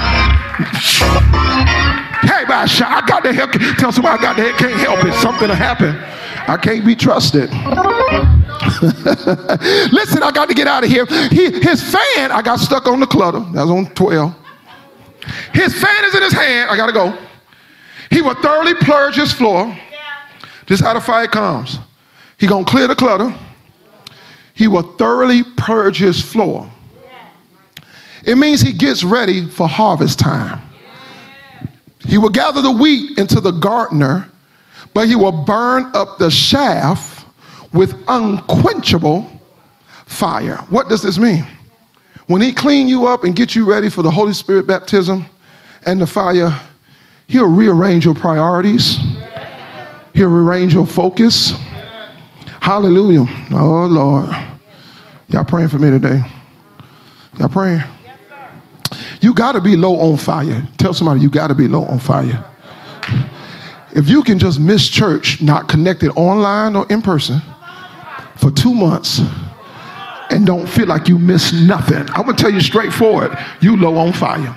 Hey, 2.23 2.45
I 2.49 3.03
got 3.07 3.23
the 3.23 3.33
help. 3.33 3.53
Tell 3.79 3.93
somebody 3.93 4.19
I 4.19 4.23
got 4.23 4.37
the 4.37 4.43
help. 4.43 4.59
Can't 4.59 4.81
help 4.81 5.05
it. 5.05 5.15
Something 5.15 5.49
will 5.49 5.55
happen. 5.55 5.97
I 6.49 6.57
can't 6.57 6.85
be 6.85 6.97
trusted. 6.97 7.51
Listen, 9.93 10.23
I 10.23 10.31
got 10.33 10.49
to 10.49 10.55
get 10.55 10.67
out 10.67 10.85
of 10.85 10.91
here. 10.91 11.07
He, 11.31 11.51
his 11.61 11.83
fan, 11.83 12.33
I 12.33 12.43
got 12.43 12.59
stuck 12.59 12.89
on 12.89 13.01
the 13.01 13.07
clutter. 13.07 13.41
That 13.53 13.67
was 13.67 13.71
on 13.71 13.87
12. 13.95 14.35
His 15.53 15.81
fan 15.81 16.05
is 16.05 16.15
in 16.15 16.23
his 16.23 16.33
hand. 16.33 16.71
I 16.71 16.77
got 16.77 16.87
to 16.87 16.93
go. 16.93 17.17
He 18.11 18.23
will 18.23 18.35
thoroughly 18.37 18.75
purge 18.75 19.17
his 19.17 19.33
floor. 19.33 19.77
Just 20.67 20.83
how 20.83 20.95
the 20.95 21.01
fire 21.01 21.27
comes. 21.27 21.79
He 22.39 22.47
to 22.47 22.65
clear 22.65 22.87
the 22.87 22.97
clutter. 22.97 23.35
He 24.55 24.69
will 24.69 24.97
thoroughly 24.97 25.43
purge 25.57 25.99
his 25.99 26.21
floor. 26.21 26.71
It 28.25 28.37
means 28.37 28.61
he 28.61 28.73
gets 28.73 29.05
ready 29.05 29.47
for 29.47 29.69
harvest 29.69 30.19
time. 30.19 30.61
He 32.07 32.19
will 32.19 32.31
gather 32.31 32.63
the 32.63 32.71
wheat 32.71 33.19
into 33.19 33.41
the 33.41 33.51
gardener, 33.51 34.29
but 34.95 35.09
he 35.09 35.17
will 35.17 35.33
burn 35.33 35.91
up 35.95 36.19
the 36.19 36.31
chaff 36.31 37.27
with 37.73 37.95
unquenchable 38.09 39.31
fire. 40.07 40.57
What 40.71 40.89
does 40.89 41.03
this 41.03 41.19
mean? 41.19 41.47
When 42.27 42.41
he 42.41 42.53
clean 42.53 42.89
you 42.89 43.07
up 43.07 43.25
and 43.25 43.35
get 43.35 43.55
you 43.55 43.65
ready 43.65 43.89
for 43.89 44.03
the 44.03 44.11
Holy 44.11 44.33
Spirit 44.33 44.67
baptism 44.67 45.25
and 45.87 46.01
the 46.01 46.07
fire, 46.07 46.59
he'll 47.27 47.51
rearrange 47.51 48.05
your 48.05 48.15
priorities. 48.15 48.99
He'll 50.15 50.29
rearrange 50.29 50.75
your 50.75 50.87
focus. 50.87 51.53
Hallelujah. 52.61 53.27
Oh 53.53 53.87
Lord. 53.87 54.35
Y'all 55.29 55.45
praying 55.45 55.69
for 55.69 55.79
me 55.79 55.91
today. 55.91 56.23
Y'all 57.39 57.49
praying? 57.49 57.83
You 59.21 59.35
got 59.35 59.53
to 59.53 59.61
be 59.61 59.77
low 59.77 59.97
on 59.97 60.17
fire. 60.17 60.67
Tell 60.79 60.95
somebody 60.95 61.21
you 61.21 61.31
got 61.31 61.49
to 61.49 61.55
be 61.55 61.69
low 61.69 61.85
on 61.85 61.99
fire. 61.99 62.45
If 63.93 64.09
you 64.09 64.23
can 64.23 64.39
just 64.39 64.61
miss 64.61 64.89
church, 64.89 65.41
not 65.43 65.69
connected 65.69 66.11
online 66.11 66.77
or 66.77 66.87
in 66.91 67.03
person 67.03 67.41
for 68.37 68.51
two 68.51 68.75
months 68.75 69.21
and 70.31 70.47
don't 70.47 70.69
feel 70.69 70.87
like 70.87 71.09
you 71.09 71.19
miss 71.19 71.53
nothing, 71.53 72.09
I'm 72.11 72.25
going 72.25 72.37
to 72.37 72.43
tell 72.43 72.53
you 72.53 72.61
straightforward 72.61 73.37
you 73.61 73.77
low 73.77 73.97
on 73.97 74.13
fire. 74.13 74.55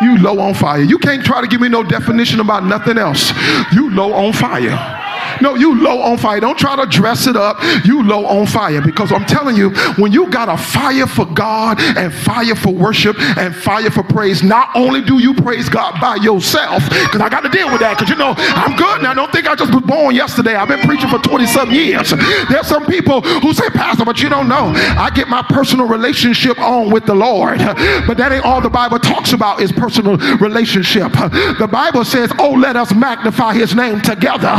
You 0.00 0.18
low 0.18 0.40
on 0.40 0.54
fire. 0.54 0.82
You 0.82 0.98
can't 0.98 1.24
try 1.24 1.40
to 1.40 1.46
give 1.46 1.60
me 1.60 1.68
no 1.68 1.82
definition 1.82 2.40
about 2.40 2.64
nothing 2.64 2.98
else. 2.98 3.32
You 3.72 3.90
low 3.90 4.12
on 4.12 4.32
fire. 4.32 5.01
No, 5.42 5.56
you 5.56 5.80
low 5.80 6.00
on 6.00 6.18
fire. 6.18 6.38
Don't 6.38 6.58
try 6.58 6.76
to 6.76 6.86
dress 6.86 7.26
it 7.26 7.36
up. 7.36 7.58
You 7.84 8.02
low 8.04 8.24
on 8.26 8.46
fire 8.46 8.80
because 8.80 9.10
I'm 9.10 9.26
telling 9.26 9.56
you, 9.56 9.70
when 9.98 10.12
you 10.12 10.30
got 10.30 10.48
a 10.48 10.56
fire 10.56 11.06
for 11.06 11.26
God 11.26 11.80
and 11.80 12.14
fire 12.14 12.54
for 12.54 12.72
worship 12.72 13.18
and 13.36 13.54
fire 13.54 13.90
for 13.90 14.04
praise, 14.04 14.42
not 14.42 14.70
only 14.76 15.02
do 15.02 15.18
you 15.18 15.34
praise 15.34 15.68
God 15.68 16.00
by 16.00 16.16
yourself, 16.16 16.88
because 16.88 17.20
I 17.20 17.28
got 17.28 17.40
to 17.40 17.48
deal 17.48 17.70
with 17.70 17.80
that, 17.80 17.98
because 17.98 18.08
you 18.08 18.16
know, 18.16 18.34
I'm 18.38 18.76
good 18.76 19.02
now. 19.02 19.14
Don't 19.14 19.32
think 19.32 19.48
I 19.48 19.56
just 19.56 19.74
was 19.74 19.82
born 19.82 20.14
yesterday. 20.14 20.54
I've 20.54 20.68
been 20.68 20.86
preaching 20.86 21.10
for 21.10 21.18
20 21.18 21.46
some 21.46 21.72
years. 21.72 22.10
There's 22.48 22.68
some 22.68 22.86
people 22.86 23.20
who 23.22 23.52
say, 23.52 23.68
Pastor, 23.70 24.04
but 24.04 24.22
you 24.22 24.28
don't 24.28 24.48
know. 24.48 24.72
I 24.76 25.10
get 25.12 25.28
my 25.28 25.42
personal 25.42 25.88
relationship 25.88 26.58
on 26.60 26.92
with 26.92 27.04
the 27.04 27.14
Lord. 27.14 27.58
But 27.58 28.16
that 28.18 28.30
ain't 28.30 28.44
all 28.44 28.60
the 28.60 28.70
Bible 28.70 29.00
talks 29.00 29.32
about 29.32 29.60
is 29.60 29.72
personal 29.72 30.16
relationship. 30.38 31.12
The 31.12 31.68
Bible 31.70 32.04
says, 32.04 32.30
Oh, 32.38 32.52
let 32.52 32.76
us 32.76 32.94
magnify 32.94 33.54
his 33.54 33.74
name 33.74 34.00
together. 34.00 34.52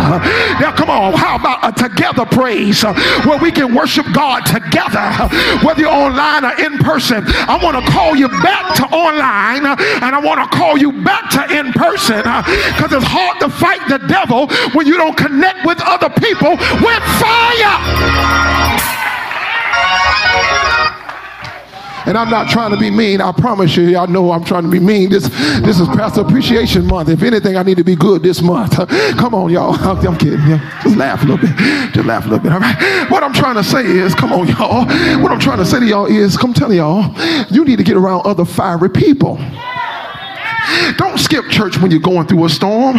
Come 0.75 0.89
on, 0.89 1.13
how 1.13 1.35
about 1.35 1.59
a 1.63 1.71
together 1.71 2.25
praise 2.25 2.83
uh, 2.83 2.93
where 3.25 3.39
we 3.39 3.51
can 3.51 3.73
worship 3.73 4.05
God 4.13 4.45
together, 4.45 5.01
whether 5.65 5.81
you're 5.81 5.91
online 5.91 6.45
or 6.45 6.53
in 6.59 6.77
person? 6.79 7.23
I 7.25 7.59
want 7.61 7.83
to 7.83 7.91
call 7.91 8.15
you 8.15 8.29
back 8.29 8.75
to 8.77 8.85
online 8.87 9.65
uh, 9.65 9.75
and 10.01 10.15
I 10.15 10.19
want 10.19 10.39
to 10.39 10.57
call 10.57 10.77
you 10.77 10.91
back 11.03 11.29
to 11.31 11.57
in 11.57 11.71
person 11.73 12.17
because 12.17 12.93
uh, 12.93 12.97
it's 12.97 13.07
hard 13.07 13.39
to 13.41 13.49
fight 13.49 13.81
the 13.89 13.99
devil 14.07 14.47
when 14.73 14.87
you 14.87 14.97
don't 14.97 15.17
connect 15.17 15.65
with 15.65 15.81
other 15.81 16.09
people 16.09 16.51
with 16.51 17.03
fire. 17.19 17.73
And 22.05 22.17
I'm 22.17 22.29
not 22.29 22.49
trying 22.49 22.71
to 22.71 22.77
be 22.77 22.89
mean. 22.89 23.21
I 23.21 23.31
promise 23.31 23.75
you, 23.77 23.83
y'all 23.83 24.07
know 24.07 24.31
I'm 24.31 24.43
trying 24.43 24.63
to 24.63 24.69
be 24.69 24.79
mean. 24.79 25.09
This, 25.09 25.27
this 25.61 25.79
is 25.79 25.87
Pastor 25.89 26.21
Appreciation 26.21 26.85
Month. 26.85 27.09
If 27.09 27.23
anything, 27.23 27.55
I 27.55 27.63
need 27.63 27.77
to 27.77 27.83
be 27.83 27.95
good 27.95 28.23
this 28.23 28.41
month. 28.41 28.77
Come 29.17 29.33
on, 29.33 29.51
y'all. 29.51 29.73
I'm 30.07 30.17
kidding. 30.17 30.39
Yeah. 30.39 30.81
Just 30.83 30.97
laugh 30.97 31.23
a 31.23 31.25
little 31.25 31.47
bit. 31.47 31.55
Just 31.93 32.05
laugh 32.05 32.25
a 32.25 32.29
little 32.29 32.43
bit. 32.43 32.51
All 32.51 32.59
right. 32.59 33.09
What 33.09 33.23
I'm 33.23 33.33
trying 33.33 33.55
to 33.55 33.63
say 33.63 33.85
is, 33.85 34.13
come 34.15 34.33
on, 34.33 34.47
y'all. 34.47 34.85
What 35.21 35.31
I'm 35.31 35.39
trying 35.39 35.59
to 35.59 35.65
say 35.65 35.79
to 35.79 35.85
y'all 35.85 36.05
is, 36.05 36.37
come 36.37 36.53
tell 36.53 36.73
y'all, 36.73 37.13
you 37.49 37.63
need 37.63 37.77
to 37.77 37.83
get 37.83 37.95
around 37.95 38.25
other 38.25 38.45
fiery 38.45 38.89
people. 38.89 39.37
Don't 40.97 41.17
skip 41.19 41.45
church 41.49 41.77
when 41.79 41.91
you're 41.91 41.99
going 41.99 42.27
through 42.27 42.45
a 42.45 42.49
storm. 42.49 42.97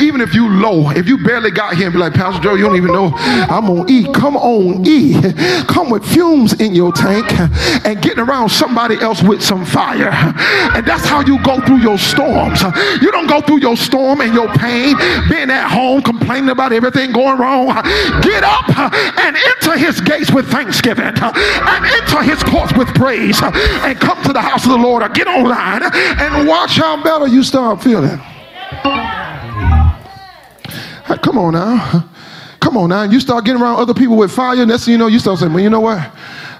Even 0.00 0.20
if 0.20 0.34
you 0.34 0.48
low, 0.48 0.90
if 0.90 1.08
you 1.08 1.22
barely 1.22 1.50
got 1.50 1.74
here 1.74 1.86
and 1.86 1.92
be 1.92 1.98
like, 1.98 2.14
Pastor 2.14 2.42
Joe, 2.42 2.54
you 2.54 2.64
don't 2.64 2.76
even 2.76 2.92
know 2.92 3.12
I'm 3.14 3.68
on 3.70 3.90
E. 3.90 4.10
Come 4.12 4.36
on 4.36 4.86
E. 4.86 5.20
Come 5.64 5.90
with 5.90 6.04
fumes 6.04 6.54
in 6.54 6.74
your 6.74 6.92
tank 6.92 7.30
and 7.84 8.00
getting 8.02 8.20
around 8.20 8.48
somebody 8.50 8.96
else 9.00 9.22
with 9.22 9.42
some 9.42 9.64
fire. 9.64 10.10
And 10.74 10.86
that's 10.86 11.04
how 11.04 11.20
you 11.20 11.42
go 11.42 11.60
through 11.66 11.78
your 11.78 11.98
storms. 11.98 12.62
You 13.00 13.10
don't 13.10 13.28
go 13.28 13.40
through 13.40 13.58
your 13.58 13.76
storm 13.76 14.20
and 14.20 14.32
your 14.34 14.48
pain 14.54 14.96
being 15.28 15.50
at 15.50 15.68
home 15.68 16.02
complaining 16.02 16.50
about 16.50 16.72
everything 16.72 17.12
going 17.12 17.38
wrong. 17.38 17.68
Get 18.22 18.44
up 18.44 18.68
and 18.78 19.36
enter 19.36 19.76
his 19.76 20.00
gates 20.00 20.30
with 20.30 20.50
thanksgiving 20.50 21.04
and 21.04 21.86
enter 21.86 22.22
his 22.22 22.42
courts 22.42 22.72
with 22.74 22.88
praise 22.94 23.40
and 23.42 23.98
come 23.98 24.22
to 24.24 24.32
the 24.32 24.40
house 24.40 24.64
of 24.64 24.70
the 24.70 24.78
Lord 24.78 25.02
or 25.02 25.08
get 25.08 25.26
online 25.26 25.82
and 25.82 26.48
watch 26.48 26.76
how 26.76 27.01
better 27.02 27.26
you 27.26 27.42
start 27.42 27.82
feeling. 27.82 28.18
Come 31.22 31.38
on 31.38 31.52
now. 31.54 32.08
Come 32.60 32.76
on 32.76 32.88
now. 32.90 33.02
You 33.02 33.20
start 33.20 33.44
getting 33.44 33.60
around 33.60 33.80
other 33.80 33.94
people 33.94 34.16
with 34.16 34.32
fire, 34.32 34.60
and 34.60 34.70
that's 34.70 34.86
you 34.86 34.98
know, 34.98 35.06
you 35.06 35.18
start 35.18 35.38
saying, 35.38 35.52
well, 35.52 35.62
you 35.62 35.70
know 35.70 35.80
what? 35.80 35.98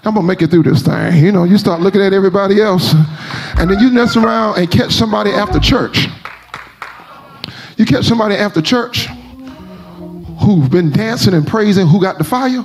I'm 0.05 0.15
gonna 0.15 0.23
make 0.27 0.43
it 0.43 0.51
through 0.51 0.65
this 0.65 0.83
thing. 0.83 1.25
You 1.25 1.31
know, 1.31 1.45
you 1.45 1.59
start 1.59 1.81
looking 1.81 2.01
at 2.01 2.13
everybody 2.13 2.61
else, 2.61 2.93
and 3.59 3.71
then 3.71 3.79
you 3.79 3.91
mess 3.91 4.17
around 4.17 4.59
and 4.59 4.71
catch 4.71 4.93
somebody 4.93 5.31
after 5.31 5.61
church. 5.61 6.07
You 7.77 7.85
catch 7.85 8.05
somebody 8.05 8.35
after 8.35 8.61
church 8.61 9.07
who've 10.41 10.71
been 10.71 10.91
dancing 10.91 11.35
and 11.35 11.47
praising 11.47 11.87
who 11.87 12.01
got 12.01 12.19
the 12.19 12.25
fire. 12.25 12.65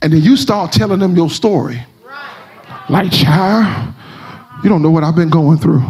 And 0.00 0.12
then 0.12 0.22
you 0.22 0.36
start 0.36 0.72
telling 0.72 0.98
them 1.00 1.14
your 1.16 1.28
story. 1.28 1.84
Like, 2.88 3.12
child, 3.12 3.94
you 4.62 4.68
don't 4.68 4.82
know 4.82 4.90
what 4.90 5.04
I've 5.04 5.16
been 5.16 5.30
going 5.30 5.58
through. 5.58 5.82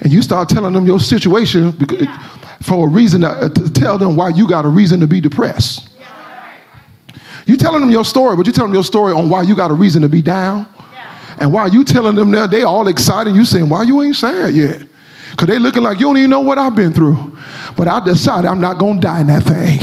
And 0.00 0.12
you 0.12 0.22
start 0.22 0.48
telling 0.48 0.72
them 0.72 0.86
your 0.86 1.00
situation 1.00 1.72
because, 1.72 2.06
for 2.62 2.86
a 2.86 2.90
reason 2.90 3.22
to, 3.22 3.28
uh, 3.28 3.48
to 3.48 3.70
tell 3.70 3.98
them 3.98 4.16
why 4.16 4.30
you 4.30 4.48
got 4.48 4.64
a 4.64 4.68
reason 4.68 5.00
to 5.00 5.06
be 5.06 5.20
depressed. 5.20 5.88
You 7.46 7.56
telling 7.56 7.80
them 7.80 7.90
your 7.90 8.04
story, 8.04 8.36
but 8.36 8.46
you 8.46 8.52
telling 8.52 8.70
them 8.70 8.76
your 8.76 8.84
story 8.84 9.12
on 9.12 9.30
why 9.30 9.42
you 9.42 9.56
got 9.56 9.70
a 9.70 9.74
reason 9.74 10.02
to 10.02 10.08
be 10.08 10.22
down. 10.22 10.66
And 11.40 11.52
why 11.52 11.66
you 11.66 11.84
telling 11.84 12.14
them 12.14 12.30
that 12.32 12.50
they 12.50 12.62
all 12.62 12.88
excited, 12.88 13.34
you 13.34 13.44
saying, 13.44 13.68
why 13.68 13.84
you 13.84 14.02
ain't 14.02 14.16
sad 14.16 14.54
yet? 14.54 14.82
Because 15.30 15.46
they 15.46 15.58
looking 15.58 15.82
like 15.82 16.00
you 16.00 16.06
don't 16.06 16.16
even 16.16 16.30
know 16.30 16.40
what 16.40 16.58
I've 16.58 16.74
been 16.74 16.92
through. 16.92 17.36
But 17.76 17.86
I 17.86 18.04
decided 18.04 18.48
I'm 18.48 18.60
not 18.60 18.78
going 18.78 19.00
to 19.00 19.00
die 19.00 19.20
in 19.20 19.28
that 19.28 19.44
thing. 19.44 19.78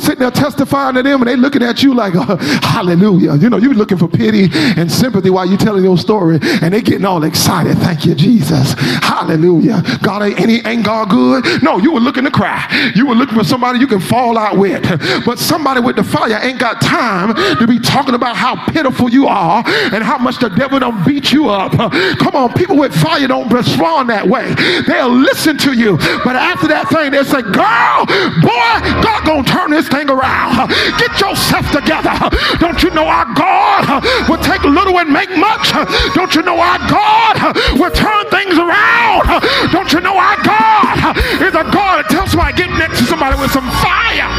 Sitting 0.00 0.20
there 0.20 0.30
testifying 0.30 0.94
to 0.94 1.02
them 1.02 1.20
and 1.20 1.28
they 1.28 1.36
looking 1.36 1.62
at 1.62 1.82
you 1.82 1.94
like, 1.94 2.14
hallelujah. 2.62 3.36
You 3.36 3.50
know, 3.50 3.58
you 3.58 3.72
looking 3.74 3.98
for 3.98 4.08
pity 4.08 4.48
and 4.52 4.90
sympathy 4.90 5.30
while 5.30 5.46
you 5.46 5.56
telling 5.56 5.84
your 5.84 5.98
story 5.98 6.38
and 6.42 6.72
they 6.72 6.80
getting 6.80 7.04
all 7.04 7.22
excited. 7.24 7.76
Thank 7.78 8.06
you, 8.06 8.14
Jesus. 8.14 8.74
Hallelujah. 9.02 9.82
God 10.02 10.22
ain't, 10.22 10.40
any, 10.40 10.66
ain't 10.66 10.84
God 10.84 11.10
good? 11.10 11.62
No, 11.62 11.78
you 11.78 11.92
were 11.92 12.00
looking 12.00 12.24
to 12.24 12.30
cry. 12.30 12.92
You 12.94 13.06
were 13.06 13.14
looking 13.14 13.36
for 13.36 13.44
somebody 13.44 13.78
you 13.78 13.86
can 13.86 14.00
fall 14.00 14.38
out 14.38 14.56
with. 14.56 14.82
But 15.26 15.38
somebody 15.38 15.80
with 15.80 15.96
the 15.96 16.04
fire 16.04 16.38
ain't 16.42 16.58
got 16.58 16.80
time 16.80 17.34
to 17.58 17.66
be 17.66 17.78
talking 17.78 18.14
about 18.14 18.36
how 18.36 18.56
pitiful 18.66 19.10
you 19.10 19.26
are 19.26 19.62
and 19.66 20.02
how 20.02 20.18
much 20.18 20.38
the 20.38 20.48
devil 20.48 20.78
don't 20.78 21.04
beat 21.04 21.32
you 21.32 21.48
up. 21.50 21.72
Come 21.72 22.34
on, 22.34 22.52
people 22.54 22.76
with 22.76 22.94
fire 22.94 23.28
don't 23.28 23.52
respond 23.52 24.08
that 24.08 24.26
way. 24.26 24.54
They'll 24.86 25.14
listen 25.14 25.58
to 25.58 25.72
you. 25.72 25.96
But 26.24 26.36
after 26.36 26.68
that 26.68 26.88
thing, 26.88 27.10
they'll 27.10 27.24
say, 27.24 27.42
girl, 27.42 28.06
boy, 28.40 28.70
God 29.02 29.26
gonna 29.26 29.44
turn 29.44 29.70
this 29.70 29.88
thing 29.90 30.08
around. 30.08 30.70
Get 30.98 31.20
yourself 31.20 31.66
together. 31.70 32.14
Don't 32.58 32.82
you 32.82 32.90
know 32.90 33.06
our 33.06 33.26
God 33.34 34.04
will 34.28 34.38
take 34.38 34.62
little 34.64 34.98
and 34.98 35.12
make 35.12 35.30
much? 35.36 35.72
Don't 36.14 36.34
you 36.34 36.42
know 36.42 36.58
our 36.58 36.78
God 36.88 37.56
will 37.78 37.90
turn 37.90 38.24
things 38.30 38.56
around? 38.56 39.26
Don't 39.72 39.92
you 39.92 40.00
know 40.00 40.16
our 40.16 40.38
God 40.42 41.16
is 41.42 41.54
a 41.54 41.66
God 41.68 42.02
that 42.02 42.06
tells 42.10 42.30
somebody 42.30 42.56
get 42.56 42.70
next 42.78 42.98
to 43.00 43.04
somebody 43.06 43.38
with 43.40 43.50
some 43.50 43.68
fire? 43.82 44.30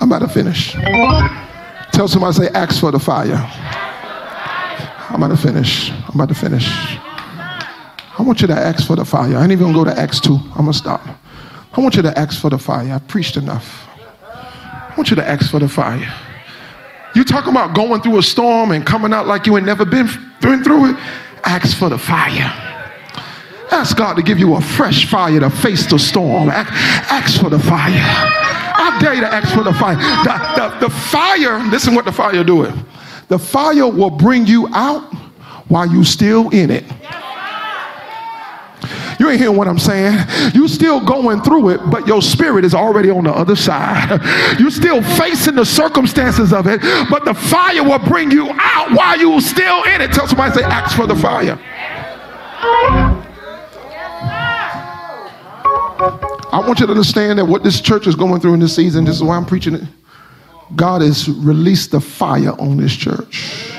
I'm 0.00 0.12
about 0.12 0.20
to 0.20 0.28
finish. 0.28 0.72
Tell 1.92 2.08
somebody, 2.08 2.34
say, 2.34 2.48
ask 2.54 2.78
for 2.78 2.92
the 2.92 2.98
fire. 2.98 3.50
I'm 5.08 5.22
about 5.22 5.36
to 5.36 5.36
finish. 5.36 5.90
I'm 5.90 6.14
about 6.14 6.28
to 6.28 6.34
finish. 6.34 6.95
I 8.18 8.22
want 8.22 8.40
you 8.40 8.46
to 8.46 8.54
ask 8.54 8.86
for 8.86 8.96
the 8.96 9.04
fire. 9.04 9.36
I 9.36 9.42
ain't 9.42 9.52
even 9.52 9.72
go 9.72 9.84
to 9.84 9.98
Acts 9.98 10.20
2. 10.20 10.34
I'm 10.34 10.52
gonna 10.52 10.72
stop. 10.72 11.06
I 11.72 11.80
want 11.80 11.96
you 11.96 12.02
to 12.02 12.18
ask 12.18 12.40
for 12.40 12.48
the 12.48 12.58
fire. 12.58 12.94
I 12.94 12.98
preached 12.98 13.36
enough. 13.36 13.86
I 14.24 14.94
want 14.96 15.10
you 15.10 15.16
to 15.16 15.28
ask 15.28 15.50
for 15.50 15.58
the 15.58 15.68
fire. 15.68 16.10
You 17.14 17.24
talking 17.24 17.50
about 17.50 17.74
going 17.74 18.00
through 18.00 18.18
a 18.18 18.22
storm 18.22 18.70
and 18.70 18.86
coming 18.86 19.12
out 19.12 19.26
like 19.26 19.46
you 19.46 19.56
ain't 19.56 19.66
never 19.66 19.84
been 19.84 20.08
through 20.40 20.90
it? 20.90 20.96
Ask 21.44 21.76
for 21.76 21.88
the 21.88 21.98
fire. 21.98 22.52
Ask 23.70 23.96
God 23.96 24.14
to 24.14 24.22
give 24.22 24.38
you 24.38 24.54
a 24.54 24.60
fresh 24.60 25.10
fire 25.10 25.40
to 25.40 25.50
face 25.50 25.86
the 25.86 25.98
storm. 25.98 26.48
Ask, 26.48 26.72
ask 27.12 27.40
for 27.40 27.50
the 27.50 27.58
fire. 27.58 27.92
I 27.92 28.96
dare 29.00 29.14
you 29.14 29.20
to 29.20 29.32
ask 29.32 29.54
for 29.54 29.64
the 29.64 29.72
fire. 29.74 29.96
The, 29.96 30.78
the, 30.80 30.86
the 30.86 30.90
fire, 30.90 31.58
listen 31.70 31.94
what 31.94 32.04
the 32.04 32.12
fire 32.12 32.44
doing. 32.44 32.72
The 33.28 33.38
fire 33.38 33.88
will 33.88 34.10
bring 34.10 34.46
you 34.46 34.68
out 34.72 35.12
while 35.68 35.86
you 35.86 36.04
still 36.04 36.48
in 36.50 36.70
it. 36.70 36.84
You 39.18 39.30
ain't 39.30 39.40
hearing 39.40 39.56
what 39.56 39.68
I'm 39.68 39.78
saying. 39.78 40.26
You 40.54 40.68
still 40.68 41.00
going 41.00 41.42
through 41.42 41.70
it, 41.70 41.80
but 41.90 42.06
your 42.06 42.22
spirit 42.22 42.64
is 42.64 42.74
already 42.74 43.10
on 43.10 43.24
the 43.24 43.32
other 43.32 43.56
side. 43.56 44.20
You're 44.58 44.70
still 44.70 45.02
facing 45.02 45.54
the 45.54 45.64
circumstances 45.64 46.52
of 46.52 46.66
it, 46.66 46.80
but 47.10 47.24
the 47.24 47.34
fire 47.34 47.82
will 47.82 47.98
bring 47.98 48.30
you 48.30 48.48
out 48.50 48.92
while 48.92 49.18
you 49.18 49.40
still 49.40 49.82
in 49.84 50.00
it. 50.00 50.12
Tell 50.12 50.26
somebody 50.26 50.54
say, 50.54 50.64
ask 50.64 50.96
for 50.96 51.06
the 51.06 51.16
fire. 51.16 51.58
I 56.52 56.60
want 56.66 56.80
you 56.80 56.86
to 56.86 56.92
understand 56.92 57.38
that 57.38 57.44
what 57.44 57.62
this 57.62 57.80
church 57.80 58.06
is 58.06 58.14
going 58.14 58.40
through 58.40 58.54
in 58.54 58.60
this 58.60 58.74
season, 58.74 59.04
this 59.04 59.16
is 59.16 59.22
why 59.22 59.36
I'm 59.36 59.46
preaching 59.46 59.74
it. 59.74 59.84
God 60.74 61.02
has 61.02 61.28
released 61.28 61.92
the 61.92 62.00
fire 62.00 62.58
on 62.60 62.76
this 62.76 62.94
church. 62.94 63.70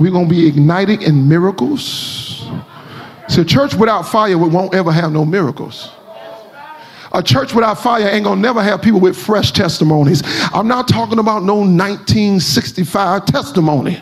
We're 0.00 0.10
going 0.10 0.28
to 0.28 0.34
be 0.34 0.46
ignited 0.46 1.02
in 1.02 1.28
miracles. 1.28 2.48
So, 3.28 3.42
a 3.42 3.44
church 3.44 3.74
without 3.74 4.02
fire 4.08 4.36
we 4.36 4.48
won't 4.48 4.74
ever 4.74 4.90
have 4.90 5.12
no 5.12 5.24
miracles. 5.24 5.90
A 7.12 7.22
church 7.22 7.54
without 7.54 7.74
fire 7.74 8.08
ain't 8.08 8.24
gonna 8.24 8.40
never 8.40 8.62
have 8.62 8.82
people 8.82 9.00
with 9.00 9.16
fresh 9.16 9.50
testimonies. 9.50 10.22
I'm 10.52 10.68
not 10.68 10.86
talking 10.86 11.18
about 11.18 11.42
no 11.42 11.56
1965 11.56 13.26
testimony. 13.26 14.00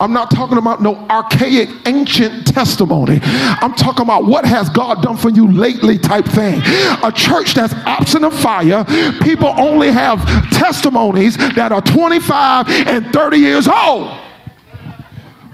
I'm 0.00 0.12
not 0.12 0.30
talking 0.30 0.58
about 0.58 0.82
no 0.82 0.96
archaic, 1.08 1.68
ancient 1.86 2.46
testimony. 2.46 3.20
I'm 3.22 3.74
talking 3.74 4.02
about 4.02 4.26
what 4.26 4.44
has 4.44 4.68
God 4.68 5.02
done 5.02 5.16
for 5.16 5.30
you 5.30 5.50
lately 5.50 5.98
type 5.98 6.26
thing. 6.26 6.60
A 7.02 7.12
church 7.14 7.54
that's 7.54 7.72
absent 7.74 8.24
of 8.24 8.38
fire, 8.38 8.84
people 9.22 9.48
only 9.56 9.90
have 9.90 10.20
testimonies 10.50 11.36
that 11.36 11.72
are 11.72 11.80
25 11.80 12.68
and 12.68 13.12
30 13.12 13.38
years 13.38 13.68
old. 13.68 14.27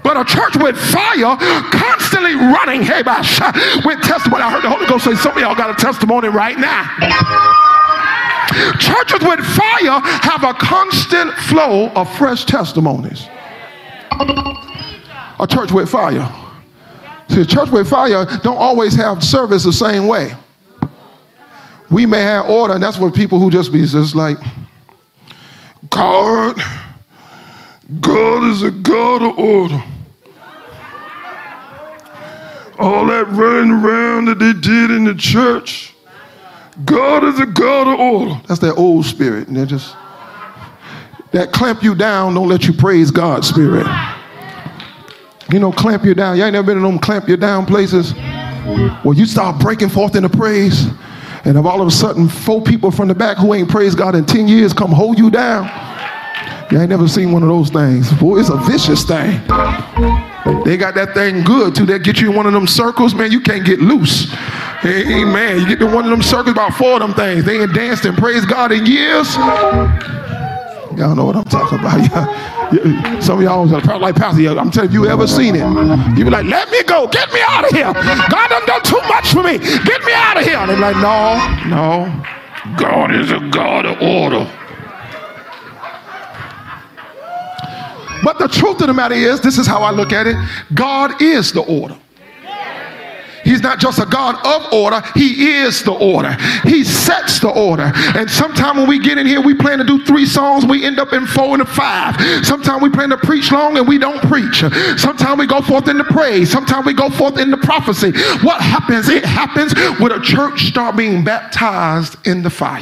But 0.05 0.17
a 0.17 0.23
church 0.23 0.55
with 0.57 0.77
fire 0.77 1.35
constantly 1.71 2.35
running, 2.35 2.83
hey, 2.83 3.01
with 3.83 4.01
testimony. 4.03 4.43
I 4.43 4.51
heard 4.51 4.61
the 4.61 4.69
Holy 4.69 4.85
Ghost 4.85 5.03
say, 5.03 5.15
some 5.15 5.31
of 5.31 5.39
y'all 5.39 5.55
got 5.55 5.71
a 5.71 5.83
testimony 5.83 6.27
right 6.27 6.59
now. 6.59 6.83
Churches 8.77 9.27
with 9.27 9.39
fire 9.39 9.99
have 10.21 10.43
a 10.43 10.53
constant 10.53 11.33
flow 11.49 11.89
of 11.95 12.15
fresh 12.17 12.45
testimonies. 12.45 13.27
A 15.39 15.47
church 15.49 15.71
with 15.71 15.89
fire. 15.89 16.31
See, 17.29 17.41
a 17.41 17.45
church 17.45 17.71
with 17.71 17.89
fire 17.89 18.25
don't 18.43 18.57
always 18.57 18.93
have 18.93 19.23
service 19.23 19.63
the 19.63 19.73
same 19.73 20.05
way. 20.05 20.35
We 21.89 22.05
may 22.05 22.21
have 22.21 22.47
order, 22.47 22.75
and 22.75 22.83
that's 22.83 22.99
what 22.99 23.15
people 23.15 23.39
who 23.39 23.49
just 23.49 23.73
be 23.73 23.83
just 23.83 24.13
like, 24.13 24.37
God, 25.89 26.61
God 28.01 28.43
is 28.51 28.61
a 28.61 28.69
God 28.69 29.23
of 29.23 29.39
order 29.39 29.83
all 32.77 33.05
that 33.07 33.27
running 33.29 33.71
around 33.71 34.25
that 34.25 34.39
they 34.39 34.53
did 34.53 34.91
in 34.91 35.05
the 35.05 35.15
church. 35.15 35.93
God 36.83 37.23
is 37.23 37.39
a 37.39 37.45
God 37.45 37.87
of 37.87 37.99
order. 37.99 38.41
That's 38.47 38.59
that 38.59 38.75
old 38.75 39.05
spirit. 39.05 39.47
And 39.47 39.55
they 39.55 39.65
just 39.65 39.95
that 41.31 41.51
clamp 41.51 41.83
you 41.83 41.95
down, 41.95 42.33
don't 42.33 42.47
let 42.47 42.65
you 42.65 42.73
praise 42.73 43.11
God 43.11 43.43
spirit. 43.43 43.87
You 45.51 45.59
know, 45.59 45.71
clamp 45.71 46.03
you 46.03 46.13
down. 46.13 46.37
Y'all 46.37 46.45
ain't 46.45 46.53
never 46.53 46.67
been 46.67 46.77
in 46.77 46.83
them 46.83 46.99
clamp 46.99 47.27
you 47.27 47.37
down 47.37 47.65
places 47.65 48.13
where 49.03 49.15
you 49.15 49.25
start 49.25 49.59
breaking 49.59 49.89
forth 49.89 50.15
into 50.15 50.29
praise, 50.29 50.87
and 51.43 51.57
all 51.57 51.81
of 51.81 51.87
a 51.87 51.91
sudden 51.91 52.27
four 52.27 52.61
people 52.61 52.89
from 52.89 53.07
the 53.07 53.15
back 53.15 53.37
who 53.37 53.53
ain't 53.53 53.69
praised 53.69 53.97
God 53.97 54.15
in 54.15 54.25
10 54.25 54.47
years 54.47 54.73
come 54.73 54.91
hold 54.91 55.19
you 55.19 55.29
down. 55.29 55.65
You 56.71 56.79
ain't 56.79 56.89
never 56.89 57.07
seen 57.07 57.31
one 57.31 57.43
of 57.43 57.49
those 57.49 57.69
things. 57.69 58.11
Boy, 58.13 58.39
it's 58.39 58.49
a 58.49 58.57
vicious 58.57 59.03
thing. 59.03 59.39
They 60.63 60.77
got 60.77 60.93
that 60.95 61.13
thing 61.13 61.43
good 61.43 61.75
too. 61.75 61.85
They 61.85 61.97
get 61.97 62.21
you 62.21 62.29
in 62.29 62.35
one 62.35 62.45
of 62.45 62.53
them 62.53 62.67
circles, 62.67 63.15
man, 63.15 63.31
you 63.31 63.41
can't 63.41 63.65
get 63.65 63.79
loose. 63.79 64.31
Amen. 64.83 65.59
You 65.59 65.67
get 65.67 65.79
to 65.79 65.87
one 65.87 66.03
of 66.05 66.11
them 66.11 66.21
circles, 66.21 66.51
about 66.51 66.73
four 66.75 66.93
of 66.93 66.99
them 66.99 67.13
things. 67.13 67.45
They 67.45 67.61
ain't 67.61 67.73
danced 67.73 68.05
and 68.05 68.15
praised 68.15 68.47
God 68.47 68.71
in 68.71 68.85
years. 68.85 69.35
Y'all 70.95 71.15
know 71.15 71.25
what 71.25 71.35
I'm 71.35 71.43
talking 71.45 71.79
about. 71.79 72.53
Some 73.23 73.39
of 73.39 73.43
y'all 73.43 73.73
are 73.73 73.99
like 73.99 74.15
Pastor. 74.15 74.57
I'm 74.57 74.71
telling 74.71 74.91
you, 74.91 75.03
you 75.05 75.09
ever 75.09 75.27
seen 75.27 75.55
it? 75.55 76.17
You 76.17 76.23
be 76.23 76.29
like, 76.29 76.45
let 76.45 76.69
me 76.69 76.83
go. 76.83 77.07
Get 77.07 77.31
me 77.33 77.39
out 77.47 77.65
of 77.65 77.71
here. 77.71 77.91
God 77.93 78.49
done 78.49 78.65
done 78.65 78.83
too 78.83 79.01
much 79.07 79.33
for 79.33 79.43
me. 79.43 79.57
Get 79.57 80.03
me 80.05 80.13
out 80.13 80.37
of 80.37 80.43
here. 80.43 80.57
And 80.57 80.69
they're 80.69 80.79
like, 80.79 80.95
no, 80.97 81.67
no. 81.67 82.77
God 82.77 83.13
is 83.13 83.31
a 83.31 83.39
God 83.49 83.85
of 83.85 84.01
order. 84.01 84.49
But 88.25 88.39
the 88.39 88.47
truth 88.47 88.81
of 88.81 88.87
the 88.87 88.93
matter 88.93 89.13
is, 89.13 89.39
this 89.39 89.59
is 89.59 89.67
how 89.67 89.83
I 89.83 89.91
look 89.91 90.11
at 90.11 90.25
it 90.25 90.35
God 90.73 91.21
is 91.21 91.53
the 91.53 91.61
order. 91.61 91.95
He's 93.43 93.61
not 93.61 93.79
just 93.79 93.99
a 93.99 94.07
God 94.07 94.43
of 94.43 94.73
order, 94.73 95.03
He 95.13 95.51
is 95.51 95.83
the 95.83 95.91
order. 95.91 96.35
He 96.63 96.83
sets 96.83 97.39
the 97.39 97.49
order. 97.49 97.91
And 98.15 98.27
sometimes 98.27 98.79
when 98.79 98.87
we 98.87 98.97
get 98.97 99.19
in 99.19 99.27
here, 99.27 99.39
we 99.39 99.53
plan 99.53 99.77
to 99.77 99.83
do 99.83 100.03
three 100.03 100.25
songs, 100.25 100.65
we 100.65 100.83
end 100.83 100.97
up 100.97 101.13
in 101.13 101.27
four 101.27 101.53
and 101.53 101.61
a 101.61 101.65
five. 101.65 102.19
Sometimes 102.43 102.81
we 102.81 102.89
plan 102.89 103.09
to 103.09 103.17
preach 103.17 103.51
long 103.51 103.77
and 103.77 103.87
we 103.87 103.99
don't 103.99 104.19
preach. 104.23 104.61
Sometimes 104.97 105.37
we 105.37 105.45
go 105.45 105.61
forth 105.61 105.87
in 105.87 105.99
the 105.99 106.03
praise. 106.03 106.49
Sometimes 106.49 106.87
we 106.87 106.93
go 106.93 107.11
forth 107.11 107.37
in 107.37 107.51
the 107.51 107.57
prophecy. 107.57 108.11
What 108.43 108.59
happens? 108.59 109.07
It 109.07 109.23
happens 109.23 109.73
when 109.99 110.11
a 110.11 110.19
church 110.19 110.65
start 110.65 110.97
being 110.97 111.23
baptized 111.23 112.17
in 112.25 112.41
the 112.41 112.49
fire. 112.49 112.81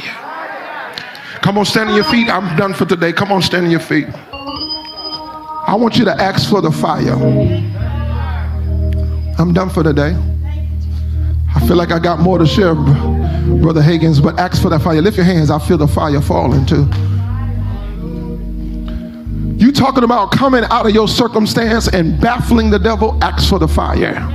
Come 1.42 1.58
on, 1.58 1.66
stand 1.66 1.90
on 1.90 1.94
your 1.94 2.04
feet. 2.04 2.30
I'm 2.30 2.56
done 2.56 2.72
for 2.72 2.86
today. 2.86 3.12
Come 3.12 3.30
on, 3.30 3.42
stand 3.42 3.66
on 3.66 3.70
your 3.70 3.80
feet. 3.80 4.06
I 5.66 5.74
want 5.76 5.96
you 5.96 6.04
to 6.04 6.12
ask 6.12 6.48
for 6.50 6.60
the 6.60 6.70
fire. 6.70 7.14
I'm 9.38 9.52
done 9.54 9.70
for 9.70 9.82
today. 9.82 10.14
I 11.54 11.66
feel 11.66 11.76
like 11.76 11.90
I 11.90 11.98
got 11.98 12.20
more 12.20 12.38
to 12.38 12.46
share, 12.46 12.74
Brother 12.74 13.80
Higgins, 13.80 14.20
but 14.20 14.38
ask 14.38 14.60
for 14.60 14.68
that 14.68 14.82
fire. 14.82 15.00
Lift 15.00 15.16
your 15.16 15.24
hands. 15.24 15.50
I 15.50 15.58
feel 15.58 15.78
the 15.78 15.88
fire 15.88 16.20
falling 16.20 16.66
too. 16.66 16.86
You 19.56 19.72
talking 19.72 20.04
about 20.04 20.32
coming 20.32 20.64
out 20.64 20.84
of 20.84 20.94
your 20.94 21.08
circumstance 21.08 21.88
and 21.88 22.20
baffling 22.20 22.68
the 22.68 22.78
devil? 22.78 23.18
Ask 23.22 23.48
for 23.48 23.58
the 23.58 23.68
fire. 23.68 24.30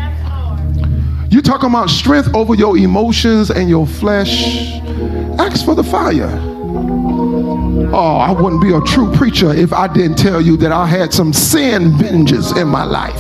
You 1.30 1.44
talking 1.44 1.70
about 1.70 1.92
strength 1.92 2.34
over 2.34 2.56
your 2.56 2.76
emotions 2.76 3.52
and 3.52 3.70
your 3.70 3.86
flesh? 3.86 4.80
Ask 5.38 5.64
for 5.64 5.76
the 5.76 5.84
fire. 5.84 6.49
Oh, 7.92 8.18
I 8.18 8.32
wouldn't 8.32 8.62
be 8.62 8.72
a 8.72 8.82
true 8.82 9.12
preacher 9.14 9.52
if 9.52 9.74
I 9.74 9.88
didn't 9.92 10.18
tell 10.18 10.40
you 10.40 10.58
that 10.58 10.72
I 10.72 10.86
had 10.86 11.12
some 11.12 11.34
sin 11.34 11.92
binges 11.94 12.56
in 12.56 12.68
my 12.68 12.84
life. 12.84 13.20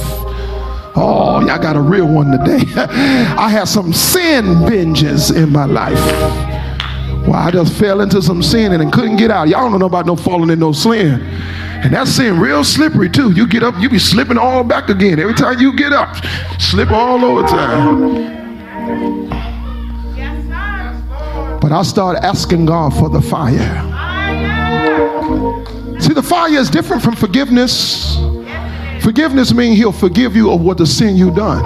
Oh, 0.95 1.39
y'all 1.45 1.57
got 1.57 1.75
a 1.75 1.81
real 1.81 2.07
one 2.07 2.29
today. 2.29 2.63
I 2.75 3.49
had 3.49 3.67
some 3.67 3.93
sin 3.93 4.45
binges 4.67 5.35
in 5.35 5.51
my 5.51 5.65
life. 5.65 5.99
Well, 7.25 7.33
I 7.33 7.49
just 7.51 7.73
fell 7.79 8.01
into 8.01 8.21
some 8.21 8.43
sin 8.43 8.71
and 8.71 8.93
couldn't 8.93 9.15
get 9.17 9.31
out. 9.31 9.47
Y'all 9.47 9.69
don't 9.69 9.79
know 9.79 9.87
about 9.87 10.05
no 10.05 10.15
falling 10.15 10.51
in 10.51 10.59
no 10.59 10.71
sin. 10.71 11.19
And 11.81 11.93
that 11.93 12.07
sin 12.07 12.39
real 12.39 12.63
slippery 12.63 13.09
too. 13.09 13.31
You 13.31 13.47
get 13.47 13.63
up, 13.63 13.73
you 13.79 13.89
be 13.89 13.97
slipping 13.97 14.37
all 14.37 14.63
back 14.63 14.89
again. 14.89 15.19
Every 15.19 15.33
time 15.33 15.59
you 15.59 15.75
get 15.75 15.93
up, 15.93 16.15
slip 16.59 16.91
all 16.91 17.25
over 17.25 17.47
time. 17.47 18.39
But 21.59 21.71
I 21.71 21.81
started 21.83 22.23
asking 22.23 22.67
God 22.67 22.93
for 22.93 23.09
the 23.09 23.21
fire. 23.21 23.98
See, 26.09 26.15
the 26.15 26.23
fire 26.23 26.51
is 26.57 26.71
different 26.71 27.03
from 27.03 27.15
forgiveness. 27.15 28.17
Forgiveness 29.03 29.53
means 29.53 29.77
he'll 29.77 29.91
forgive 29.91 30.35
you 30.35 30.49
of 30.49 30.59
what 30.59 30.79
the 30.79 30.87
sin 30.87 31.15
you 31.15 31.29
done. 31.29 31.61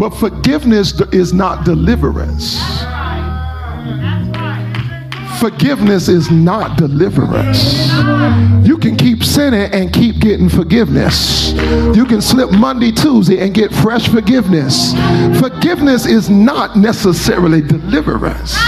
But 0.00 0.10
forgiveness 0.10 1.00
is 1.12 1.32
not 1.32 1.64
deliverance. 1.64 2.58
Forgiveness 5.38 6.08
is 6.08 6.28
not 6.32 6.76
deliverance. 6.76 7.92
You 8.66 8.76
can 8.76 8.96
keep 8.96 9.22
sinning 9.22 9.72
and 9.72 9.92
keep 9.92 10.18
getting 10.18 10.48
forgiveness. 10.48 11.52
You 11.94 12.06
can 12.06 12.20
slip 12.20 12.50
Monday, 12.50 12.90
Tuesday 12.90 13.38
and 13.38 13.54
get 13.54 13.72
fresh 13.72 14.08
forgiveness. 14.08 14.92
Forgiveness 15.38 16.04
is 16.04 16.28
not 16.28 16.76
necessarily 16.76 17.60
deliverance. 17.60 18.58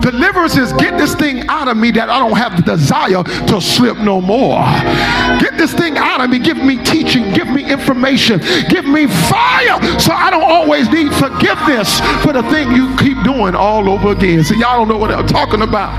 Deliverance 0.00 0.56
is 0.56 0.72
get 0.74 0.98
this 0.98 1.14
thing 1.14 1.46
out 1.48 1.68
of 1.68 1.76
me 1.76 1.90
that 1.92 2.08
I 2.08 2.18
don't 2.18 2.36
have 2.36 2.56
the 2.56 2.62
desire 2.62 3.22
to 3.22 3.60
slip 3.60 3.98
no 3.98 4.20
more. 4.20 4.58
Get 5.40 5.58
this 5.58 5.72
thing 5.72 5.96
out 5.96 6.20
of 6.20 6.30
me. 6.30 6.38
Give 6.38 6.58
me 6.58 6.82
teaching. 6.84 7.32
Give 7.32 7.48
me 7.48 7.70
information. 7.70 8.40
Give 8.68 8.84
me 8.84 9.06
fire 9.06 9.78
so 9.98 10.12
I 10.12 10.30
don't 10.30 10.44
always 10.44 10.88
need 10.90 11.12
forgiveness 11.14 12.00
for 12.22 12.32
the 12.32 12.42
thing 12.50 12.72
you 12.72 12.96
keep 12.96 13.22
doing 13.24 13.54
all 13.54 13.88
over 13.88 14.12
again. 14.12 14.44
So 14.44 14.54
y'all 14.54 14.76
don't 14.78 14.88
know 14.88 14.98
what 14.98 15.10
I'm 15.10 15.26
talking 15.26 15.62
about. 15.62 15.94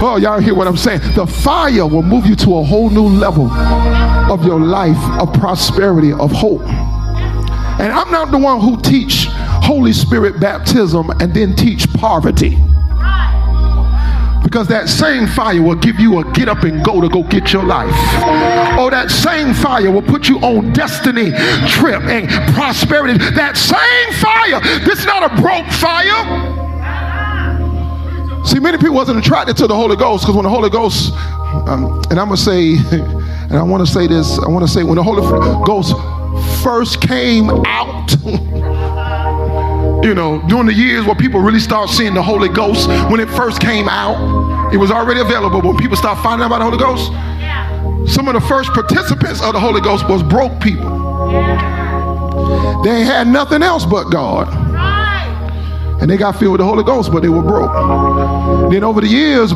Oh, 0.00 0.16
y'all 0.16 0.38
hear 0.38 0.54
what 0.54 0.68
I'm 0.68 0.76
saying? 0.76 1.00
The 1.14 1.26
fire 1.26 1.86
will 1.86 2.02
move 2.02 2.26
you 2.26 2.36
to 2.36 2.58
a 2.58 2.62
whole 2.62 2.88
new 2.88 3.08
level 3.08 3.50
of 3.50 4.44
your 4.44 4.60
life, 4.60 4.96
of 5.20 5.32
prosperity, 5.34 6.12
of 6.12 6.30
hope. 6.30 6.62
And 7.78 7.92
I'm 7.92 8.10
not 8.10 8.32
the 8.32 8.38
one 8.38 8.60
who 8.60 8.80
teach 8.80 9.26
Holy 9.30 9.92
Spirit 9.92 10.40
baptism 10.40 11.10
and 11.20 11.32
then 11.32 11.54
teach 11.54 11.92
poverty. 11.94 12.58
Because 14.42 14.66
that 14.68 14.88
same 14.88 15.26
fire 15.26 15.62
will 15.62 15.76
give 15.76 16.00
you 16.00 16.18
a 16.18 16.32
get 16.32 16.48
up 16.48 16.64
and 16.64 16.82
go 16.84 17.00
to 17.00 17.08
go 17.08 17.22
get 17.22 17.52
your 17.52 17.62
life. 17.62 17.92
Oh, 18.78 18.88
that 18.90 19.10
same 19.10 19.54
fire 19.54 19.90
will 19.90 20.02
put 20.02 20.28
you 20.28 20.38
on 20.38 20.72
destiny 20.72 21.30
trip 21.68 22.02
and 22.02 22.28
prosperity. 22.54 23.18
That 23.34 23.56
same 23.56 24.12
fire. 24.14 24.60
This 24.84 25.00
is 25.00 25.06
not 25.06 25.30
a 25.30 25.40
broke 25.40 25.66
fire. 25.70 26.56
See, 28.44 28.58
many 28.58 28.78
people 28.78 28.94
wasn't 28.94 29.18
attracted 29.18 29.56
to 29.58 29.66
the 29.66 29.76
Holy 29.76 29.96
Ghost 29.96 30.24
because 30.24 30.34
when 30.34 30.44
the 30.44 30.50
Holy 30.50 30.70
Ghost, 30.70 31.12
um, 31.68 32.00
and 32.10 32.18
I'm 32.18 32.28
gonna 32.28 32.36
say, 32.38 32.76
and 32.90 33.52
I 33.52 33.62
want 33.62 33.86
to 33.86 33.92
say 33.92 34.06
this, 34.06 34.38
I 34.38 34.48
want 34.48 34.66
to 34.66 34.72
say 34.72 34.82
when 34.82 34.96
the 34.96 35.02
Holy 35.02 35.20
Ghost 35.66 35.94
first 36.62 37.00
came 37.00 37.50
out. 37.66 38.12
you 40.04 40.14
know, 40.14 40.42
during 40.48 40.66
the 40.66 40.74
years 40.74 41.04
where 41.06 41.14
people 41.14 41.40
really 41.40 41.60
start 41.60 41.88
seeing 41.90 42.14
the 42.14 42.22
Holy 42.22 42.48
Ghost, 42.48 42.88
when 43.10 43.20
it 43.20 43.28
first 43.30 43.60
came 43.60 43.88
out, 43.88 44.72
it 44.72 44.76
was 44.76 44.90
already 44.90 45.20
available. 45.20 45.60
When 45.60 45.76
people 45.76 45.96
start 45.96 46.22
finding 46.22 46.44
out 46.44 46.48
about 46.48 46.58
the 46.58 46.64
Holy 46.64 46.78
Ghost, 46.78 48.14
some 48.14 48.28
of 48.28 48.34
the 48.34 48.40
first 48.40 48.70
participants 48.72 49.42
of 49.42 49.52
the 49.52 49.60
Holy 49.60 49.80
Ghost 49.80 50.08
was 50.08 50.22
broke 50.22 50.60
people. 50.60 50.88
They 52.82 53.02
had 53.04 53.26
nothing 53.26 53.62
else 53.62 53.84
but 53.84 54.04
God. 54.10 54.48
And 56.00 56.08
they 56.10 56.16
got 56.16 56.38
filled 56.38 56.52
with 56.52 56.60
the 56.60 56.64
Holy 56.64 56.84
Ghost, 56.84 57.10
but 57.10 57.22
they 57.22 57.28
were 57.28 57.42
broke. 57.42 57.72
Then 58.70 58.84
over 58.84 59.00
the 59.00 59.08
years, 59.08 59.52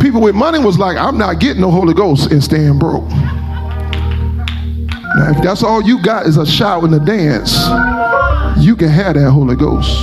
people 0.00 0.20
with 0.20 0.34
money 0.34 0.58
was 0.58 0.78
like, 0.78 0.96
I'm 0.96 1.18
not 1.18 1.40
getting 1.40 1.62
the 1.62 1.70
Holy 1.70 1.94
Ghost 1.94 2.30
and 2.30 2.42
staying 2.42 2.78
broke. 2.78 3.10
Now, 5.16 5.30
if 5.30 5.42
that's 5.42 5.62
all 5.62 5.82
you 5.82 6.02
got 6.02 6.26
is 6.26 6.36
a 6.36 6.46
shout 6.46 6.84
and 6.84 6.94
a 6.94 6.98
dance, 6.98 7.52
you 8.58 8.76
can 8.76 8.88
have 8.88 9.14
that 9.14 9.30
Holy 9.30 9.56
Ghost. 9.56 10.02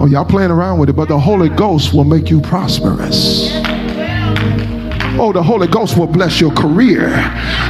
Oh, 0.00 0.08
y'all 0.10 0.24
playing 0.24 0.50
around 0.50 0.78
with 0.78 0.88
it, 0.88 0.94
but 0.94 1.08
the 1.08 1.18
Holy 1.18 1.48
Ghost 1.48 1.92
will 1.92 2.04
make 2.04 2.30
you 2.30 2.40
prosperous. 2.40 3.51
Oh, 5.24 5.32
the 5.32 5.40
Holy 5.40 5.68
Ghost 5.68 5.96
will 5.96 6.08
bless 6.08 6.40
your 6.40 6.50
career. 6.50 7.08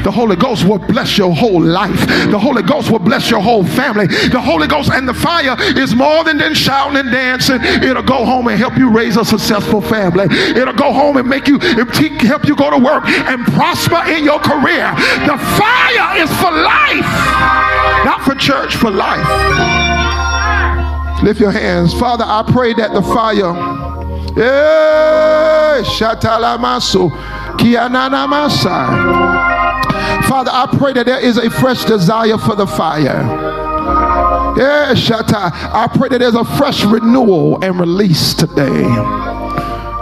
The 0.04 0.10
Holy 0.10 0.36
Ghost 0.36 0.64
will 0.66 0.78
bless 0.78 1.18
your 1.18 1.34
whole 1.34 1.60
life. 1.60 2.00
The 2.30 2.38
Holy 2.38 2.62
Ghost 2.62 2.90
will 2.90 2.98
bless 2.98 3.30
your 3.30 3.42
whole 3.42 3.62
family. 3.62 4.06
The 4.06 4.40
Holy 4.40 4.66
Ghost 4.66 4.90
and 4.90 5.06
the 5.06 5.12
fire 5.12 5.54
is 5.76 5.94
more 5.94 6.24
than 6.24 6.38
than 6.38 6.54
shouting 6.54 6.96
and 6.96 7.10
dancing. 7.12 7.60
It'll 7.62 8.02
go 8.02 8.24
home 8.24 8.48
and 8.48 8.56
help 8.56 8.78
you 8.78 8.88
raise 8.88 9.18
a 9.18 9.24
successful 9.26 9.82
family. 9.82 10.28
It'll 10.30 10.72
go 10.72 10.94
home 10.94 11.18
and 11.18 11.28
make 11.28 11.46
you 11.46 11.58
help 11.58 12.46
you 12.46 12.56
go 12.56 12.70
to 12.70 12.82
work 12.82 13.04
and 13.06 13.44
prosper 13.44 14.02
in 14.10 14.24
your 14.24 14.38
career. 14.38 14.88
The 15.28 15.36
fire 15.60 16.22
is 16.22 16.30
for 16.40 16.50
life, 16.50 17.04
not 18.06 18.22
for 18.24 18.34
church, 18.34 18.76
for 18.76 18.90
life. 18.90 19.28
Lift 21.22 21.38
your 21.38 21.52
hands. 21.52 21.92
Father, 21.92 22.24
I 22.26 22.50
pray 22.50 22.72
that 22.72 22.94
the 22.94 23.02
fire. 23.02 23.92
Yeah, 24.34 25.82
Shatalamaso. 25.84 27.10
Father, 30.28 30.50
I 30.52 30.66
pray 30.78 30.92
that 30.94 31.06
there 31.06 31.20
is 31.20 31.36
a 31.36 31.50
fresh 31.50 31.84
desire 31.84 32.38
for 32.38 32.54
the 32.54 32.66
fire. 32.66 33.60
Yeah, 34.56 34.94
Shata. 34.94 35.50
I 35.52 35.88
pray 35.94 36.08
that 36.10 36.18
there's 36.18 36.34
a 36.34 36.44
fresh 36.44 36.84
renewal 36.84 37.62
and 37.64 37.78
release 37.78 38.34
today. 38.34 38.84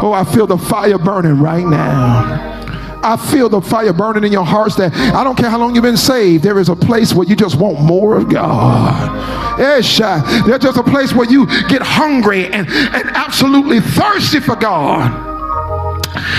Oh, 0.02 0.12
I 0.12 0.24
feel 0.24 0.46
the 0.46 0.58
fire 0.58 0.98
burning 0.98 1.40
right 1.40 1.64
now. 1.64 2.58
I 3.02 3.16
feel 3.16 3.48
the 3.48 3.60
fire 3.60 3.92
burning 3.92 4.24
in 4.24 4.32
your 4.32 4.44
hearts 4.44 4.76
that 4.76 4.94
I 4.94 5.24
don't 5.24 5.36
care 5.36 5.48
how 5.48 5.58
long 5.58 5.74
you've 5.74 5.84
been 5.84 5.96
saved, 5.96 6.44
there 6.44 6.58
is 6.58 6.68
a 6.68 6.76
place 6.76 7.14
where 7.14 7.26
you 7.26 7.34
just 7.34 7.56
want 7.56 7.80
more 7.80 8.16
of 8.16 8.28
God. 8.28 9.58
Eh, 9.58 9.80
there's 9.80 9.98
just 10.62 10.78
a 10.78 10.82
place 10.82 11.12
where 11.14 11.30
you 11.30 11.46
get 11.68 11.82
hungry 11.82 12.46
and, 12.46 12.68
and 12.68 13.10
absolutely 13.10 13.80
thirsty 13.80 14.40
for 14.40 14.56
God. 14.56 15.29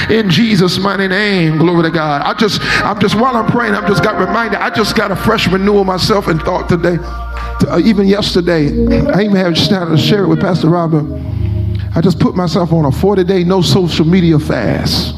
In 0.09 0.30
Jesus' 0.30 0.78
mighty 0.78 1.07
name. 1.07 1.57
Glory 1.57 1.84
to 1.84 1.91
God. 1.91 2.22
I 2.24 2.34
just, 2.34 2.61
I'm 2.84 2.99
just 2.99 3.15
while 3.15 3.36
I'm 3.36 3.49
praying, 3.49 3.74
I've 3.74 3.88
just 3.88 4.03
got 4.03 4.19
reminded. 4.19 4.59
I 4.59 4.69
just 4.69 4.95
got 4.95 5.11
a 5.11 5.15
fresh 5.15 5.47
renewal 5.47 5.84
myself 5.84 6.28
and 6.28 6.41
thought 6.41 6.69
today, 6.69 6.97
uh, 7.69 7.80
even 7.84 8.07
yesterday. 8.07 8.67
I 9.07 9.24
even 9.24 9.36
had 9.36 9.57
have 9.57 9.89
to 9.89 9.97
share 9.97 10.24
it 10.24 10.28
with 10.28 10.41
Pastor 10.41 10.69
Robert. 10.69 11.05
I 11.93 12.01
just 12.01 12.19
put 12.19 12.36
myself 12.36 12.72
on 12.72 12.86
a 12.86 12.91
40 12.91 13.24
day 13.24 13.43
no 13.43 13.61
social 13.61 14.05
media 14.05 14.39
fast 14.39 15.15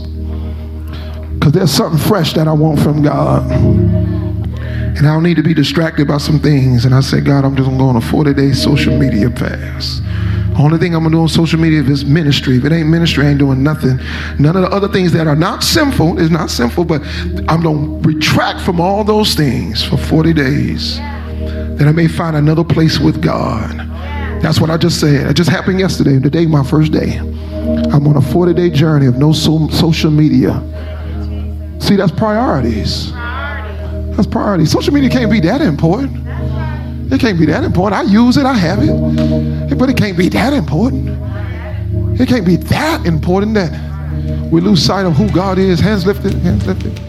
because 1.43 1.51
there's 1.51 1.71
something 1.71 1.99
fresh 1.99 2.33
that 2.33 2.47
I 2.47 2.53
want 2.53 2.79
from 2.79 3.01
God. 3.01 3.49
And 3.51 4.99
I 4.99 5.13
don't 5.13 5.23
need 5.23 5.37
to 5.37 5.43
be 5.43 5.53
distracted 5.53 6.07
by 6.07 6.17
some 6.17 6.39
things. 6.39 6.85
And 6.85 6.93
I 6.93 7.01
said, 7.01 7.25
God, 7.25 7.43
I'm 7.45 7.55
just 7.55 7.67
going 7.67 7.77
to 7.77 7.83
go 7.83 7.89
on 7.89 7.95
a 7.95 8.01
40 8.01 8.33
day 8.33 8.53
social 8.53 8.97
media 8.97 9.29
fast. 9.29 10.01
Only 10.57 10.77
thing 10.77 10.93
I'm 10.93 11.03
gonna 11.03 11.15
do 11.15 11.21
on 11.21 11.29
social 11.29 11.59
media 11.59 11.81
is 11.81 12.05
ministry. 12.05 12.57
If 12.57 12.65
it 12.65 12.71
ain't 12.71 12.87
ministry, 12.87 13.25
I 13.25 13.29
ain't 13.29 13.39
doing 13.39 13.63
nothing. 13.63 13.99
None 14.39 14.55
of 14.55 14.61
the 14.61 14.69
other 14.69 14.87
things 14.87 15.11
that 15.13 15.27
are 15.27 15.35
not 15.35 15.63
sinful 15.63 16.19
is 16.19 16.29
not 16.29 16.49
sinful, 16.49 16.85
but 16.85 17.01
I'm 17.47 17.61
gonna 17.61 17.99
retract 18.01 18.61
from 18.61 18.79
all 18.79 19.03
those 19.03 19.33
things 19.33 19.83
for 19.83 19.97
40 19.97 20.33
days. 20.33 20.97
That 20.97 21.87
I 21.87 21.91
may 21.91 22.07
find 22.07 22.35
another 22.35 22.63
place 22.63 22.99
with 22.99 23.21
God. 23.21 23.77
That's 24.41 24.59
what 24.61 24.69
I 24.69 24.77
just 24.77 24.99
said. 24.99 25.27
It 25.27 25.33
just 25.33 25.49
happened 25.49 25.79
yesterday. 25.79 26.19
Today, 26.19 26.45
my 26.45 26.63
first 26.63 26.91
day. 26.91 27.17
I'm 27.17 28.07
on 28.07 28.17
a 28.17 28.21
40 28.21 28.53
day 28.53 28.69
journey 28.69 29.07
of 29.07 29.17
no 29.17 29.31
so- 29.31 29.69
social 29.69 30.11
media. 30.11 30.61
See, 31.79 31.95
that's 31.95 32.11
priorities. 32.11 33.11
That's 33.11 34.27
priorities. 34.27 34.71
Social 34.71 34.93
media 34.93 35.09
can't 35.09 35.31
be 35.31 35.39
that 35.41 35.61
important. 35.61 36.23
It 37.13 37.19
can't 37.19 37.37
be 37.37 37.45
that 37.45 37.63
important. 37.63 38.01
I 38.01 38.11
use 38.11 38.37
it, 38.37 38.45
I 38.47 38.55
have 38.55 38.79
it. 38.81 39.77
But 39.77 39.87
it 39.87 39.97
can't 39.97 40.17
be 40.17 40.29
that 40.29 40.51
important. 40.51 41.09
It 42.19 42.27
can't 42.27 42.43
be 42.45 42.55
that 42.55 43.05
important 43.05 43.53
that 43.53 43.71
we 44.51 44.59
lose 44.61 44.83
sight 44.83 45.05
of 45.05 45.13
who 45.15 45.29
God 45.29 45.59
is. 45.59 45.79
Hands 45.79 46.03
lifted, 46.07 46.33
hands 46.33 46.65
lifted. 46.65 46.99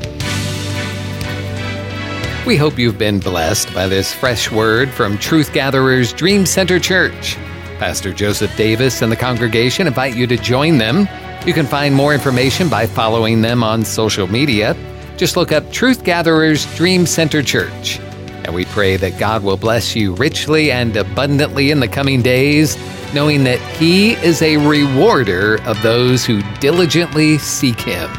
We 2.47 2.57
hope 2.57 2.79
you've 2.79 2.99
been 2.99 3.19
blessed 3.19 3.73
by 3.73 3.87
this 3.87 4.13
fresh 4.13 4.53
word 4.53 4.91
from 4.91 5.17
Truth 5.17 5.55
Gatherers 5.55 6.13
Dream 6.13 6.45
Center 6.45 6.79
Church. 6.79 7.37
Pastor 7.79 8.13
Joseph 8.13 8.55
Davis 8.59 9.01
and 9.01 9.11
the 9.11 9.17
congregation 9.17 9.87
invite 9.87 10.17
you 10.17 10.27
to 10.27 10.37
join 10.37 10.77
them. 10.77 11.09
You 11.47 11.55
can 11.55 11.65
find 11.65 11.95
more 11.95 12.13
information 12.13 12.69
by 12.69 12.87
following 12.87 13.41
them 13.41 13.65
on 13.65 13.87
social 13.87 14.27
media. 14.27 14.77
Just 15.17 15.39
look 15.39 15.51
up 15.51 15.73
Truth 15.73 16.05
Gatherers 16.05 16.67
Dream 16.77 17.07
Center 17.07 17.43
Church. 17.43 18.01
And 18.45 18.55
we 18.55 18.65
pray 18.67 18.97
that 18.97 19.19
God 19.19 19.43
will 19.43 19.57
bless 19.57 19.97
you 19.97 20.15
richly 20.15 20.71
and 20.71 20.97
abundantly 20.97 21.71
in 21.71 21.81
the 21.81 21.89
coming 21.89 22.23
days, 22.23 22.77
knowing 23.15 23.45
that 23.45 23.61
He 23.77 24.13
is 24.13 24.43
a 24.43 24.59
rewarder 24.59 25.61
of 25.63 25.81
those 25.83 26.25
who 26.25 26.43
diligently 26.61 27.39
seek 27.39 27.81
Him. 27.81 28.11